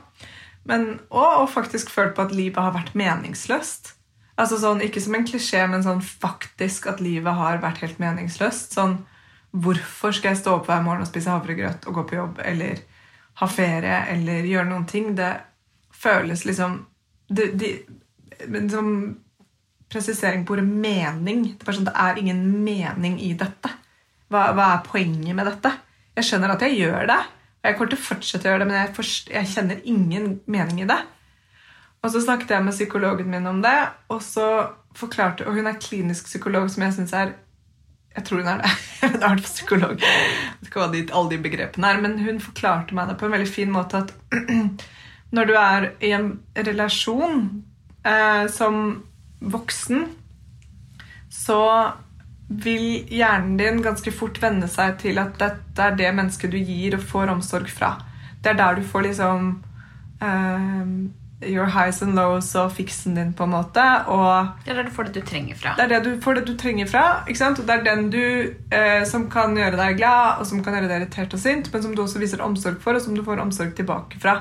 Men, 0.68 0.98
og 1.08 1.48
faktisk 1.50 1.90
følt 1.90 2.14
på 2.16 2.26
at 2.26 2.34
livet 2.34 2.60
har 2.60 2.74
vært 2.76 2.96
meningsløst. 2.98 3.94
Altså 4.38 4.58
sånn, 4.60 4.82
Ikke 4.84 5.00
som 5.02 5.16
en 5.16 5.26
klisjé, 5.26 5.64
men 5.66 5.82
sånn 5.82 6.02
faktisk 6.04 6.86
at 6.90 7.00
livet 7.02 7.34
har 7.34 7.62
vært 7.62 7.80
helt 7.82 8.02
meningsløst. 8.02 8.76
Sånn, 8.76 9.00
Hvorfor 9.50 10.12
skal 10.12 10.34
jeg 10.34 10.42
stå 10.42 10.58
opp 10.58 10.66
hver 10.68 10.82
morgen 10.84 11.06
og 11.06 11.08
spise 11.08 11.32
havregrøt 11.32 11.86
og 11.88 11.94
gå 11.96 12.02
på 12.10 12.18
jobb 12.18 12.40
eller 12.44 12.82
ha 13.40 13.46
ferie 13.48 14.02
eller 14.12 14.44
gjøre 14.44 14.68
noen 14.68 14.84
ting? 14.90 15.14
Det 15.16 15.30
føles 15.96 16.44
liksom 16.44 16.82
det, 17.32 17.46
de, 17.56 17.70
men 18.52 18.68
som 18.70 18.90
presisering 19.88 20.44
på 20.44 20.52
ordet 20.52 20.68
mening. 20.68 21.46
Det 21.56 21.64
er, 21.64 21.78
sånn, 21.78 21.88
det 21.88 21.96
er 21.96 22.20
ingen 22.20 22.42
mening 22.64 23.16
i 23.24 23.32
dette. 23.40 23.72
Hva, 24.28 24.50
hva 24.56 24.70
er 24.74 24.86
poenget 24.86 25.36
med 25.36 25.48
dette? 25.48 25.72
Jeg 26.18 26.26
skjønner 26.28 26.52
at 26.52 26.64
jeg 26.66 26.76
gjør 26.80 27.06
det, 27.08 27.18
og 27.58 27.68
jeg 27.68 27.76
kommer 27.78 27.92
til 27.92 28.00
å 28.00 28.06
fortsette 28.08 28.48
å 28.48 28.52
gjøre 28.52 28.64
det, 28.64 28.68
men 28.70 28.78
jeg, 28.80 28.90
forst, 28.96 29.30
jeg 29.32 29.50
kjenner 29.52 29.80
ingen 29.88 30.28
mening 30.50 30.82
i 30.82 30.88
det. 30.88 30.98
Og 32.02 32.12
så 32.14 32.22
snakket 32.22 32.54
jeg 32.54 32.64
med 32.66 32.76
psykologen 32.76 33.30
min 33.30 33.46
om 33.50 33.60
det, 33.62 33.78
og 34.12 34.22
så 34.22 34.48
forklarte 34.98 35.46
Og 35.46 35.54
hun 35.54 35.66
er 35.66 35.78
klinisk 35.78 36.26
psykolog, 36.26 36.70
som 36.70 36.82
jeg 36.82 36.94
syns 36.96 37.12
er 37.14 37.32
Jeg 38.16 38.24
tror 38.26 38.40
hun 38.40 38.50
er 38.50 38.62
det. 38.62 38.70
Hun 39.02 39.22
er 39.22 39.42
psykolog. 39.42 40.00
Jeg 40.02 40.56
vet 40.58 40.70
ikke 40.70 40.80
hva 40.80 40.88
de, 40.90 41.02
alle 41.14 41.30
de 41.30 41.38
begrepene 41.42 41.90
er, 41.92 42.00
men 42.02 42.16
hun 42.18 42.40
forklarte 42.42 42.96
meg 42.96 43.10
det 43.10 43.18
på 43.20 43.28
en 43.28 43.34
veldig 43.36 43.50
fin 43.50 43.70
måte 43.70 44.00
at 44.00 44.14
når 45.36 45.46
du 45.46 45.52
er 45.60 45.86
i 46.02 46.10
en 46.16 46.32
relasjon 46.56 47.44
eh, 48.02 48.48
som 48.50 48.80
voksen, 49.38 50.08
så 51.30 51.60
vil 52.48 53.04
hjernen 53.12 53.56
din 53.60 53.82
ganske 53.84 54.12
fort 54.14 54.40
venne 54.40 54.68
seg 54.72 54.96
til 55.02 55.20
at 55.20 55.36
dette 55.40 55.84
er 55.84 55.96
det 55.98 56.12
mennesket 56.16 56.52
du 56.52 56.58
gir 56.58 56.96
og 56.96 57.04
får 57.04 57.32
omsorg 57.34 57.68
fra. 57.68 57.98
Det 58.42 58.54
er 58.54 58.60
der 58.60 58.78
du 58.78 58.86
får 58.86 59.04
liksom 59.08 59.50
uh, 60.22 60.86
your 61.44 61.68
highs 61.70 62.00
and 62.02 62.16
lows 62.16 62.54
og 62.58 62.72
fiksen 62.72 63.14
din, 63.18 63.34
på 63.36 63.44
en 63.44 63.52
måte. 63.52 63.84
Og 64.08 64.48
Det 64.64 64.72
er 64.72 64.80
der 64.80 64.88
du 64.88 64.94
får 64.94 65.10
det 65.10 65.14
du 65.20 65.26
trenger 65.26 65.60
fra. 65.60 65.74
det 65.76 65.84
er 65.84 65.92
det 65.92 66.00
du 66.06 66.20
får 66.22 66.40
det 66.40 66.46
du 66.46 66.56
trenger 66.56 66.86
fra. 66.86 67.04
ikke 67.28 67.38
sant? 67.38 67.60
Og 67.60 67.68
det 67.68 67.76
er 67.76 67.84
den 67.84 68.10
du 68.10 68.24
uh, 68.72 69.04
som 69.04 69.28
kan 69.30 69.56
gjøre 69.56 69.76
deg 69.76 70.00
glad, 70.00 70.40
og 70.40 70.48
som 70.48 70.64
kan 70.64 70.74
gjøre 70.74 70.88
deg 70.88 71.02
irritert 71.02 71.34
og 71.34 71.44
sint, 71.44 71.72
men 71.72 71.82
som 71.82 71.94
du 71.94 72.02
også 72.02 72.18
viser 72.18 72.42
omsorg 72.42 72.80
for, 72.82 72.96
og 72.96 73.04
som 73.04 73.14
du 73.14 73.24
får 73.24 73.44
omsorg 73.44 73.76
tilbake 73.76 74.20
fra. 74.22 74.40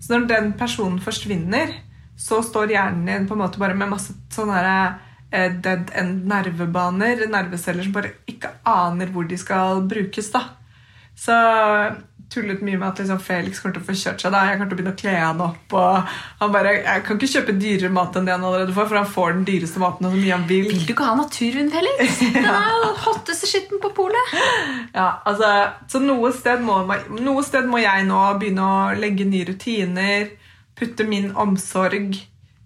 Så 0.00 0.14
når 0.14 0.30
den 0.30 0.52
personen 0.52 1.00
forsvinner, 1.02 1.74
så 2.20 2.42
står 2.44 2.72
hjernen 2.76 3.06
din 3.08 3.28
på 3.28 3.34
en 3.34 3.42
måte 3.42 3.60
bare 3.60 3.74
med 3.74 3.90
masse 3.90 4.14
sånne 4.32 4.56
her, 4.56 4.68
eh, 4.70 5.06
dead 5.30 5.90
end 5.94 6.24
nervebaner, 6.30 7.26
nerveceller 7.30 7.86
som 7.86 7.94
bare 7.94 8.14
ikke 8.30 8.50
aner 8.66 9.12
hvor 9.14 9.28
de 9.30 9.38
skal 9.38 9.84
brukes. 9.90 10.30
da. 10.34 10.46
Så 11.16 11.36
tullet 12.30 12.62
mye 12.62 12.78
med 12.78 12.86
at 12.86 13.00
liksom 13.02 13.18
Felix 13.22 13.58
kommer 13.60 13.74
til 13.74 13.82
å 13.82 13.86
få 13.88 13.96
kjørt 13.98 14.22
seg. 14.22 14.32
da. 14.32 14.42
Jeg 14.46 14.58
kommer 14.58 14.70
til 14.70 14.76
å 14.76 14.80
begynne 14.80 14.94
å 14.94 15.00
kle 15.00 15.14
han 15.18 15.42
opp. 15.44 15.74
og 15.74 16.12
han 16.40 16.52
bare, 16.54 16.74
Jeg 16.84 17.04
kan 17.06 17.18
ikke 17.18 17.32
kjøpe 17.34 17.56
dyrere 17.58 17.90
mat 17.92 18.16
enn 18.16 18.28
det 18.28 18.34
han 18.36 18.46
allerede 18.46 18.74
får, 18.76 18.88
for 18.88 19.00
han 19.00 19.10
får 19.16 19.32
den 19.34 19.44
dyreste 19.48 19.82
maten 19.82 20.06
så 20.06 20.12
mye 20.14 20.36
han 20.36 20.46
vil. 20.48 20.68
Vil 20.70 20.86
du 20.86 20.94
ikke 20.94 21.08
ha 21.08 21.16
naturhund, 21.18 21.74
Felix? 21.74 22.20
Den 22.36 22.50
er 22.52 22.70
jo 22.84 22.92
hotteste 23.06 23.50
skitten 23.50 23.82
på 23.82 23.90
polet. 23.96 24.34
Ja, 24.94 25.08
altså, 25.26 25.50
så 25.90 26.02
noe 26.02 26.30
sted, 26.36 26.62
må, 26.62 26.80
noe 27.18 27.44
sted 27.46 27.66
må 27.70 27.82
jeg 27.82 28.06
nå 28.06 28.22
begynne 28.38 28.66
å 28.66 28.98
legge 28.98 29.26
nye 29.26 29.50
rutiner, 29.50 30.30
putte 30.78 31.06
min 31.08 31.32
omsorg. 31.34 32.14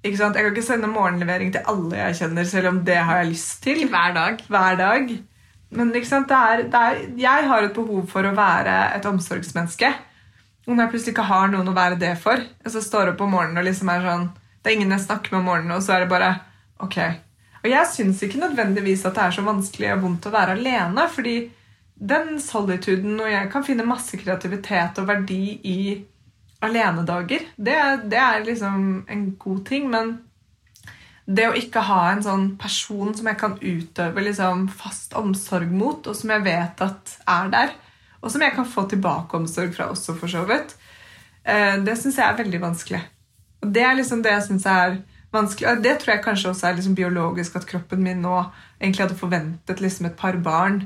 Jeg 0.04 0.18
kan 0.18 0.34
ikke 0.36 0.62
sende 0.62 0.90
morgenlevering 0.92 1.52
til 1.54 1.64
alle 1.70 1.96
jeg 1.96 2.16
kjenner, 2.18 2.44
selv 2.44 2.68
om 2.68 2.80
det 2.84 2.98
har 3.08 3.22
jeg 3.22 3.30
lyst 3.30 3.62
til. 3.64 3.86
Hver 3.88 4.12
dag. 4.12 4.42
Hver 4.52 4.76
dag. 4.76 5.14
Men? 5.70 5.92
Det 5.94 6.02
er, 6.04 6.66
det 6.68 6.80
er, 6.80 6.98
jeg 7.18 7.48
har 7.48 7.64
et 7.64 7.72
behov 7.74 8.04
for 8.10 8.28
å 8.28 8.34
være 8.36 8.74
et 8.98 9.08
omsorgsmenneske. 9.08 9.90
Og 10.66 10.74
når 10.74 10.84
jeg 10.84 10.92
plutselig 10.92 11.14
ikke 11.14 11.28
har 11.28 11.48
noen 11.52 11.72
å 11.72 11.76
være 11.76 11.98
det 12.00 12.14
for, 12.20 12.40
og 12.40 12.72
så 12.72 12.84
står 12.84 13.08
jeg 13.08 13.14
opp 13.14 13.24
om 13.24 13.34
morgenen 13.36 13.60
og 13.60 13.66
liksom 13.68 13.90
er 13.92 14.04
sånn 14.04 14.30
Det 14.64 14.70
er 14.70 14.76
ingen 14.78 14.94
jeg 14.96 15.04
snakker 15.04 15.32
med 15.32 15.42
om 15.42 15.50
morgenen, 15.50 15.76
og 15.76 15.84
så 15.84 15.96
er 15.96 16.04
det 16.04 16.12
bare 16.12 16.30
Ok. 16.84 16.96
Og 17.64 17.68
jeg 17.70 17.88
syns 17.88 18.22
ikke 18.24 18.40
nødvendigvis 18.42 19.04
at 19.08 19.16
det 19.16 19.24
er 19.24 19.36
så 19.36 19.44
vanskelig 19.44 19.92
og 19.94 20.02
vondt 20.04 20.26
å 20.28 20.32
være 20.34 20.56
alene, 20.58 21.04
fordi 21.08 21.36
den 21.94 22.40
solituden 22.42 23.20
og 23.22 23.30
jeg 23.30 23.48
kan 23.52 23.64
finne 23.64 23.86
masse 23.88 24.18
kreativitet 24.20 24.98
og 25.00 25.08
verdi 25.08 25.44
i 25.64 25.78
alenedager. 26.64 27.48
Det, 27.56 27.78
det 28.10 28.20
er 28.20 28.46
liksom 28.46 29.04
en 29.10 29.24
god 29.40 29.64
ting, 29.68 29.88
men 29.92 30.16
det 31.24 31.46
å 31.48 31.56
ikke 31.56 31.84
ha 31.88 32.00
en 32.10 32.22
sånn 32.24 32.50
person 32.60 33.14
som 33.16 33.28
jeg 33.30 33.40
kan 33.40 33.56
utøve 33.60 34.26
liksom 34.26 34.66
fast 34.68 35.16
omsorg 35.16 35.72
mot, 35.72 36.04
og 36.04 36.16
som 36.18 36.34
jeg 36.34 36.44
vet 36.44 36.84
at 36.84 37.14
er 37.24 37.50
der, 37.54 37.74
og 38.20 38.32
som 38.32 38.44
jeg 38.44 38.56
kan 38.56 38.68
få 38.68 38.86
tilbake 38.88 39.36
omsorg 39.36 39.72
fra 39.76 39.88
også, 39.92 40.16
for 40.20 40.32
så 40.32 40.44
vidt, 40.48 40.76
eh, 41.44 41.80
det 41.84 41.96
syns 42.00 42.20
jeg 42.20 42.28
er 42.28 42.40
veldig 42.42 42.60
vanskelig. 42.60 43.02
Og 43.64 43.72
det 43.72 43.84
er 43.84 43.96
liksom 43.96 44.22
det 44.24 44.34
jeg 44.34 44.46
syns 44.50 44.68
er 44.68 44.98
vanskelig. 45.32 45.68
Og 45.70 45.82
det 45.84 45.98
tror 46.00 46.14
jeg 46.14 46.24
kanskje 46.24 46.50
også 46.52 46.68
er 46.68 46.78
liksom 46.78 46.96
biologisk 46.98 47.56
at 47.56 47.66
kroppen 47.68 48.04
min 48.04 48.22
nå 48.24 48.36
egentlig 48.80 49.06
hadde 49.06 49.18
forventet 49.18 49.80
liksom 49.80 50.08
et 50.08 50.18
par 50.18 50.36
barn 50.44 50.84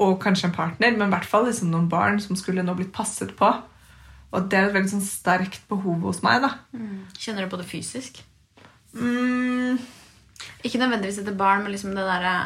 og 0.00 0.18
kanskje 0.20 0.50
en 0.50 0.56
partner, 0.56 0.92
men 0.96 1.08
i 1.08 1.14
hvert 1.14 1.28
fall 1.28 1.46
liksom 1.48 1.70
noen 1.72 1.88
barn 1.92 2.18
som 2.20 2.36
skulle 2.36 2.64
nå 2.64 2.74
blitt 2.76 2.92
passet 2.96 3.32
på. 3.36 3.48
Og 4.36 4.48
det 4.50 4.58
er 4.58 4.68
et 4.68 4.74
veldig 4.76 4.92
sånn 4.92 5.04
sterkt 5.04 5.62
behov 5.70 6.02
hos 6.04 6.22
meg. 6.24 6.44
da. 6.44 6.52
Kjenner 7.16 7.46
du 7.46 7.52
på 7.52 7.60
det 7.60 7.68
fysisk? 7.70 8.20
Mm, 8.96 9.78
Ikke 10.64 10.80
nødvendigvis 10.80 11.20
etter 11.22 11.36
barn, 11.36 11.62
men 11.64 11.72
liksom 11.74 11.90
det 11.96 12.04
derre 12.06 12.36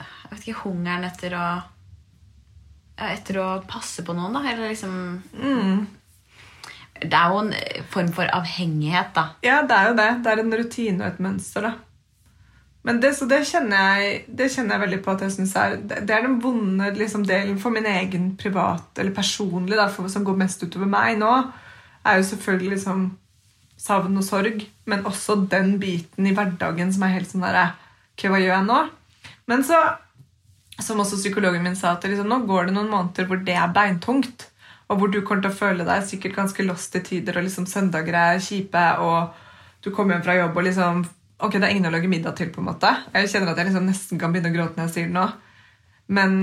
Jeg 0.00 0.30
vet 0.30 0.44
ikke, 0.46 0.62
hungeren 0.64 1.04
etter 1.08 1.36
å 1.36 1.46
Etter 2.96 3.36
å 3.42 3.48
passe 3.68 4.04
på 4.04 4.14
noen, 4.16 4.32
da. 4.36 4.40
Eller 4.48 4.70
liksom 4.72 4.94
mm. 5.36 5.86
Det 6.96 7.12
er 7.12 7.32
jo 7.32 7.42
en 7.42 7.50
form 7.92 8.08
for 8.16 8.30
avhengighet, 8.32 9.10
da. 9.16 9.26
Ja, 9.44 9.58
det 9.68 9.76
er 9.76 9.90
jo 9.90 9.96
det. 9.98 10.06
Det 10.24 10.32
er 10.32 10.40
en 10.40 10.56
rutine 10.56 11.04
og 11.04 11.10
et 11.10 11.20
mønster. 11.20 11.66
da. 11.68 11.74
Men 12.86 13.00
det, 13.02 13.12
det, 13.26 13.40
kjenner 13.48 13.98
jeg, 13.98 14.18
det 14.38 14.46
kjenner 14.54 14.76
jeg 14.76 14.84
veldig 14.84 14.98
på 15.02 15.14
at 15.16 15.22
jeg 15.26 15.34
synes 15.34 15.54
er 15.58 15.72
Det 15.82 16.12
er 16.14 16.22
den 16.22 16.36
vonde 16.42 16.92
liksom, 16.94 17.24
delen 17.26 17.58
for 17.58 17.74
min 17.74 17.88
egen 17.90 18.34
privat 18.38 19.00
eller 19.00 19.14
personlig, 19.16 19.74
da, 19.78 19.88
som 19.90 20.26
går 20.26 20.38
mest 20.38 20.62
utover 20.62 20.90
meg 20.90 21.18
nå, 21.18 21.32
er 22.06 22.20
jo 22.20 22.28
selvfølgelig 22.30 22.76
liksom 22.76 23.08
savn 23.76 24.16
og 24.16 24.24
sorg, 24.24 24.62
men 24.86 25.04
også 25.08 25.40
den 25.50 25.74
biten 25.82 26.26
i 26.26 26.34
hverdagen 26.34 26.92
som 26.94 27.04
er 27.04 27.16
helt 27.18 27.28
sånn 27.30 27.44
derre 27.44 27.72
okay, 28.14 28.30
hva 28.32 28.40
gjør 28.40 28.54
jeg 28.54 28.68
nå? 28.70 28.78
Men 29.50 29.64
så, 29.66 29.80
som 30.80 31.02
også 31.02 31.18
psykologen 31.20 31.66
min 31.66 31.76
sa, 31.76 31.96
at 31.96 32.06
liksom, 32.08 32.30
nå 32.30 32.44
går 32.48 32.68
det 32.68 32.76
noen 32.78 32.92
måneder 32.92 33.28
hvor 33.28 33.42
det 33.44 33.58
er 33.58 33.74
beintungt. 33.74 34.48
Og 34.86 35.00
hvor 35.00 35.10
du 35.10 35.18
kommer 35.26 35.42
til 35.42 35.50
å 35.50 35.58
føle 35.58 35.84
deg 35.86 36.04
sikkert 36.06 36.36
ganske 36.36 36.64
lost 36.66 36.94
i 36.94 37.02
tider, 37.02 37.36
og 37.36 37.46
liksom 37.48 37.66
søndager 37.66 38.14
er 38.16 38.42
kjipe, 38.42 38.84
og 39.02 39.34
du 39.82 39.90
kommer 39.90 40.14
hjem 40.14 40.26
fra 40.26 40.36
jobb 40.38 40.60
og 40.60 40.66
liksom 40.68 41.02
Ok, 41.38 41.52
det 41.58 41.66
er 41.66 41.74
ingen 41.74 41.88
å 41.90 41.92
lage 41.92 42.08
middag 42.08 42.36
til, 42.38 42.48
på 42.54 42.62
en 42.62 42.68
måte. 42.70 42.90
Jeg 43.12 43.28
kjenner 43.28 43.52
at 43.52 43.58
jeg 43.60 43.68
liksom 43.68 43.86
nesten 43.90 44.20
kan 44.20 44.32
begynne 44.32 44.48
å 44.52 44.56
gråte 44.56 44.78
når 44.78 44.86
jeg 44.88 44.94
sier 44.94 45.08
det 45.10 45.16
nå. 45.18 45.24
Men, 46.16 46.36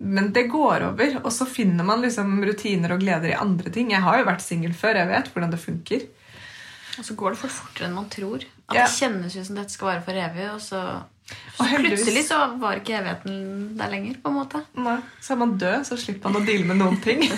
men 0.00 0.30
det 0.32 0.46
går 0.52 0.86
over, 0.92 1.16
og 1.22 1.32
så 1.34 1.44
finner 1.50 1.84
man 1.84 2.00
liksom 2.04 2.38
rutiner 2.46 2.94
og 2.94 3.02
gleder 3.04 3.34
i 3.34 3.36
andre 3.36 3.72
ting. 3.74 3.90
Jeg 3.92 4.04
har 4.06 4.20
jo 4.22 4.28
vært 4.30 4.44
singel 4.44 4.72
før, 4.76 5.00
jeg 5.02 5.10
vet 5.10 5.28
hvordan 5.34 5.52
det 5.52 5.60
funker. 5.60 6.06
Og 6.96 7.04
så 7.04 7.16
går 7.20 7.34
det 7.34 7.40
for 7.42 7.52
fortere 7.52 7.90
enn 7.90 7.98
man 7.98 8.08
tror. 8.12 8.46
At 8.70 8.78
Ja. 8.78 8.86
det 8.86 8.94
kjennes 8.96 9.36
ut 9.36 9.46
som 9.50 9.58
dette 9.60 9.74
skal 9.76 9.90
vare 9.92 10.04
for 10.06 10.16
evig, 10.24 10.46
og 10.54 10.60
så, 10.64 10.80
så 11.26 11.64
og 11.64 11.80
plutselig 11.80 12.22
så 12.28 12.38
var 12.60 12.78
ikke 12.78 12.98
evigheten 13.00 13.38
der 13.78 13.90
lenger. 13.90 14.18
på 14.22 14.30
en 14.30 14.36
måte. 14.36 14.60
Nei, 14.78 14.98
Så 15.20 15.32
er 15.34 15.38
man 15.40 15.56
død, 15.58 15.84
så 15.88 15.96
slipper 15.98 16.30
man 16.30 16.42
å 16.42 16.46
deale 16.46 16.68
med 16.68 16.78
noen 16.82 17.00
ting. 17.02 17.24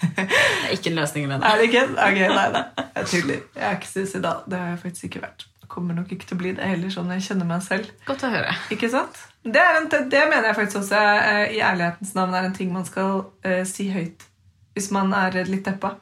Det 0.00 0.76
er 0.76 0.78
ikke 0.78 0.90
en 0.90 0.98
løsning, 1.00 1.28
Lene. 1.28 1.44
Er 1.44 1.58
det 1.58 1.68
ikke? 1.68 1.82
Ok, 1.92 2.18
nei, 2.30 2.46
nei. 2.54 2.62
Jeg 2.96 3.06
tuller. 3.10 3.40
Jeg 3.56 3.64
er 3.68 3.78
ikke 3.78 3.90
suicidal. 3.90 4.44
Det 4.50 4.58
har 4.58 4.68
jeg 4.72 4.78
faktisk 4.84 5.08
ikke 5.08 5.22
vært. 5.24 5.46
Kommer 5.70 5.94
nok 5.94 6.12
ikke 6.14 6.26
til 6.26 6.38
å 6.38 6.40
bli 6.40 6.52
det 6.56 6.66
heller, 6.66 6.90
sånn 6.90 7.10
jeg 7.14 7.24
kjenner 7.28 7.46
meg 7.46 7.62
selv. 7.62 7.90
Godt 8.08 8.24
å 8.26 8.30
høre. 8.32 8.54
Ikke 8.74 8.90
sant? 8.90 9.18
Det, 9.44 9.60
er 9.60 9.78
en, 9.78 9.88
det 9.90 10.22
mener 10.30 10.50
jeg 10.50 10.56
faktisk 10.58 10.80
også 10.82 11.02
eh, 11.02 11.44
i 11.56 11.60
ærlighetens 11.64 12.14
navn 12.16 12.34
er 12.36 12.48
en 12.48 12.56
ting 12.56 12.72
man 12.74 12.86
skal 12.88 13.26
uh, 13.46 13.62
si 13.68 13.90
høyt. 13.92 14.24
Hvis 14.74 14.90
man 14.94 15.12
er 15.16 15.38
litt 15.50 15.66
deppa. 15.66 15.94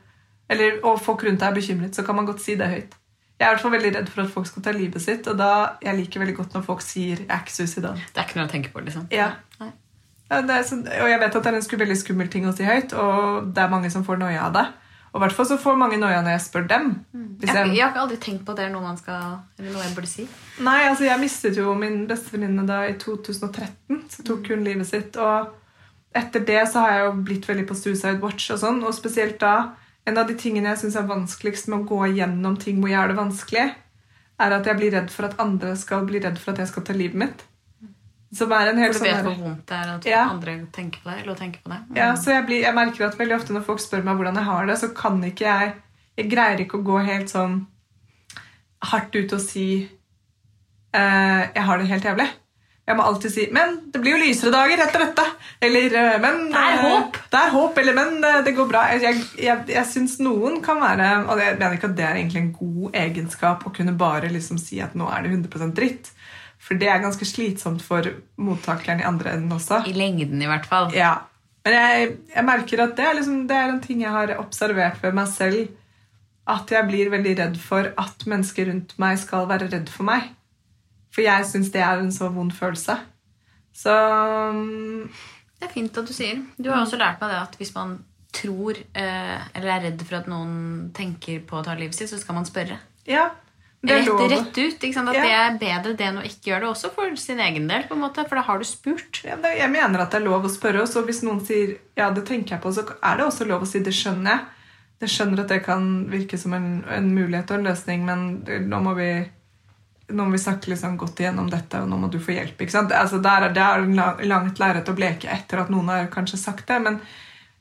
Eller, 0.49 0.79
og 0.87 1.01
folk 1.05 1.27
rundt 1.27 1.42
deg 1.42 1.51
er 1.51 1.59
bekymret, 1.59 1.97
så 1.97 2.05
kan 2.07 2.16
man 2.16 2.29
godt 2.29 2.44
si 2.44 2.57
det 2.61 2.71
høyt. 2.71 2.97
Jeg 3.38 3.46
er 3.46 3.51
i 3.53 3.55
hvert 3.55 3.62
fall 3.62 3.70
veldig 3.77 3.90
redd 3.94 4.09
for 4.11 4.22
at 4.24 4.31
folk 4.35 4.46
skal 4.51 4.62
ta 4.66 4.72
livet 4.74 5.01
sitt, 5.03 5.27
og 5.31 5.37
da 5.38 5.51
jeg 5.83 5.94
liker 5.96 6.20
veldig 6.24 6.35
godt 6.37 6.55
når 6.57 6.64
folk 6.66 6.81
sier 6.83 7.16
'jeg 7.22 7.31
er 7.31 7.38
ikke 7.44 7.55
suicidal'. 7.55 7.94
Det 8.14 8.18
er 8.18 8.27
ikke 8.27 8.37
noe 8.40 8.46
å 8.48 8.51
tenke 8.51 8.72
på, 8.72 8.81
liksom. 8.85 9.07
Ja. 9.12 9.33
Ja, 10.31 10.42
det 10.42 10.51
er 10.51 10.62
sånn, 10.62 10.83
og 10.85 11.09
jeg 11.09 11.20
vet 11.20 11.37
at 11.37 11.42
det 11.42 11.46
er 11.53 11.57
en 11.57 11.62
sku- 11.62 11.79
veldig 11.79 11.96
skummel 11.96 12.29
ting 12.29 12.44
å 12.44 12.53
si 12.55 12.62
høyt, 12.64 12.92
og 12.92 13.55
det 13.55 13.62
er 13.62 13.68
mange 13.70 13.90
som 13.90 14.05
får 14.05 14.18
noia 14.18 14.42
av 14.42 14.53
det. 14.53 14.66
Og 15.14 15.22
i 15.22 15.24
hvert 15.24 15.33
fall 15.33 15.46
så 15.46 15.57
får 15.59 15.79
mange 15.79 15.96
noia 15.98 16.20
når 16.22 16.37
jeg 16.37 16.40
spør 16.40 16.68
dem. 16.68 17.05
Jeg, 17.40 17.48
har- 17.48 17.64
jeg, 17.66 17.77
jeg 17.77 17.88
har 17.92 17.94
aldri 18.03 18.16
tenkt 18.18 18.44
på 18.44 18.51
at 18.51 18.57
det 18.57 18.66
er 18.66 18.72
noe 18.72 18.83
man 18.83 18.96
skal 18.98 19.38
Eller 19.59 19.72
noe 19.72 19.83
jeg 19.83 19.94
burde 19.94 20.07
si. 20.09 20.29
nei, 20.61 20.88
altså 20.88 21.05
jeg 21.05 21.20
mistet 21.20 21.57
jo 21.57 21.74
min 21.74 22.07
bestevenninne 22.07 22.66
da 22.66 22.83
i 22.88 22.92
2013. 22.92 24.05
Så 24.11 24.22
tok 24.24 24.48
hun 24.48 24.64
livet 24.64 24.87
sitt. 24.87 25.16
Og 25.16 25.48
etter 26.14 26.44
det 26.44 26.68
så 26.68 26.81
har 26.81 26.90
jeg 26.90 27.05
jo 27.07 27.22
blitt 27.22 27.46
veldig 27.48 27.66
på 27.66 27.74
suicide 27.77 28.20
watch 28.20 28.51
og 28.51 28.59
sånn. 28.59 28.85
Og 28.85 28.92
spesielt 28.94 29.38
da 29.40 29.70
En 30.09 30.16
av 30.21 30.27
de 30.31 30.35
tingene 30.40 30.71
jeg 30.73 30.81
syns 30.85 30.97
er 30.97 31.07
vanskeligst 31.11 31.68
med 31.68 31.83
å 31.83 31.88
gå 31.90 32.01
gjennom 32.16 32.57
ting 32.61 32.81
hvor 32.81 32.88
jeg 32.92 32.99
har 33.01 33.11
det 33.12 33.18
vanskelig, 33.18 33.66
er 34.38 34.55
at 34.55 34.66
jeg 34.71 34.79
blir 34.79 34.92
redd 34.94 35.11
for 35.12 35.27
at 35.29 35.38
andre 35.42 35.75
skal 35.77 36.05
bli 36.09 36.21
redd 36.25 36.38
for 36.40 36.53
at 36.55 36.62
jeg 36.62 36.71
skal 36.71 36.85
ta 36.88 36.94
livet 36.97 37.18
mitt. 37.27 37.44
Som 38.38 38.53
er 38.53 38.68
en 38.71 38.79
hel 38.79 38.92
For 38.92 38.99
du 38.99 38.99
sånn 39.01 39.09
vet 39.09 39.16
der- 39.16 39.27
hvor 39.29 39.44
vondt 39.44 39.66
det 39.66 39.77
er 39.79 39.90
at 39.94 40.05
Ja. 40.07 40.23
andre 40.29 40.55
tenker 40.73 41.01
på 41.03 41.11
deg. 41.11 41.21
Eller 41.25 41.35
tenker 41.35 41.61
på 41.64 41.71
deg. 41.73 41.97
Ja, 41.97 42.09
så 42.14 42.31
jeg, 42.35 42.47
blir, 42.47 42.61
jeg 42.62 42.75
merker 42.75 43.07
at 43.07 43.16
veldig 43.18 43.37
ofte 43.40 43.53
når 43.57 43.64
folk 43.64 43.81
spør 43.81 44.05
meg 44.05 44.16
hvordan 44.16 44.35
jeg 44.37 44.44
har 44.44 44.66
det, 44.66 44.77
så 44.79 44.94
kan 44.94 45.21
ikke 45.25 45.44
jeg 45.49 45.75
Jeg 46.18 46.31
greier 46.31 46.59
ikke 46.61 46.79
å 46.81 46.85
gå 46.85 46.99
helt 47.07 47.29
sånn 47.31 47.66
hardt 48.83 49.14
ut 49.14 49.33
og 49.33 49.40
si 49.40 49.88
eh, 50.94 51.42
jeg 51.55 51.62
har 51.64 51.79
det 51.79 51.87
helt 51.87 52.05
jævlig. 52.05 52.29
Jeg 52.88 52.96
må 52.96 53.05
alltid 53.05 53.33
si 53.35 53.44
'men 53.53 53.74
det 53.92 54.01
blir 54.01 54.14
jo 54.16 54.22
lysere 54.22 54.53
dager 54.55 54.81
etter 54.81 55.03
dette'. 55.05 55.27
Eller 55.61 55.92
eh, 55.92 56.20
'men 56.22 56.38
Det 56.48 56.61
er 56.62 56.77
eh, 56.79 56.85
håp. 56.88 57.18
Det 57.31 57.40
er 57.40 57.51
håp, 57.53 57.79
eller 57.79 57.94
'men 57.98 58.24
eh, 58.24 58.42
det 58.44 58.55
går 58.57 58.68
bra'. 58.70 58.85
Jeg, 58.92 59.03
jeg, 59.03 59.24
jeg, 59.44 59.64
jeg 59.74 59.87
syns 59.87 60.18
noen 60.24 60.62
kan 60.64 60.81
være 60.81 61.09
Og 61.29 61.38
jeg 61.38 61.59
mener 61.59 61.77
ikke 61.77 61.90
at 61.90 61.96
det 61.98 62.07
er 62.07 62.16
egentlig 62.16 62.42
en 62.42 62.53
god 62.57 62.96
egenskap 62.96 63.66
å 63.66 63.74
kunne 63.77 63.92
bare 63.92 64.33
liksom 64.33 64.59
si 64.59 64.81
at 64.81 64.94
nå 64.96 65.09
er 65.12 65.27
det 65.27 65.35
100% 65.37 65.74
dritt. 65.77 66.12
For 66.59 66.81
det 66.81 66.88
er 66.88 67.03
ganske 67.05 67.29
slitsomt 67.29 67.85
for 67.85 68.09
mottakeren 68.40 69.01
i 69.01 69.07
andre 69.07 69.37
enden 69.37 69.53
også. 69.53 69.83
I 69.87 69.92
lengden, 69.92 70.40
i 70.42 70.48
hvert 70.48 70.66
fall. 70.66 70.88
Ja. 70.96 71.29
Men 71.64 71.77
jeg, 71.77 72.16
jeg 72.35 72.44
merker 72.48 72.83
at 72.87 72.96
det 72.96 73.05
er, 73.05 73.14
liksom, 73.18 73.44
det 73.51 73.57
er 73.57 73.68
en 73.68 73.85
ting 73.85 74.01
jeg 74.03 74.14
har 74.14 74.33
observert 74.40 75.03
ved 75.05 75.12
meg 75.12 75.29
selv. 75.29 75.68
At 76.48 76.72
jeg 76.72 76.88
blir 76.88 77.12
veldig 77.12 77.37
redd 77.38 77.61
for 77.61 77.92
at 78.01 78.24
mennesker 78.27 78.70
rundt 78.70 78.96
meg 78.98 79.20
skal 79.20 79.46
være 79.51 79.68
redd 79.68 79.92
for 79.92 80.09
meg. 80.09 80.33
For 81.18 81.24
jeg 81.26 81.46
syns 81.50 81.72
det 81.74 81.81
er 81.83 81.98
en 81.98 82.12
så 82.14 82.28
vond 82.31 82.52
følelse. 82.54 82.94
Så 83.74 83.94
mm, 84.54 85.09
Det 85.59 85.66
er 85.66 85.72
fint 85.74 85.98
at 85.98 86.07
du 86.07 86.14
sier. 86.14 86.38
Du 86.59 86.70
har 86.70 86.85
også 86.85 86.98
lært 87.00 87.18
meg 87.22 87.33
det 87.35 87.40
at 87.42 87.59
hvis 87.59 87.74
man 87.74 87.96
tror 88.38 88.76
eh, 88.78 89.40
eller 89.57 89.72
er 89.72 89.85
redd 89.88 90.02
for 90.07 90.20
at 90.20 90.28
noen 90.31 90.90
tenker 90.94 91.40
på 91.48 91.59
å 91.59 91.64
ta 91.66 91.74
livet 91.74 91.96
sitt, 91.96 92.11
så 92.12 92.18
skal 92.22 92.38
man 92.38 92.46
spørre. 92.48 92.78
ja. 93.09 93.28
Det 93.78 93.94
er 93.94 94.00
Rett, 94.09 94.33
rett 94.33 94.57
ut. 94.59 94.85
At 94.98 95.14
Ja. 95.14 95.22
det 95.22 95.35
er 95.38 95.59
bedre 95.61 95.92
det 95.94 96.07
enn 96.09 96.16
å 96.18 96.24
ikke 96.26 96.50
gjøre 96.50 96.64
det, 96.64 96.68
også 96.72 96.88
for 96.96 97.14
sin 97.14 97.38
egen 97.38 97.68
del. 97.70 97.85
på 97.87 97.94
en 97.94 98.00
måte, 98.02 98.24
For 98.26 98.35
da 98.35 98.42
har 98.42 98.59
du 98.59 98.64
spurt. 98.66 99.20
Ja, 99.22 99.37
det, 99.37 99.52
jeg 99.57 99.70
mener 99.70 100.00
at 100.02 100.11
det 100.11 100.18
er 100.18 100.24
lov 100.24 100.42
å 100.42 100.50
spørre. 100.50 100.83
Og 100.83 101.07
hvis 101.07 101.22
noen 101.22 101.38
sier 101.46 101.76
ja, 101.96 102.11
det 102.11 102.24
tenker 102.26 102.57
jeg 102.57 102.61
på, 102.64 102.72
så 102.74 102.83
er 102.83 103.16
det 103.16 103.24
også 103.28 103.46
lov 103.46 103.62
å 103.62 103.68
si 103.70 103.78
det 103.78 103.94
skjønner 103.94 104.33
jeg. 104.33 104.40
Jeg 105.00 105.09
skjønner 105.14 105.44
at 105.44 105.48
det 105.54 105.61
kan 105.62 106.11
virke 106.11 106.37
som 106.42 106.54
en, 106.59 106.85
en 106.90 107.14
mulighet 107.14 107.52
og 107.52 107.61
en 107.61 107.68
løsning, 107.70 108.04
men 108.04 108.26
nå 108.66 108.81
må 108.83 108.96
vi 108.98 109.31
nå 110.09 110.25
må 110.25 110.33
vi 110.33 110.40
snakke 110.40 110.71
liksom 110.73 110.97
godt 111.01 111.21
igjennom 111.21 111.51
dette, 111.53 111.83
og 111.83 111.90
nå 111.90 111.99
må 112.01 112.09
du 112.12 112.18
få 112.23 112.33
hjelp. 112.33 112.62
Altså, 112.64 113.21
er, 113.21 113.49
det 113.53 113.64
er 113.64 114.25
langt 114.29 114.61
lerret 114.62 114.88
å 114.88 114.97
bleke 114.97 115.29
etter 115.33 115.62
at 115.62 115.73
noen 115.73 115.90
har 115.92 116.09
kanskje 116.12 116.40
sagt 116.40 116.68
det, 116.71 116.79
men 116.85 117.01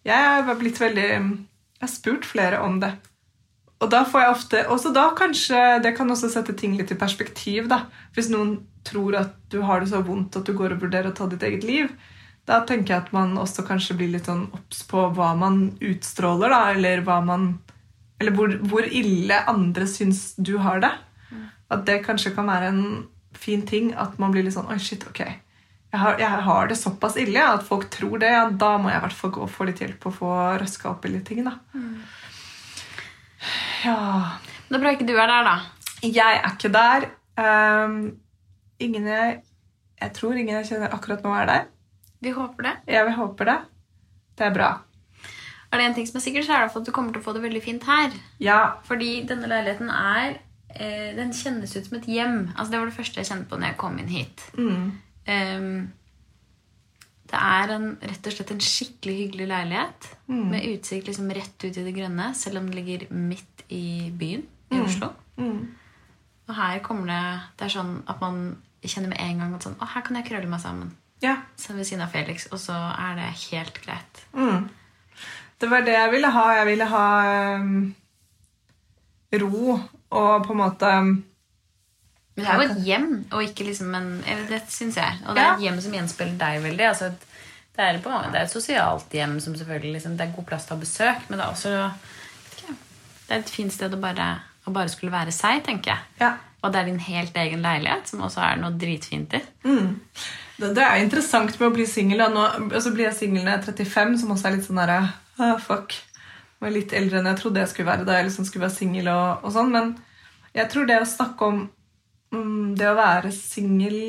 jeg 0.07 0.39
har 0.47 0.55
blitt 0.59 0.79
veldig 0.79 1.07
Jeg 1.11 1.83
har 1.83 1.91
spurt 1.91 2.25
flere 2.25 2.61
om 2.63 2.79
det. 2.79 2.93
Og 3.83 3.89
da 3.91 4.03
får 4.07 4.21
jeg 4.21 4.33
ofte 4.33 4.61
Også 4.73 4.93
da 4.95 5.09
kanskje 5.17 5.57
Det 5.83 5.91
kan 5.97 6.09
også 6.09 6.29
sette 6.31 6.55
ting 6.57 6.77
litt 6.77 6.93
i 6.93 6.99
perspektiv, 6.99 7.67
da. 7.69 7.83
Hvis 8.15 8.31
noen 8.33 8.57
tror 8.87 9.17
at 9.19 9.33
du 9.51 9.59
har 9.67 9.83
det 9.83 9.91
så 9.91 9.99
vondt 10.05 10.37
at 10.39 10.47
du 10.47 10.55
går 10.55 10.77
og 10.77 10.85
vurderer 10.85 11.11
å 11.11 11.15
ta 11.15 11.27
ditt 11.27 11.43
eget 11.43 11.65
liv, 11.67 11.89
da 12.47 12.61
tenker 12.63 12.93
jeg 12.93 13.03
at 13.03 13.09
man 13.11 13.33
også 13.35 13.65
kanskje 13.67 13.97
blir 13.99 14.13
litt 14.13 14.29
sånn 14.29 14.45
obs 14.55 14.85
på 14.87 15.09
hva 15.17 15.33
man 15.35 15.73
utstråler, 15.83 16.53
da, 16.53 16.61
eller 16.71 17.03
hva 17.03 17.17
man 17.25 17.49
Eller 18.17 18.31
hvor, 18.33 18.55
hvor 18.71 18.87
ille 18.87 19.41
andre 19.51 19.85
syns 19.91 20.31
du 20.39 20.55
har 20.63 20.79
det. 20.81 20.93
At 21.73 21.83
det 21.87 22.03
kanskje 22.05 22.33
kan 22.35 22.47
være 22.47 22.71
en 22.71 22.83
fin 23.37 23.65
ting 23.67 23.91
at 23.99 24.17
man 24.21 24.31
blir 24.33 24.45
litt 24.45 24.55
sånn 24.55 24.69
Oi, 24.71 24.79
shit, 24.81 25.03
ok. 25.09 25.21
Jeg 25.87 26.01
har, 26.01 26.17
jeg 26.19 26.43
har 26.47 26.67
det 26.67 26.75
såpass 26.75 27.15
ille 27.19 27.43
at 27.43 27.63
folk 27.63 27.87
tror 27.93 28.19
det. 28.19 28.31
Ja, 28.33 28.47
da 28.51 28.73
må 28.81 28.91
jeg 28.91 28.99
i 28.99 29.03
hvert 29.05 29.17
fall 29.17 29.31
gå 29.35 29.43
og 29.45 29.51
få 29.51 29.67
litt 29.69 29.79
hjelp 29.83 30.09
og 30.09 30.15
få 30.17 30.31
røska 30.59 30.91
opp 30.91 31.05
i 31.07 31.13
litt 31.13 31.27
ting, 31.29 31.45
da. 31.47 31.57
Ja 33.85 33.97
Det 34.67 34.75
er 34.75 34.81
bra 34.81 34.91
ikke 34.95 35.07
du 35.07 35.13
er 35.15 35.29
der, 35.29 35.47
da. 35.47 35.55
Jeg 36.03 36.41
er 36.41 36.49
ikke 36.51 36.73
der. 36.73 37.07
Um, 37.37 38.17
ingen 38.83 39.05
jeg 39.07 39.43
Jeg 40.01 40.13
tror 40.13 40.35
ingen 40.35 40.57
jeg 40.57 40.67
kjenner 40.71 40.93
akkurat 40.93 41.23
nå, 41.23 41.31
er 41.33 41.47
der. 41.49 41.63
Vi 42.21 42.33
håper 42.33 42.67
det. 42.67 42.75
Ja, 42.91 43.05
vi 43.07 43.15
håper 43.15 43.49
det. 43.49 43.57
Det 44.37 44.45
er 44.45 44.53
bra. 44.53 44.69
Er 45.71 45.79
det 45.79 45.87
en 45.87 45.95
ting 45.97 46.07
som 46.07 46.19
er 46.19 46.23
sikkert, 46.23 46.45
så 46.45 46.53
er 46.53 46.67
det 46.67 46.75
at 46.77 46.85
du 46.85 46.93
kommer 46.95 47.13
til 47.13 47.21
å 47.21 47.25
få 47.25 47.33
det 47.35 47.43
veldig 47.43 47.61
fint 47.63 47.87
her. 47.89 48.13
Ja. 48.43 48.59
Fordi 48.87 49.23
denne 49.29 49.49
leiligheten 49.49 49.89
er 49.89 50.37
eh, 50.79 51.13
Den 51.17 51.33
kjennes 51.35 51.75
ut 51.75 51.87
som 51.87 51.97
et 51.99 52.09
hjem. 52.09 52.39
Altså 52.55 52.71
Det 52.71 52.79
var 52.81 52.89
det 52.89 52.97
første 52.97 53.21
jeg 53.21 53.29
kjente 53.29 53.49
på 53.51 53.59
når 53.59 53.71
jeg 53.71 53.79
kom 53.83 53.97
inn 54.01 54.11
hit. 54.11 54.43
Mm. 54.57 54.91
Um, 55.27 55.71
det 57.27 57.39
er 57.43 57.73
en, 57.75 57.87
rett 57.99 58.29
og 58.29 58.35
slett 58.37 58.53
en 58.53 58.61
skikkelig 58.63 59.15
hyggelig 59.17 59.47
leilighet 59.49 60.05
med 60.31 60.63
utsikt 60.69 61.09
liksom 61.09 61.33
rett 61.35 61.65
ut 61.65 61.75
i 61.75 61.83
det 61.83 61.91
grønne, 61.97 62.29
selv 62.39 62.61
om 62.61 62.69
det 62.69 62.77
ligger 62.77 63.03
midt 63.11 63.65
i 63.67 64.07
byen 64.15 64.45
i 64.71 64.79
Oslo. 64.79 65.09
Mm. 65.35 65.57
Og 66.47 66.55
her 66.55 66.79
kommer 66.85 67.11
det 67.11 67.25
Det 67.59 67.67
er 67.67 67.73
sånn 67.75 67.91
at 68.07 68.23
man 68.23 68.39
kjenner 68.79 69.11
med 69.11 69.19
en 69.19 69.43
gang 69.43 69.57
at 69.57 69.67
sånn, 69.67 69.75
å, 69.83 69.89
her 69.91 70.05
kan 70.07 70.15
jeg 70.15 70.29
krølle 70.29 70.47
meg 70.47 70.63
sammen 70.63 70.93
ja. 71.19 71.35
så 71.59 71.75
ved 71.75 71.87
siden 71.89 72.05
av 72.05 72.13
Felix, 72.13 72.47
og 72.53 72.61
så 72.61 72.75
er 72.77 73.17
det 73.17 73.29
helt 73.49 73.81
greit. 73.83 74.23
Mm. 74.37 74.69
Det 75.57 75.69
var 75.71 75.83
det 75.83 75.95
jeg 75.95 76.11
ville 76.13 76.29
ha. 76.31 76.43
Jeg 76.59 76.67
ville 76.69 76.87
ha 76.91 77.05
um, 77.57 77.95
ro 79.41 79.79
og 80.15 80.45
på 80.45 80.53
en 80.53 80.61
måte 80.61 80.91
Men 81.01 81.23
det 82.37 82.47
er 82.47 82.61
jo 82.61 82.67
et 82.67 82.83
hjem, 82.85 83.09
og 83.31 83.43
ikke 83.43 83.65
liksom 83.67 83.95
en 83.97 84.11
Det 84.49 84.61
syns 84.71 84.99
jeg. 84.99 85.21
Og 85.25 85.35
det 85.35 85.43
er 85.43 85.55
et 85.55 85.65
hjem 85.65 85.79
som 85.83 85.95
gjenspeiler 85.97 86.37
deg 86.39 86.59
veldig. 86.63 86.85
Altså 86.87 87.09
et, 87.09 87.23
det, 87.77 87.85
er 87.85 88.01
på, 88.03 88.11
det 88.31 88.39
er 88.39 88.45
et 88.45 88.53
sosialt 88.53 89.13
hjem 89.13 89.39
som 89.43 89.55
selvfølgelig 89.57 89.95
liksom, 89.97 90.17
Det 90.17 90.27
er 90.27 90.35
god 90.35 90.49
plass 90.49 90.67
til 90.67 90.75
å 90.75 90.77
ha 90.77 90.83
besøk, 90.83 91.29
men 91.29 91.39
det 91.39 91.45
er 91.45 91.55
også 91.55 91.73
ikke, 92.51 92.75
Det 93.27 93.35
er 93.35 93.39
et 93.41 93.55
fint 93.59 93.73
sted 93.73 93.93
å 93.93 94.01
bare, 94.01 94.29
å 94.65 94.75
bare 94.75 94.93
skulle 94.93 95.13
være 95.13 95.33
seg, 95.35 95.63
tenker 95.65 95.95
jeg. 95.95 96.11
Ja. 96.21 96.35
Og 96.65 96.73
det 96.73 96.79
er 96.79 96.89
din 96.89 96.99
helt 96.99 97.37
egen 97.37 97.61
leilighet, 97.61 98.09
som 98.09 98.23
også 98.25 98.41
er 98.43 98.57
noe 98.61 98.73
dritfint 98.81 99.35
i. 99.37 99.41
Det, 100.57 100.71
det 100.73 100.83
er 100.83 101.03
interessant 101.03 101.53
med 101.59 101.67
å 101.67 101.73
bli 101.75 101.85
singel. 101.85 102.23
og 102.27 102.73
så 102.81 102.91
blir 102.93 103.07
jeg 103.07 103.19
singel 103.19 103.43
når 103.43 103.51
jeg 103.51 103.59
er 103.59 103.67
35, 103.85 104.17
som 104.23 104.33
også 104.33 104.49
er 104.49 104.55
litt 104.55 104.65
sånn 104.65 104.81
derre 104.81 104.99
uh, 105.37 105.57
Fuck. 105.61 105.93
Var 106.63 106.73
litt 106.73 106.93
eldre 106.97 107.19
enn 107.19 107.29
jeg 107.29 107.39
trodde 107.41 107.61
jeg 107.61 107.71
skulle 107.71 107.91
være 107.91 108.07
da 108.07 108.17
jeg 108.17 108.29
liksom 108.29 108.47
skulle 108.47 108.65
være 108.65 108.77
singel. 108.77 109.11
Og, 109.13 109.45
og 109.45 109.53
sånn, 109.53 109.73
Men 109.73 109.93
jeg 110.57 110.71
tror 110.73 110.87
det 110.89 110.97
å 111.01 111.09
snakke 111.09 111.51
om 111.51 111.61
um, 112.33 112.73
det 112.77 112.89
å 112.89 112.97
være 112.97 113.33
singel 113.35 113.99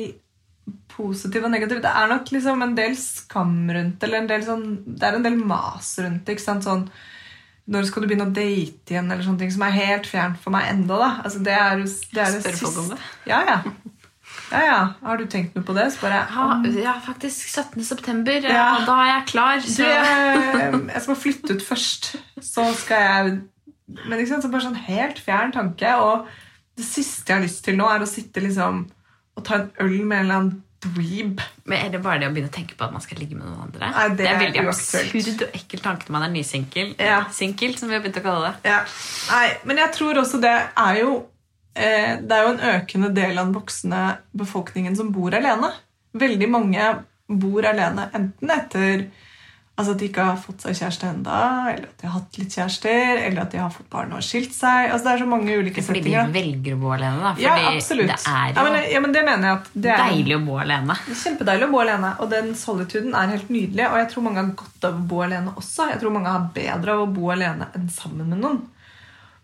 positiv 0.89 1.45
og 1.47 1.53
negativ 1.53 1.79
Det 1.81 1.91
er 1.95 2.09
nok 2.11 2.31
liksom 2.33 2.65
en 2.65 2.75
del 2.77 2.97
skam 2.99 3.55
rundt. 3.75 4.03
Eller 4.03 4.21
en 4.21 4.31
del 4.31 4.43
sånn, 4.47 4.65
det 4.87 5.07
er 5.07 5.19
en 5.19 5.25
del 5.25 5.37
mas 5.39 5.93
rundt 6.01 6.25
det. 6.25 6.35
ikke 6.35 6.47
sant? 6.47 6.65
Sånn, 6.65 6.87
når 7.69 7.85
skal 7.85 8.03
du 8.03 8.09
begynne 8.09 8.29
å 8.29 8.33
date 8.33 8.95
igjen? 8.95 9.11
eller 9.11 9.25
sånne 9.25 9.43
ting 9.43 9.53
Som 9.53 9.67
er 9.67 9.77
helt 9.77 10.09
fjernt 10.09 10.41
for 10.41 10.55
meg 10.55 10.71
enda 10.73 10.97
da. 11.01 11.11
Altså, 11.23 11.43
det 11.45 11.55
er, 11.55 11.85
det 11.85 12.25
er 12.25 12.39
Spør 12.39 12.61
folk 12.65 12.83
om 12.83 12.91
det? 12.95 12.99
Ja, 13.29 13.43
ja. 13.45 13.61
Ja, 14.51 14.61
ja. 14.65 14.79
Har 15.05 15.19
du 15.19 15.25
tenkt 15.29 15.55
noe 15.57 15.65
på 15.65 15.75
det? 15.77 15.87
Så 15.93 16.01
bare, 16.03 16.23
Ja, 16.33 16.47
ja 16.83 16.95
faktisk 17.05 17.49
17. 17.49 17.83
september. 17.85 18.45
Ja. 18.45 18.67
Og 18.79 18.87
da 18.89 18.97
er 19.03 19.11
jeg 19.13 19.25
klar. 19.33 19.65
Så. 19.65 19.87
jeg, 19.87 20.81
jeg 20.93 21.01
skal 21.05 21.19
flytte 21.25 21.57
ut 21.57 21.65
først, 21.65 22.15
så 22.41 22.69
skal 22.77 23.05
jeg 23.05 23.41
Men 23.89 24.19
ikke 24.19 24.29
sant, 24.35 24.43
så 24.45 24.51
bare 24.53 24.67
sånn 24.67 24.81
helt 24.85 25.19
fjern 25.25 25.53
tanke. 25.55 25.95
Og 25.97 26.27
det 26.77 26.85
siste 26.85 27.31
jeg 27.31 27.39
har 27.39 27.45
lyst 27.45 27.63
til 27.65 27.77
nå, 27.79 27.87
er 27.89 28.05
å 28.05 28.09
sitte 28.09 28.43
liksom 28.43 28.85
og 29.39 29.45
ta 29.47 29.55
en 29.55 29.69
øl 29.79 30.01
med 30.03 30.17
en 30.17 30.25
eller 30.25 30.35
annen 30.35 30.63
dweeb. 30.83 31.41
Men 31.67 31.77
er 31.85 31.89
det 31.93 32.01
bare 32.03 32.21
det 32.21 32.29
å 32.29 32.33
begynne 32.35 32.51
å 32.51 32.55
tenke 32.55 32.75
på 32.79 32.85
at 32.85 32.93
man 32.95 33.03
skal 33.03 33.19
ligge 33.19 33.35
med 33.37 33.47
noen 33.47 33.65
andre? 33.67 33.89
Nei, 33.95 34.05
det 34.19 34.27
er 34.27 34.35
er 34.35 34.41
veldig 34.43 34.63
uaktuelt. 34.67 35.15
absurd 35.15 35.43
og 35.45 35.57
ekkel 35.59 35.83
tanke 35.83 36.07
når 36.07 36.15
man 36.15 36.27
er 36.27 36.33
nysinkel. 36.33 36.93
Ja. 36.99 37.19
Sinkel, 37.35 37.75
som 37.79 37.91
vi 37.91 37.97
har 37.97 38.03
begynt 38.03 38.19
å 38.21 38.23
kalle 38.25 38.51
det. 38.51 38.71
Ja. 38.71 38.79
Nei, 39.31 39.47
men 39.69 39.81
jeg 39.83 39.93
tror 39.97 40.21
også 40.23 40.39
det 40.43 40.55
er 40.55 40.99
jo 41.01 41.11
eh, 41.17 41.28
Det 41.75 42.33
er 42.35 42.43
jo 42.43 42.53
en 42.55 42.63
økende 42.73 43.11
del 43.15 43.37
av 43.37 43.45
den 43.45 43.55
voksne 43.55 43.99
befolkningen 44.35 44.95
som 44.97 45.11
bor 45.15 45.35
alene. 45.37 45.69
Veldig 46.19 46.49
mange 46.51 46.89
bor 47.29 47.65
alene 47.69 48.09
enten 48.17 48.51
etter 48.51 49.05
altså 49.79 49.93
at 49.95 50.01
de 50.01 50.07
ikke 50.09 50.23
har 50.27 50.39
fått 50.41 50.63
seg 50.65 50.75
kjæreste 50.75 51.07
enda, 51.07 51.35
eller 51.71 51.85
at 51.87 52.01
de 52.01 52.07
har 52.07 52.15
hatt 52.17 52.37
litt 52.41 52.55
kjærester, 52.57 53.19
eller 53.23 53.45
at 53.45 53.53
de 53.53 53.61
har 53.61 53.69
fått 53.71 53.87
barn 53.93 54.11
og 54.17 54.23
skilt 54.25 54.51
seg. 54.51 54.89
Altså 54.91 55.05
Det 55.05 55.13
er 55.13 55.21
så 55.21 55.27
mange 55.31 55.55
ulike 55.55 55.83
Fordi 55.85 56.01
settinger. 56.01 56.25
Fordi 56.25 56.33
de 56.33 56.39
velger 56.39 56.75
å 56.75 56.79
bo 56.81 56.89
alene. 56.95 57.21
da. 57.23 57.31
Fordi 57.37 57.45
Ja, 57.45 57.69
absolutt. 57.71 58.11
det 58.11 58.17
er 58.19 58.49
ja, 58.49 58.65
jo 58.65 58.65
men, 58.73 58.89
ja, 58.91 58.99
men 59.05 59.15
det 59.15 59.23
mener 59.29 59.47
jeg 59.47 59.55
at 59.61 59.69
det 59.85 59.93
er 59.93 60.03
deilig 60.03 60.35
å 60.35 60.41
bo 60.49 60.57
alene. 60.65 60.97
kjempedeilig 61.21 61.69
å 61.69 61.71
bo 61.71 61.79
alene. 61.85 62.11
Og 62.19 62.33
den 62.35 62.51
solituden 62.59 63.15
er 63.15 63.31
helt 63.37 63.53
nydelig. 63.55 63.85
Og 63.87 63.97
jeg 64.01 64.09
tror 64.11 64.27
mange 64.27 64.43
har 64.43 64.51
godt 64.65 64.89
av 64.89 64.99
å 64.99 65.07
bo 65.13 65.21
alene 65.23 65.55
også. 65.55 65.87
Jeg 65.93 66.01
tror 66.03 66.15
mange 66.17 66.35
har 66.35 66.51
bedre 66.59 66.97
av 66.97 67.05
å 67.05 67.13
bo 67.15 67.31
alene 67.31 67.69
enn 67.79 67.87
sammen 67.89 68.27
med 68.35 68.43
noen. 68.43 68.59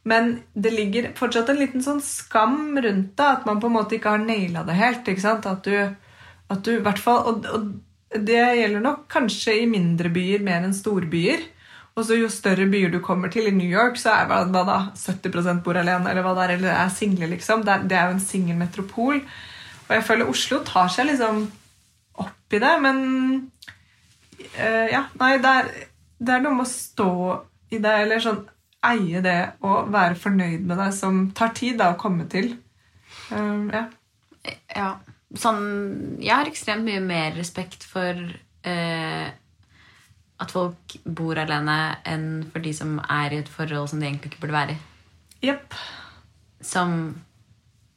Men 0.06 0.36
det 0.54 0.72
ligger 0.76 1.10
fortsatt 1.18 1.50
en 1.50 1.60
liten 1.60 1.82
sånn 1.82 2.02
skam 2.06 2.78
rundt 2.78 3.16
det. 3.18 3.26
At 3.26 3.48
man 3.50 3.60
på 3.62 3.72
en 3.72 3.78
måte 3.80 3.98
ikke 3.98 4.14
har 4.14 4.22
naila 4.22 4.62
det 4.68 4.78
helt. 4.78 5.08
ikke 5.10 5.24
sant? 5.24 5.48
At 5.50 5.66
du, 5.66 5.74
at 6.54 6.62
du 6.68 6.78
hvert 6.86 7.02
fall, 7.02 7.24
og, 7.32 7.50
og 7.50 8.20
det 8.26 8.38
gjelder 8.60 8.84
nok 8.84 9.08
kanskje 9.12 9.58
i 9.64 9.68
mindre 9.70 10.12
byer 10.14 10.46
mer 10.46 10.68
enn 10.68 10.78
storbyer. 10.78 11.48
Og 11.96 12.04
så 12.04 12.20
jo 12.20 12.30
større 12.30 12.68
byer 12.70 12.92
du 12.92 13.00
kommer 13.04 13.32
til, 13.32 13.48
i 13.48 13.56
New 13.56 13.70
York, 13.72 13.98
så 13.98 14.12
er 14.14 14.30
hva 14.30 14.64
da 14.68 14.80
70% 15.00 15.64
bor 15.64 15.78
alene, 15.80 16.12
eller 16.12 16.26
hva 16.26 16.34
det 16.36 16.46
er, 16.46 16.56
eller 16.58 16.74
er 16.76 16.90
single, 16.92 17.30
liksom. 17.32 17.64
Det 17.66 17.72
er, 17.72 17.86
det 17.88 17.98
er 17.98 18.10
jo 18.10 18.18
en 18.18 18.26
singelmetropol. 18.26 19.22
Og 19.86 19.94
jeg 19.96 20.06
føler 20.06 20.30
Oslo 20.30 20.60
tar 20.68 20.92
seg 20.92 21.08
liksom 21.10 21.46
opp 22.22 22.56
i 22.58 22.62
det, 22.62 22.74
men 22.84 23.00
eh, 24.54 24.92
Ja, 24.92 25.06
nei, 25.22 25.38
det 25.42 25.54
er, 25.62 25.72
det 26.20 26.36
er 26.36 26.44
noe 26.44 26.58
med 26.60 26.68
å 26.68 26.74
stå 26.74 27.14
i 27.72 27.80
det, 27.80 27.96
eller 28.04 28.22
sånn 28.24 28.44
eie 28.92 29.22
det 29.26 29.40
og 29.66 29.92
være 29.94 30.18
fornøyd 30.20 30.66
med 30.68 30.80
det, 30.82 30.92
som 30.98 31.26
tar 31.38 31.54
tid 31.58 31.80
da 31.82 31.92
å 31.94 32.00
komme 32.00 32.28
til. 32.32 32.54
Um, 33.32 33.70
ja. 33.74 33.88
Ja. 34.76 34.90
Sånn 35.36 36.20
Jeg 36.22 36.32
har 36.36 36.48
ekstremt 36.48 36.86
mye 36.86 37.02
mer 37.04 37.34
respekt 37.36 37.84
for 37.90 38.14
eh, 38.14 39.28
at 40.36 40.52
folk 40.52 40.98
bor 41.04 41.40
alene, 41.40 41.78
enn 42.08 42.28
for 42.52 42.64
de 42.64 42.74
som 42.76 42.98
er 43.02 43.34
i 43.34 43.40
et 43.42 43.52
forhold 43.52 43.90
som 43.92 44.02
de 44.02 44.10
egentlig 44.10 44.34
ikke 44.34 44.44
burde 44.46 44.58
være 44.58 44.76
i. 44.76 44.82
Yep. 45.50 45.78
Som 46.66 46.92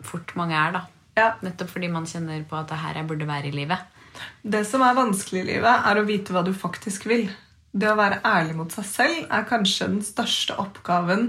fort 0.05 0.35
mange 0.39 0.57
er, 0.57 0.75
da. 0.77 0.85
Ja. 1.19 1.29
Nettopp 1.43 1.73
fordi 1.75 1.91
man 1.91 2.07
kjenner 2.07 2.45
på 2.47 2.59
at 2.59 2.71
det 2.71 2.79
er 2.79 2.85
her 2.85 3.01
jeg 3.01 3.11
burde 3.11 3.29
være 3.29 3.51
i 3.51 3.57
livet. 3.57 3.99
Det 4.43 4.65
som 4.67 4.83
er 4.87 4.99
vanskelig 4.99 5.43
i 5.43 5.49
livet, 5.53 5.87
er 5.91 5.99
å 5.99 6.07
vite 6.07 6.35
hva 6.35 6.45
du 6.47 6.53
faktisk 6.57 7.09
vil. 7.11 7.29
Det 7.73 7.91
å 7.91 7.99
være 7.99 8.23
ærlig 8.27 8.57
mot 8.59 8.73
seg 8.73 8.87
selv 8.89 9.29
er 9.35 9.49
kanskje 9.49 9.91
den 9.93 10.03
største 10.07 10.57
oppgaven 10.61 11.29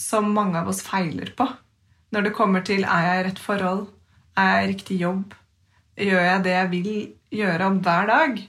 som 0.00 0.32
mange 0.34 0.60
av 0.60 0.70
oss 0.70 0.82
feiler 0.84 1.32
på. 1.36 1.46
Når 2.14 2.28
det 2.28 2.34
kommer 2.36 2.64
til 2.66 2.84
er 2.86 3.08
jeg 3.08 3.20
i 3.20 3.26
rett 3.28 3.42
forhold, 3.42 3.86
er 4.38 4.50
jeg 4.50 4.64
i 4.64 4.72
riktig 4.72 4.98
jobb, 5.02 5.34
gjør 5.98 6.26
jeg 6.26 6.42
det 6.46 6.54
jeg 6.54 6.70
vil 6.72 6.90
gjøre 7.34 7.70
om 7.70 7.78
hver 7.82 8.10
dag, 8.10 8.42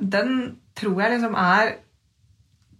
den 0.00 0.34
tror 0.78 1.02
jeg 1.02 1.16
liksom 1.16 1.34
er 1.36 1.78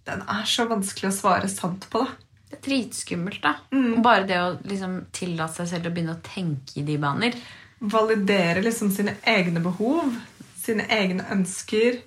Den 0.01 0.23
er 0.33 0.45
så 0.49 0.63
vanskelig 0.65 1.11
å 1.11 1.13
svare 1.13 1.47
sant 1.51 1.83
på, 1.93 1.99
da. 2.01 2.15
Det 2.49 2.57
er 2.57 2.63
dritskummelt, 2.65 3.43
da. 3.43 3.51
Mm. 3.69 4.01
bare 4.01 4.25
det 4.27 4.39
å 4.41 4.47
liksom 4.65 4.95
tillate 5.13 5.59
seg 5.59 5.67
selv 5.69 5.87
å 5.87 5.91
begynne 5.93 6.15
å 6.15 6.23
tenke 6.25 6.79
i 6.81 6.85
de 6.87 6.95
baner. 6.97 7.37
validere 7.79 8.63
liksom 8.65 8.89
sine 8.93 9.13
egne 9.25 9.61
behov, 9.61 10.17
sine 10.57 10.87
egne 10.89 11.27
ønsker, 11.33 12.01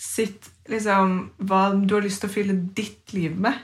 sitt 0.00 0.50
liksom 0.70 1.18
Hva 1.44 1.66
du 1.76 1.92
har 1.94 2.04
lyst 2.04 2.22
til 2.22 2.30
å 2.30 2.32
fylle 2.32 2.54
ditt 2.76 3.12
liv 3.12 3.34
med. 3.36 3.58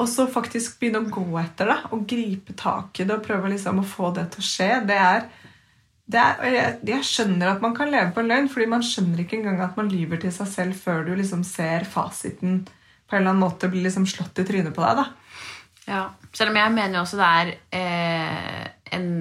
Og 0.00 0.06
så 0.08 0.24
faktisk 0.32 0.78
begynne 0.80 1.02
å 1.02 1.10
gå 1.12 1.26
etter 1.42 1.68
det 1.68 1.76
og 1.92 2.06
gripe 2.08 2.54
tak 2.56 3.00
i 3.00 3.04
det 3.04 3.18
og 3.18 3.26
prøve 3.26 3.50
liksom 3.52 3.82
å 3.82 3.86
få 3.86 4.14
det 4.16 4.24
til 4.32 4.40
å 4.40 4.48
skje. 4.48 4.68
Det 4.88 4.96
er, 4.96 5.26
det 6.08 6.22
er 6.22 6.54
jeg, 6.54 6.78
jeg 6.88 7.08
skjønner 7.10 7.52
at 7.52 7.64
man 7.64 7.74
kan 7.76 7.92
leve 7.92 8.14
på 8.16 8.22
en 8.22 8.30
løgn, 8.32 8.48
fordi 8.52 8.68
man 8.72 8.86
skjønner 8.86 9.20
ikke 9.24 9.36
engang 9.42 9.60
at 9.66 9.76
man 9.76 9.90
lyver 9.92 10.22
til 10.22 10.32
seg 10.32 10.48
selv 10.54 10.80
før 10.80 11.04
du 11.04 11.12
liksom 11.18 11.44
ser 11.44 11.84
fasiten 11.90 12.62
på 13.08 13.16
en 13.16 13.20
eller 13.20 13.34
annen 13.34 13.44
måte 13.44 13.68
blir 13.72 13.84
liksom 13.84 14.08
slått 14.08 14.40
i 14.40 14.46
trynet 14.48 14.72
på 14.76 14.84
deg. 14.84 15.02
da. 15.02 15.06
Ja. 15.88 16.02
Selv 16.36 16.52
om 16.52 16.58
jeg 16.60 16.72
mener 16.72 16.98
jo 16.98 17.04
også 17.04 17.20
det 17.20 17.28
er 17.28 17.52
eh, 17.76 18.64
en 18.96 19.12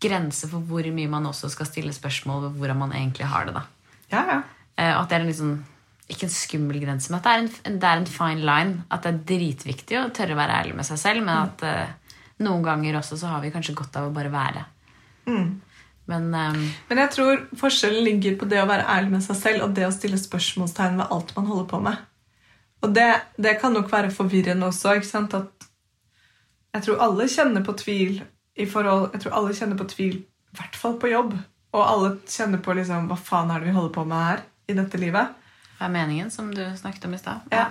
grense 0.00 0.48
for 0.48 0.64
hvor 0.68 0.88
mye 0.96 1.12
man 1.12 1.28
også 1.28 1.52
skal 1.52 1.68
stille 1.68 1.92
spørsmål 1.96 2.46
ved 2.46 2.58
hvordan 2.60 2.82
man 2.86 2.96
egentlig 2.96 3.28
har 3.28 3.48
det. 3.48 3.56
da. 3.60 3.64
Ja, 4.12 4.24
ja. 4.28 4.40
Eh, 4.78 4.92
og 4.94 5.02
at 5.04 5.10
det 5.10 5.18
er 5.18 5.24
en 5.24 5.30
liksom, 5.30 5.56
ikke 6.12 6.28
en 6.28 6.34
skummel 6.34 6.80
grense, 6.82 7.10
men 7.12 7.20
at 7.20 7.26
det 7.26 7.32
er 7.32 7.42
en, 7.42 7.80
det 7.80 7.88
er 7.88 8.00
en 8.00 8.08
fine 8.10 8.46
line. 8.46 8.84
At 8.92 9.04
det 9.04 9.12
er 9.12 9.24
dritviktig 9.32 9.98
å 10.00 10.06
tørre 10.14 10.36
å 10.36 10.40
være 10.40 10.60
ærlig 10.62 10.78
med 10.78 10.88
seg 10.88 11.00
selv, 11.00 11.26
men 11.26 11.34
at 11.36 11.66
uh, 11.66 12.14
noen 12.42 12.64
ganger 12.66 12.98
også 13.00 13.18
så 13.20 13.34
har 13.34 13.44
vi 13.44 13.52
kanskje 13.54 13.76
godt 13.78 13.98
av 14.00 14.08
å 14.08 14.14
bare 14.14 14.32
være. 14.32 14.64
Men 16.10 16.24
um, 16.34 16.62
Men 16.88 17.00
jeg 17.04 17.12
tror 17.14 17.44
forskjellen 17.60 18.04
ligger 18.04 18.34
på 18.40 18.48
det 18.50 18.58
å 18.62 18.68
være 18.68 18.88
ærlig 18.90 19.14
med 19.14 19.24
seg 19.24 19.38
selv 19.38 19.68
og 19.68 19.76
det 19.76 19.86
å 19.86 19.94
stille 19.94 20.18
spørsmålstegn 20.18 20.98
ved 20.98 21.14
alt 21.14 21.30
man 21.36 21.46
holder 21.50 21.68
på 21.70 21.82
med. 21.84 22.00
Og 22.82 22.94
det, 22.96 23.10
det 23.38 23.60
kan 23.60 23.74
nok 23.76 23.92
være 23.92 24.10
forvirrende 24.10 24.66
også. 24.66 24.96
ikke 24.98 25.06
sant? 25.06 25.36
At 25.38 25.68
jeg 26.74 26.88
tror 26.88 27.04
alle 27.06 27.28
kjenner 27.30 27.62
på 27.62 27.76
tvil 27.78 28.22
i 28.58 28.66
forhold 28.68 29.14
Jeg 29.14 29.22
tror 29.22 29.36
alle 29.38 29.54
kjenner 29.56 29.78
på 29.78 29.86
tvil, 29.88 30.16
i 30.18 30.58
hvert 30.58 30.74
fall 30.76 30.98
på 31.00 31.12
jobb. 31.12 31.36
Og 31.72 31.82
alle 31.86 32.16
kjenner 32.28 32.60
på 32.60 32.74
liksom 32.76 33.06
Hva 33.08 33.16
faen 33.16 33.52
er 33.52 33.62
det 33.62 33.70
vi 33.70 33.76
holder 33.76 33.94
på 33.94 34.04
med 34.04 34.26
her 34.26 34.42
i 34.72 34.78
dette 34.80 35.00
livet? 35.00 35.38
hva 35.82 35.88
er 35.88 35.96
meningen, 35.96 36.30
som 36.30 36.52
du 36.54 36.62
snakket 36.78 37.08
om 37.08 37.16
i 37.16 37.18
stad? 37.18 37.48
Ja. 37.50 37.70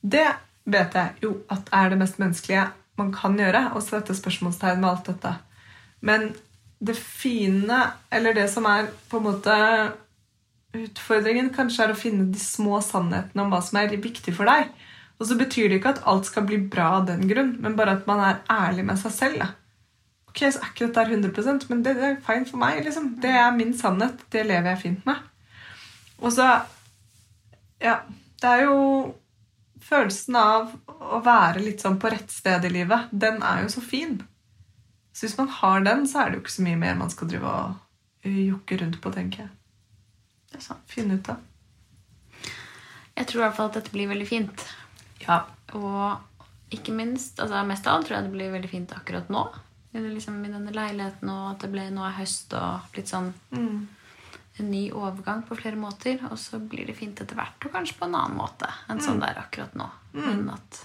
Det 0.00 0.26
vet 0.68 0.96
jeg 0.98 1.24
jo 1.24 1.38
at 1.48 1.70
er 1.72 1.92
det 1.92 2.00
mest 2.02 2.18
menneskelige 2.20 2.66
man 3.00 3.14
kan 3.14 3.38
gjøre. 3.38 3.70
Å 3.72 3.80
sette 3.84 4.16
spørsmålstegn 4.16 4.82
med 4.82 4.90
alt 4.90 5.08
dette. 5.08 5.32
Men 6.04 6.28
det 6.84 6.98
fine, 6.98 7.80
eller 8.12 8.36
det 8.36 8.46
som 8.52 8.68
er 8.68 8.90
på 9.08 9.18
en 9.18 9.26
måte 9.30 9.54
utfordringen, 10.76 11.48
kanskje 11.54 11.86
er 11.86 11.94
å 11.94 11.98
finne 11.98 12.28
de 12.28 12.42
små 12.42 12.82
sannhetene 12.84 13.46
om 13.46 13.54
hva 13.54 13.62
som 13.64 13.80
er 13.80 13.96
viktig 13.96 14.34
for 14.36 14.50
deg. 14.50 14.68
Og 15.18 15.30
så 15.30 15.38
betyr 15.38 15.70
det 15.70 15.80
ikke 15.80 15.96
at 15.96 16.04
alt 16.06 16.28
skal 16.28 16.44
bli 16.46 16.60
bra 16.70 16.98
av 17.00 17.08
den 17.08 17.24
grunn, 17.30 17.56
men 17.64 17.74
bare 17.78 17.96
at 17.96 18.04
man 18.06 18.20
er 18.22 18.44
ærlig 18.52 18.84
med 18.86 19.00
seg 19.00 19.16
selv. 19.16 19.40
da. 19.40 19.48
Ok, 20.28 20.44
så 20.44 20.60
er 20.60 20.68
ikke 20.68 20.86
dette 20.90 21.02
her 21.02 21.16
100 21.16 21.72
men 21.72 21.80
det, 21.82 21.96
det 21.96 22.06
er 22.12 22.20
fint 22.22 22.52
for 22.52 22.60
meg. 22.60 22.84
liksom. 22.84 23.16
Det 23.22 23.32
er 23.32 23.56
min 23.56 23.72
sannhet. 23.74 24.20
Det 24.30 24.44
lever 24.46 24.74
jeg 24.74 24.82
fint 24.84 25.08
med. 25.08 25.24
Og 26.18 26.32
så 26.34 26.48
Ja, 27.80 28.00
det 28.42 28.48
er 28.50 28.64
jo 28.66 28.78
følelsen 29.88 30.36
av 30.36 30.72
å 30.98 31.20
være 31.24 31.62
litt 31.62 31.84
sånn 31.84 31.98
på 32.02 32.10
rett 32.10 32.32
sted 32.34 32.64
i 32.66 32.72
livet. 32.74 33.06
Den 33.12 33.38
er 33.46 33.62
jo 33.62 33.68
så 33.76 33.82
fin. 33.84 34.16
Så 35.12 35.26
hvis 35.26 35.36
man 35.38 35.48
har 35.60 35.84
den, 35.86 36.06
så 36.10 36.22
er 36.22 36.30
det 36.30 36.38
jo 36.38 36.42
ikke 36.44 36.56
så 36.56 36.64
mye 36.66 36.80
mer 36.80 36.98
man 36.98 37.10
skal 37.10 37.30
drive 37.30 37.52
og 37.52 38.26
jokke 38.28 38.80
rundt 38.82 38.98
på, 39.02 39.12
tenker 39.14 39.44
jeg. 39.44 39.52
Det 40.50 40.58
er 40.58 40.64
sant. 40.64 40.82
Finne 40.90 41.18
ut 41.18 41.30
av. 41.30 41.38
Jeg 43.18 43.26
tror 43.26 43.40
i 43.40 43.44
hvert 43.46 43.56
fall 43.56 43.70
at 43.70 43.78
dette 43.80 43.94
blir 43.94 44.10
veldig 44.10 44.26
fint. 44.28 44.66
Ja. 45.24 45.40
Og 45.78 46.74
ikke 46.74 46.94
minst, 46.94 47.38
altså 47.42 47.64
mest 47.66 47.86
av 47.86 47.98
alt 47.98 48.08
tror 48.08 48.18
jeg 48.18 48.28
det 48.28 48.34
blir 48.34 48.54
veldig 48.54 48.70
fint 48.70 48.94
akkurat 48.94 49.30
nå. 49.32 49.46
Eller 49.94 50.12
liksom 50.12 50.38
I 50.44 50.52
denne 50.52 50.74
leiligheten, 50.74 51.30
og 51.32 51.54
at 51.54 51.64
det 51.64 51.70
ble, 51.72 51.86
nå 51.94 52.04
er 52.04 52.18
høst 52.20 52.52
og 52.58 52.98
litt 52.98 53.10
sånn 53.10 53.32
Mm. 53.54 53.86
En 54.60 54.70
ny 54.70 54.84
overgang 54.92 55.42
på 55.48 55.56
flere 55.58 55.76
måter. 55.78 56.18
Og 56.30 56.38
så 56.40 56.58
blir 56.60 56.86
det 56.88 56.96
fint 56.98 57.20
etter 57.20 57.38
hvert, 57.38 57.58
og 57.64 57.72
kanskje 57.74 57.98
på 58.00 58.06
en 58.08 58.16
annen 58.18 58.38
måte 58.38 58.68
enn 58.90 59.00
sånn 59.04 59.20
det 59.22 59.32
er 59.32 59.42
akkurat 59.42 59.74
nå. 59.78 59.88
Men 60.18 60.48
at 60.54 60.80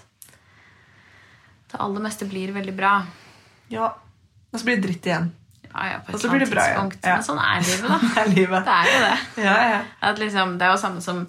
det 1.72 1.80
aller 1.82 2.04
meste 2.04 2.26
blir 2.30 2.52
veldig 2.54 2.74
bra. 2.78 2.96
ja. 3.72 3.92
Og 4.54 4.60
så 4.60 4.68
blir 4.68 4.76
det 4.78 4.84
dritt 4.86 5.06
igjen. 5.08 5.24
Ja, 5.64 5.84
ja, 5.90 5.94
på 6.06 6.12
et 6.14 6.24
eller 6.24 6.30
blir 6.30 6.38
annet 6.38 6.46
det 6.46 6.54
bra 6.54 6.64
tidspunkt. 6.68 6.98
Ja. 7.02 7.14
Men 7.16 7.24
sånn 7.26 7.38
er 7.42 7.64
livet, 7.66 7.88
da. 7.90 7.96
Det 8.04 8.20
er 8.22 8.28
livet. 8.36 8.68
Det 8.68 8.74
er 8.74 8.90
jo 8.92 8.98
det. 9.02 9.16
Ja, 9.42 9.54
ja. 9.72 9.80
At 10.10 10.20
liksom, 10.22 10.52
det 10.60 10.66
er 10.66 10.70
jo 10.70 10.76
samme 10.78 11.02
som 11.02 11.24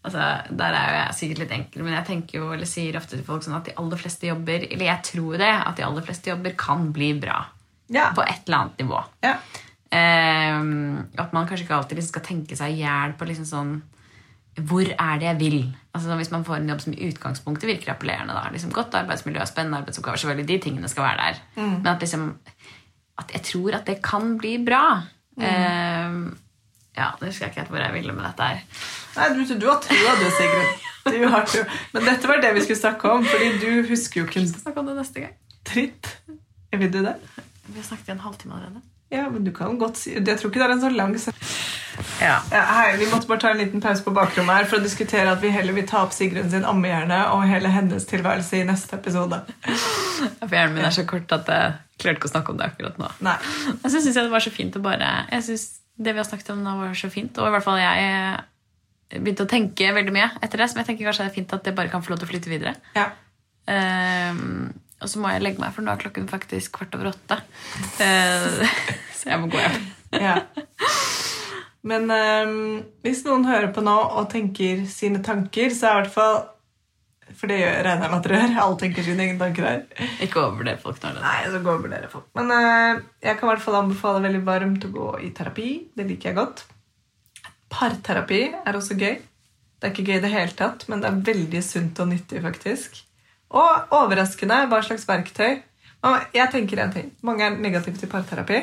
altså, 0.00 0.22
Der 0.62 0.76
er 0.78 0.86
jo 0.86 0.94
jeg 0.96 1.16
sikkert 1.18 1.42
litt 1.42 1.52
enkel, 1.58 1.82
men 1.84 1.92
jeg 1.98 2.06
tenker 2.08 2.38
jo, 2.38 2.46
eller 2.54 2.70
sier 2.70 2.96
ofte 2.96 3.18
til 3.18 3.26
folk 3.26 3.44
sånn 3.44 3.58
at 3.58 3.68
de 3.68 3.74
aller 3.82 4.00
fleste 4.00 4.30
jobber 4.30 4.64
Eller 4.70 4.86
jeg 4.88 5.04
tror 5.10 5.36
det, 5.44 5.50
at 5.52 5.76
de 5.76 5.84
aller 5.84 6.06
fleste 6.08 6.32
jobber 6.32 6.56
kan 6.64 6.88
bli 6.96 7.10
bra. 7.20 7.42
På 8.16 8.24
et 8.24 8.48
eller 8.48 8.62
annet 8.62 8.80
nivå. 8.86 9.02
ja. 9.28 9.36
Ehm, 9.92 11.08
at 11.20 11.32
man 11.36 11.46
kanskje 11.48 11.66
ikke 11.66 11.76
alltid 11.76 11.98
liksom 11.98 12.14
skal 12.14 12.24
tenke 12.24 12.56
seg 12.56 12.72
i 12.72 12.80
hjel 12.80 13.12
på 13.18 13.26
liksom 13.28 13.44
sånn 13.44 13.72
Hvor 14.56 14.88
er 14.88 15.18
det 15.20 15.26
jeg 15.26 15.38
vil? 15.40 15.58
Altså 15.92 16.16
Hvis 16.16 16.30
man 16.32 16.44
får 16.44 16.56
en 16.60 16.70
jobb 16.72 16.80
som 16.84 16.94
i 16.94 17.08
utgangspunktet 17.10 17.68
virker 17.68 17.92
appellerende. 17.92 18.32
da 18.36 18.48
liksom 18.52 18.72
Godt 18.72 18.94
arbeidsmiljø, 18.94 19.44
spennende 19.48 19.82
arbeidsoppgaver, 19.82 20.20
selvfølgelig 20.22 20.48
de 20.48 20.58
tingene 20.64 20.88
skal 20.88 21.04
være 21.10 21.26
der. 21.26 21.42
Men 21.56 21.86
at 21.92 22.00
liksom 22.00 22.38
At 23.18 23.32
jeg 23.36 23.42
tror 23.50 23.76
at 23.76 23.86
det 23.86 24.02
kan 24.02 24.38
bli 24.38 24.56
bra. 24.64 25.02
Ehm, 25.40 26.36
ja, 26.96 27.10
det 27.20 27.28
husker 27.28 27.46
jeg 27.46 27.52
ikke 27.52 27.60
helt 27.60 27.70
hvor 27.72 27.84
jeg 27.84 27.94
ville 27.94 28.12
med 28.12 28.24
dette 28.24 28.48
her. 28.48 28.64
Nei, 29.16 29.28
du, 29.36 29.54
du 29.60 29.66
har 29.68 29.80
trua, 29.84 30.14
du, 30.20 30.26
Sigrid. 30.38 30.88
Du 31.04 31.28
har 31.28 31.44
trua. 31.48 31.64
Men 31.92 32.04
dette 32.08 32.28
var 32.28 32.40
det 32.40 32.54
vi 32.54 32.64
skulle 32.64 32.80
snakke 32.80 33.10
om, 33.10 33.24
fordi 33.24 33.48
du 33.60 33.88
husker 33.88 34.20
jo 34.20 34.26
ikke 34.26 34.40
Vi 34.40 34.48
skal 34.48 34.66
snakke 34.66 34.80
om 34.80 34.86
det 34.90 34.96
neste 34.96 35.20
gang. 35.24 35.36
Tritt. 35.64 36.10
Vil 36.72 36.92
du 36.92 37.02
det? 37.04 37.16
Vi 37.68 37.76
har 37.76 37.84
snakket 37.84 38.08
i 38.08 38.16
en 38.16 38.24
halvtime 38.24 38.54
allerede. 38.56 38.80
Ja, 39.12 39.28
men 39.30 39.44
du 39.44 39.52
kan 39.52 39.76
godt 39.78 39.98
si 40.00 40.14
Jeg 40.14 40.24
tror 40.40 40.48
ikke 40.48 40.60
det 40.62 40.66
er 40.66 40.74
en 40.76 40.80
så 40.80 40.90
lang 40.92 41.14
Ja. 42.22 42.38
ja, 42.50 42.62
Hei, 42.78 42.96
Vi 42.96 43.08
måtte 43.10 43.28
bare 43.28 43.42
ta 43.42 43.50
en 43.52 43.60
liten 43.60 43.82
pause 43.84 44.04
på 44.04 44.14
bakrommet 44.16 44.62
her 44.62 44.68
for 44.70 44.80
å 44.80 44.84
diskutere 44.84 45.34
at 45.34 45.42
vi 45.42 45.50
heller 45.52 45.76
vil 45.76 45.86
ta 45.88 46.00
opp 46.06 46.14
Sigrun 46.16 46.48
sin 46.50 46.64
ammehjerne 46.64 47.18
og 47.34 47.44
hele 47.50 47.68
hennes 47.72 48.06
tilværelse 48.08 48.62
i 48.62 48.66
neste 48.68 48.96
episode. 48.96 49.42
For 50.40 50.54
hjernen 50.56 50.78
min 50.78 50.86
er 50.88 50.94
så 50.94 51.04
kort 51.08 51.32
at 51.36 51.50
jeg 51.52 51.74
klarte 52.00 52.16
ikke 52.18 52.30
å 52.30 52.32
snakke 52.32 52.54
om 52.54 52.60
det 52.60 52.70
akkurat 52.70 52.96
nå. 53.00 53.10
Nei. 53.26 53.36
Og 53.74 53.84
så 53.90 53.98
syns 53.98 54.16
jeg 54.16 54.24
det 54.24 54.32
var 54.32 54.44
så 54.44 54.54
fint 54.54 54.78
å 54.78 54.82
bare 54.84 55.10
Jeg 55.30 55.46
synes 55.50 55.66
Det 56.02 56.14
vi 56.14 56.22
har 56.22 56.26
snakket 56.26 56.54
om 56.54 56.62
nå, 56.64 56.76
var 56.80 56.94
så 56.98 57.10
fint. 57.12 57.36
Og 57.38 57.50
i 57.50 57.52
hvert 57.52 57.66
fall 57.66 57.82
jeg 57.82 59.20
begynte 59.20 59.44
å 59.44 59.50
tenke 59.50 59.92
veldig 59.92 60.14
mye 60.16 60.30
etter 60.40 60.62
det. 60.62 60.70
Som 60.72 60.80
jeg 60.80 60.88
tenker 60.88 61.10
kanskje 61.10 61.26
det 61.26 61.32
er 61.34 61.36
fint 61.36 61.52
at 61.52 61.68
det 61.68 61.76
bare 61.76 61.92
kan 61.92 62.02
få 62.02 62.14
lov 62.14 62.22
til 62.22 62.30
å 62.30 62.32
flytte 62.32 62.52
videre. 62.52 62.72
Ja. 62.96 63.10
Ehm, 63.68 64.72
og 65.02 65.10
så 65.10 65.20
må 65.22 65.32
jeg 65.32 65.42
legge 65.42 65.62
meg, 65.62 65.74
for 65.74 65.84
nå 65.84 65.92
er 65.92 66.00
klokken 66.00 66.28
faktisk 66.30 66.78
kvart 66.78 66.94
over 66.98 67.10
åtte. 67.12 67.40
Eh, 68.02 68.62
så 69.18 69.32
jeg 69.32 69.42
må 69.42 69.50
gå 69.52 69.60
hjem. 69.60 69.84
ja. 70.22 70.38
Men 71.82 72.06
um, 72.06 72.82
hvis 73.02 73.24
noen 73.26 73.44
hører 73.48 73.72
på 73.74 73.82
nå 73.82 73.94
og 74.14 74.28
tenker 74.30 74.84
sine 74.90 75.22
tanker, 75.24 75.72
så 75.74 75.88
er 75.88 75.96
i 75.96 76.02
hvert 76.04 76.14
fall 76.14 76.36
For 77.34 77.50
det 77.50 77.56
gjør, 77.58 77.78
regner 77.88 78.06
jeg 78.06 78.12
med 78.12 78.18
at 78.20 78.28
dere 78.28 78.42
gjør. 78.42 78.54
Alle 78.64 78.78
tenker 78.84 79.06
sine 79.06 79.24
egne 79.26 79.40
tanker 79.40 79.66
her. 79.66 79.82
Ikke 80.22 80.44
overvurder 80.44 80.78
folk 80.82 81.00
nå. 81.02 81.10
det 81.16 81.24
Nei, 81.24 81.38
så 81.50 81.62
går 81.64 81.80
over 81.80 81.90
dere 81.90 82.12
folk. 82.12 82.28
Men 82.38 82.54
uh, 82.54 83.02
jeg 83.24 83.38
kan 83.38 83.48
i 83.48 83.50
hvert 83.50 83.64
fall 83.64 83.80
anbefale 83.80 84.22
veldig 84.28 84.44
varmt 84.46 84.86
å 84.86 84.92
gå 84.94 85.08
i 85.26 85.32
terapi. 85.34 85.68
Det 85.98 86.06
liker 86.06 86.30
jeg 86.30 86.38
godt. 86.38 86.64
Parterapi 87.72 88.42
er 88.62 88.78
også 88.78 88.98
gøy. 89.00 89.16
Det 89.82 89.88
er 89.88 89.94
ikke 89.96 90.06
gøy 90.06 90.20
i 90.20 90.22
det 90.22 90.30
hele 90.30 90.54
tatt, 90.54 90.84
men 90.92 91.02
det 91.02 91.08
er 91.08 91.22
veldig 91.32 91.64
sunt 91.66 91.98
og 92.04 92.12
nyttig, 92.12 92.44
faktisk. 92.44 93.00
Og 93.52 93.92
overraskende 93.92 94.64
hva 94.70 94.80
slags 94.84 95.04
verktøy. 95.08 95.60
Jeg 96.34 96.50
tenker 96.50 96.80
en 96.82 96.94
ting. 96.94 97.10
Mange 97.22 97.46
er 97.46 97.58
negative 97.58 98.00
til 98.00 98.10
parterapi 98.10 98.62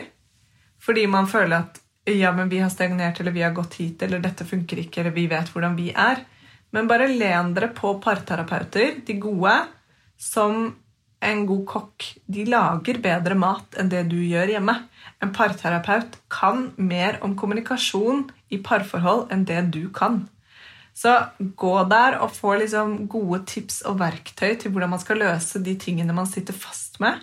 fordi 0.79 1.01
man 1.11 1.27
føler 1.27 1.57
at 1.57 1.79
ja, 2.07 2.31
men 2.31 2.47
vi 2.49 2.61
har 2.63 2.69
stagnert, 2.71 3.19
eller 3.19 3.33
vi 3.35 3.41
har 3.43 3.51
gått 3.51 3.75
hit, 3.81 4.01
eller 4.01 4.21
dette 4.23 4.45
funker 4.47 4.79
ikke, 4.79 5.01
eller 5.01 5.11
vi 5.11 5.25
vet 5.29 5.49
hvordan 5.51 5.75
vi 5.77 5.89
er. 5.91 6.21
Men 6.71 6.87
bare 6.89 7.09
len 7.11 7.51
dere 7.53 7.67
på 7.75 7.91
parterapeuter, 8.01 9.01
de 9.05 9.17
gode, 9.21 9.55
som 10.17 10.71
en 11.19 11.45
god 11.45 11.65
kokk. 11.67 12.07
De 12.31 12.45
lager 12.47 13.01
bedre 13.03 13.35
mat 13.37 13.77
enn 13.79 13.91
det 13.91 14.05
du 14.09 14.17
gjør 14.23 14.55
hjemme. 14.55 14.75
En 15.19 15.33
parterapeut 15.35 16.17
kan 16.31 16.69
mer 16.77 17.19
om 17.25 17.35
kommunikasjon 17.37 18.29
i 18.55 18.61
parforhold 18.63 19.27
enn 19.35 19.45
det 19.49 19.65
du 19.75 19.83
kan. 19.93 20.23
Så 20.93 21.13
gå 21.39 21.73
der 21.91 22.17
og 22.19 22.31
få 22.35 22.55
liksom 22.59 23.07
gode 23.07 23.43
tips 23.47 23.81
og 23.87 23.99
verktøy 24.01 24.57
til 24.59 24.71
hvordan 24.73 24.89
man 24.91 24.99
skal 24.99 25.21
løse 25.21 25.61
de 25.63 25.75
tingene 25.79 26.13
man 26.15 26.27
sitter 26.27 26.53
fast 26.53 26.99
med. 26.99 27.21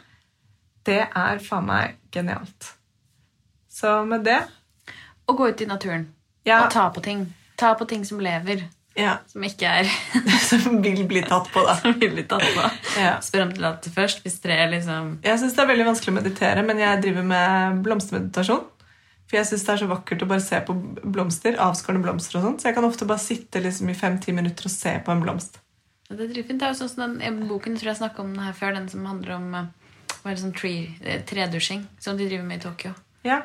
Det 0.87 1.03
er 1.05 1.43
faen 1.45 1.67
meg 1.69 1.97
genialt. 2.15 2.73
Så 3.69 3.99
med 4.09 4.23
det 4.25 4.39
Å 5.27 5.35
gå 5.37 5.49
ut 5.51 5.61
i 5.61 5.67
naturen 5.67 6.07
Ja. 6.47 6.63
og 6.65 6.71
ta 6.73 6.87
på 6.95 7.03
ting. 7.03 7.27
Ta 7.59 7.75
på 7.75 7.85
ting 7.91 8.05
som 8.07 8.21
lever, 8.23 8.63
ja, 8.97 9.19
som 9.29 9.43
ikke 9.45 9.67
er 9.83 9.89
Som 10.49 10.79
vil 10.85 11.03
bli 11.09 11.21
tatt 11.27 11.51
på, 11.53 11.61
da. 11.67 11.75
som 11.83 11.93
vil 12.01 12.13
bli 12.15 12.23
tatt 12.31 12.47
på. 12.55 12.69
Ja. 13.01 13.17
Spør 13.21 13.43
om 13.49 13.53
tillatelse 13.53 13.93
først. 13.93 14.23
Hvis 14.25 14.39
tre 14.41 14.57
liksom 14.73 15.19
Jeg 15.27 15.41
syns 15.43 15.57
det 15.59 15.65
er 15.65 15.71
veldig 15.75 15.89
vanskelig 15.91 16.15
å 16.15 16.17
meditere, 16.21 16.63
men 16.65 16.79
jeg 16.81 17.03
driver 17.03 17.27
med 17.35 17.83
blomstermeditasjon. 17.85 18.65
For 19.27 19.37
jeg 19.41 19.47
syns 19.49 19.65
det 19.67 19.73
er 19.75 19.81
så 19.83 19.89
vakkert 19.91 20.23
å 20.23 20.29
bare 20.31 20.45
se 20.45 20.61
på 20.63 20.75
blomster, 21.03 21.57
avskårne 21.59 22.03
blomster 22.05 22.39
og 22.39 22.45
sånt. 22.45 22.61
Så 22.63 22.69
jeg 22.71 22.77
kan 22.77 22.87
ofte 22.87 23.09
bare 23.11 23.23
sitte 23.23 23.63
liksom 23.65 23.89
i 23.91 23.97
fem-ti 23.99 24.33
minutter 24.37 24.69
og 24.69 24.75
se 24.75 24.93
på 25.03 25.11
en 25.15 25.23
blomst. 25.25 25.59
Ja, 26.09 26.15
Det 26.15 26.29
er 26.29 26.35
dritfint. 26.37 26.61
Det 26.61 26.69
er 26.69 26.75
jo 26.75 26.79
sånn 26.85 26.93
som 26.93 27.19
den 27.19 27.41
boken 27.49 27.75
tror 27.77 27.91
jeg 27.91 27.99
snakket 27.99 28.23
om 28.23 28.31
den 28.37 28.45
her 28.47 28.53
før, 28.55 28.77
den 28.79 28.87
som 28.93 29.05
handler 29.11 29.35
om 29.41 29.49
eh, 29.59 29.67
hva 30.23 30.31
er 30.31 30.37
det, 30.37 30.43
sånn 30.45 30.55
tree, 30.55 30.93
eh, 31.03 31.25
tredusjing, 31.27 31.83
som 31.99 32.17
de 32.17 32.29
driver 32.31 32.47
med 32.47 32.61
i 32.63 32.67
Tokyo. 32.69 32.95
Ja, 33.27 33.43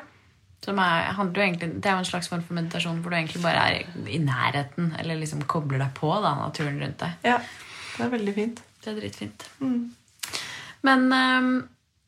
Som 0.62 0.78
er, 0.78 1.08
handler 1.18 1.42
jo 1.42 1.48
egentlig, 1.48 1.68
det 1.82 1.90
er 1.90 1.96
jo 1.96 2.04
en 2.04 2.06
slags 2.06 2.28
form 2.30 2.42
for 2.46 2.54
meditasjon 2.54 3.00
hvor 3.02 3.10
du 3.10 3.16
egentlig 3.18 3.42
bare 3.42 3.64
er 3.66 4.06
i 4.06 4.20
nærheten, 4.22 4.92
eller 5.00 5.18
liksom 5.18 5.42
kobler 5.50 5.82
deg 5.82 5.90
på 5.98 6.12
da, 6.22 6.36
naturen 6.38 6.78
rundt 6.78 6.98
deg. 7.02 7.18
ja. 7.26 7.40
Det 7.92 8.06
er 8.06 8.12
veldig 8.14 8.32
fint. 8.36 8.60
Det 8.80 8.88
er 8.88 8.94
dritfint. 9.02 9.42
Mm. 9.60 9.90
Men 10.86 11.02
ehm, 11.12 11.50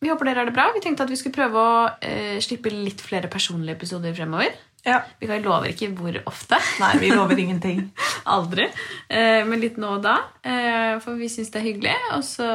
vi 0.04 0.12
håper 0.12 0.28
dere 0.28 0.42
har 0.42 0.50
det 0.50 0.54
bra. 0.56 0.68
Vi 0.74 0.82
tenkte 0.84 1.06
at 1.06 1.12
vi 1.12 1.18
skulle 1.18 1.36
prøve 1.36 1.60
å 1.60 1.74
eh, 2.04 2.36
slippe 2.44 2.72
litt 2.72 3.00
flere 3.04 3.30
personlige 3.32 3.78
episoder 3.78 4.14
fremover. 4.16 4.52
Ja. 4.84 4.98
Vi 5.16 5.24
kan 5.24 5.40
lover 5.40 5.70
ikke 5.70 5.88
hvor 5.96 6.16
ofte. 6.28 6.58
Nei, 6.82 6.90
vi 7.00 7.08
lover 7.14 7.40
ingenting. 7.40 7.86
Aldri. 8.34 8.66
Eh, 9.08 9.40
men 9.48 9.62
litt 9.62 9.78
nå 9.80 9.94
og 9.96 10.04
da. 10.04 10.18
Eh, 10.44 10.98
for 11.00 11.16
vi 11.16 11.30
syns 11.32 11.48
det 11.54 11.62
er 11.62 11.68
hyggelig. 11.70 11.94
Og 12.18 12.26
så 12.28 12.50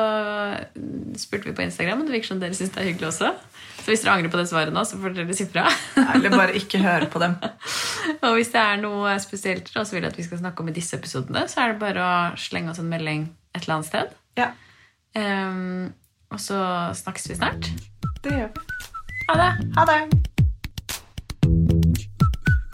spurte 1.18 1.50
vi 1.50 1.56
på 1.58 1.66
Instagram, 1.66 2.04
og 2.04 2.10
det 2.10 2.20
virker 2.20 2.36
som 2.36 2.44
dere 2.44 2.58
syns 2.58 2.76
det 2.76 2.84
er 2.84 2.92
hyggelig 2.92 3.10
også. 3.10 3.34
Så 3.80 3.90
hvis 3.90 4.06
dere 4.06 4.20
angrer 4.20 4.30
på 4.30 4.38
det 4.38 4.48
svaret 4.52 4.76
nå, 4.76 4.86
så 4.86 5.02
får 5.02 5.18
dere 5.18 5.40
si 5.40 5.50
fra. 5.50 5.66
Eller 6.06 6.38
bare 6.38 6.58
ikke 6.60 6.84
høre 6.86 7.10
på 7.10 7.24
dem. 7.26 7.40
og 8.24 8.32
hvis 8.38 8.54
det 8.54 8.62
er 8.62 8.82
noe 8.86 9.18
spesielt 9.24 9.66
dere 9.72 9.88
også 9.88 9.98
vil 9.98 10.10
at 10.12 10.22
vi 10.22 10.30
skal 10.30 10.44
snakke 10.46 10.62
om 10.62 10.70
i 10.70 10.78
disse 10.78 11.02
episodene, 11.02 11.48
så 11.50 11.66
er 11.66 11.74
det 11.74 11.82
bare 11.82 12.06
å 12.06 12.16
slenge 12.38 12.76
oss 12.76 12.84
en 12.84 12.94
melding 12.94 13.32
et 13.56 13.64
eller 13.64 13.80
annet 13.80 13.90
sted. 13.90 14.18
Ja, 14.38 14.52
Ehm, 15.18 15.94
og 16.30 16.39
så 16.39 16.60
snakkes 16.94 17.30
vi 17.30 17.36
snart. 17.36 17.72
det 18.24 18.32
gjør 18.32 18.48
vi. 18.48 18.65
Ha 19.30 19.38
det! 19.42 19.52
Ha 19.78 19.86
det! 19.86 20.29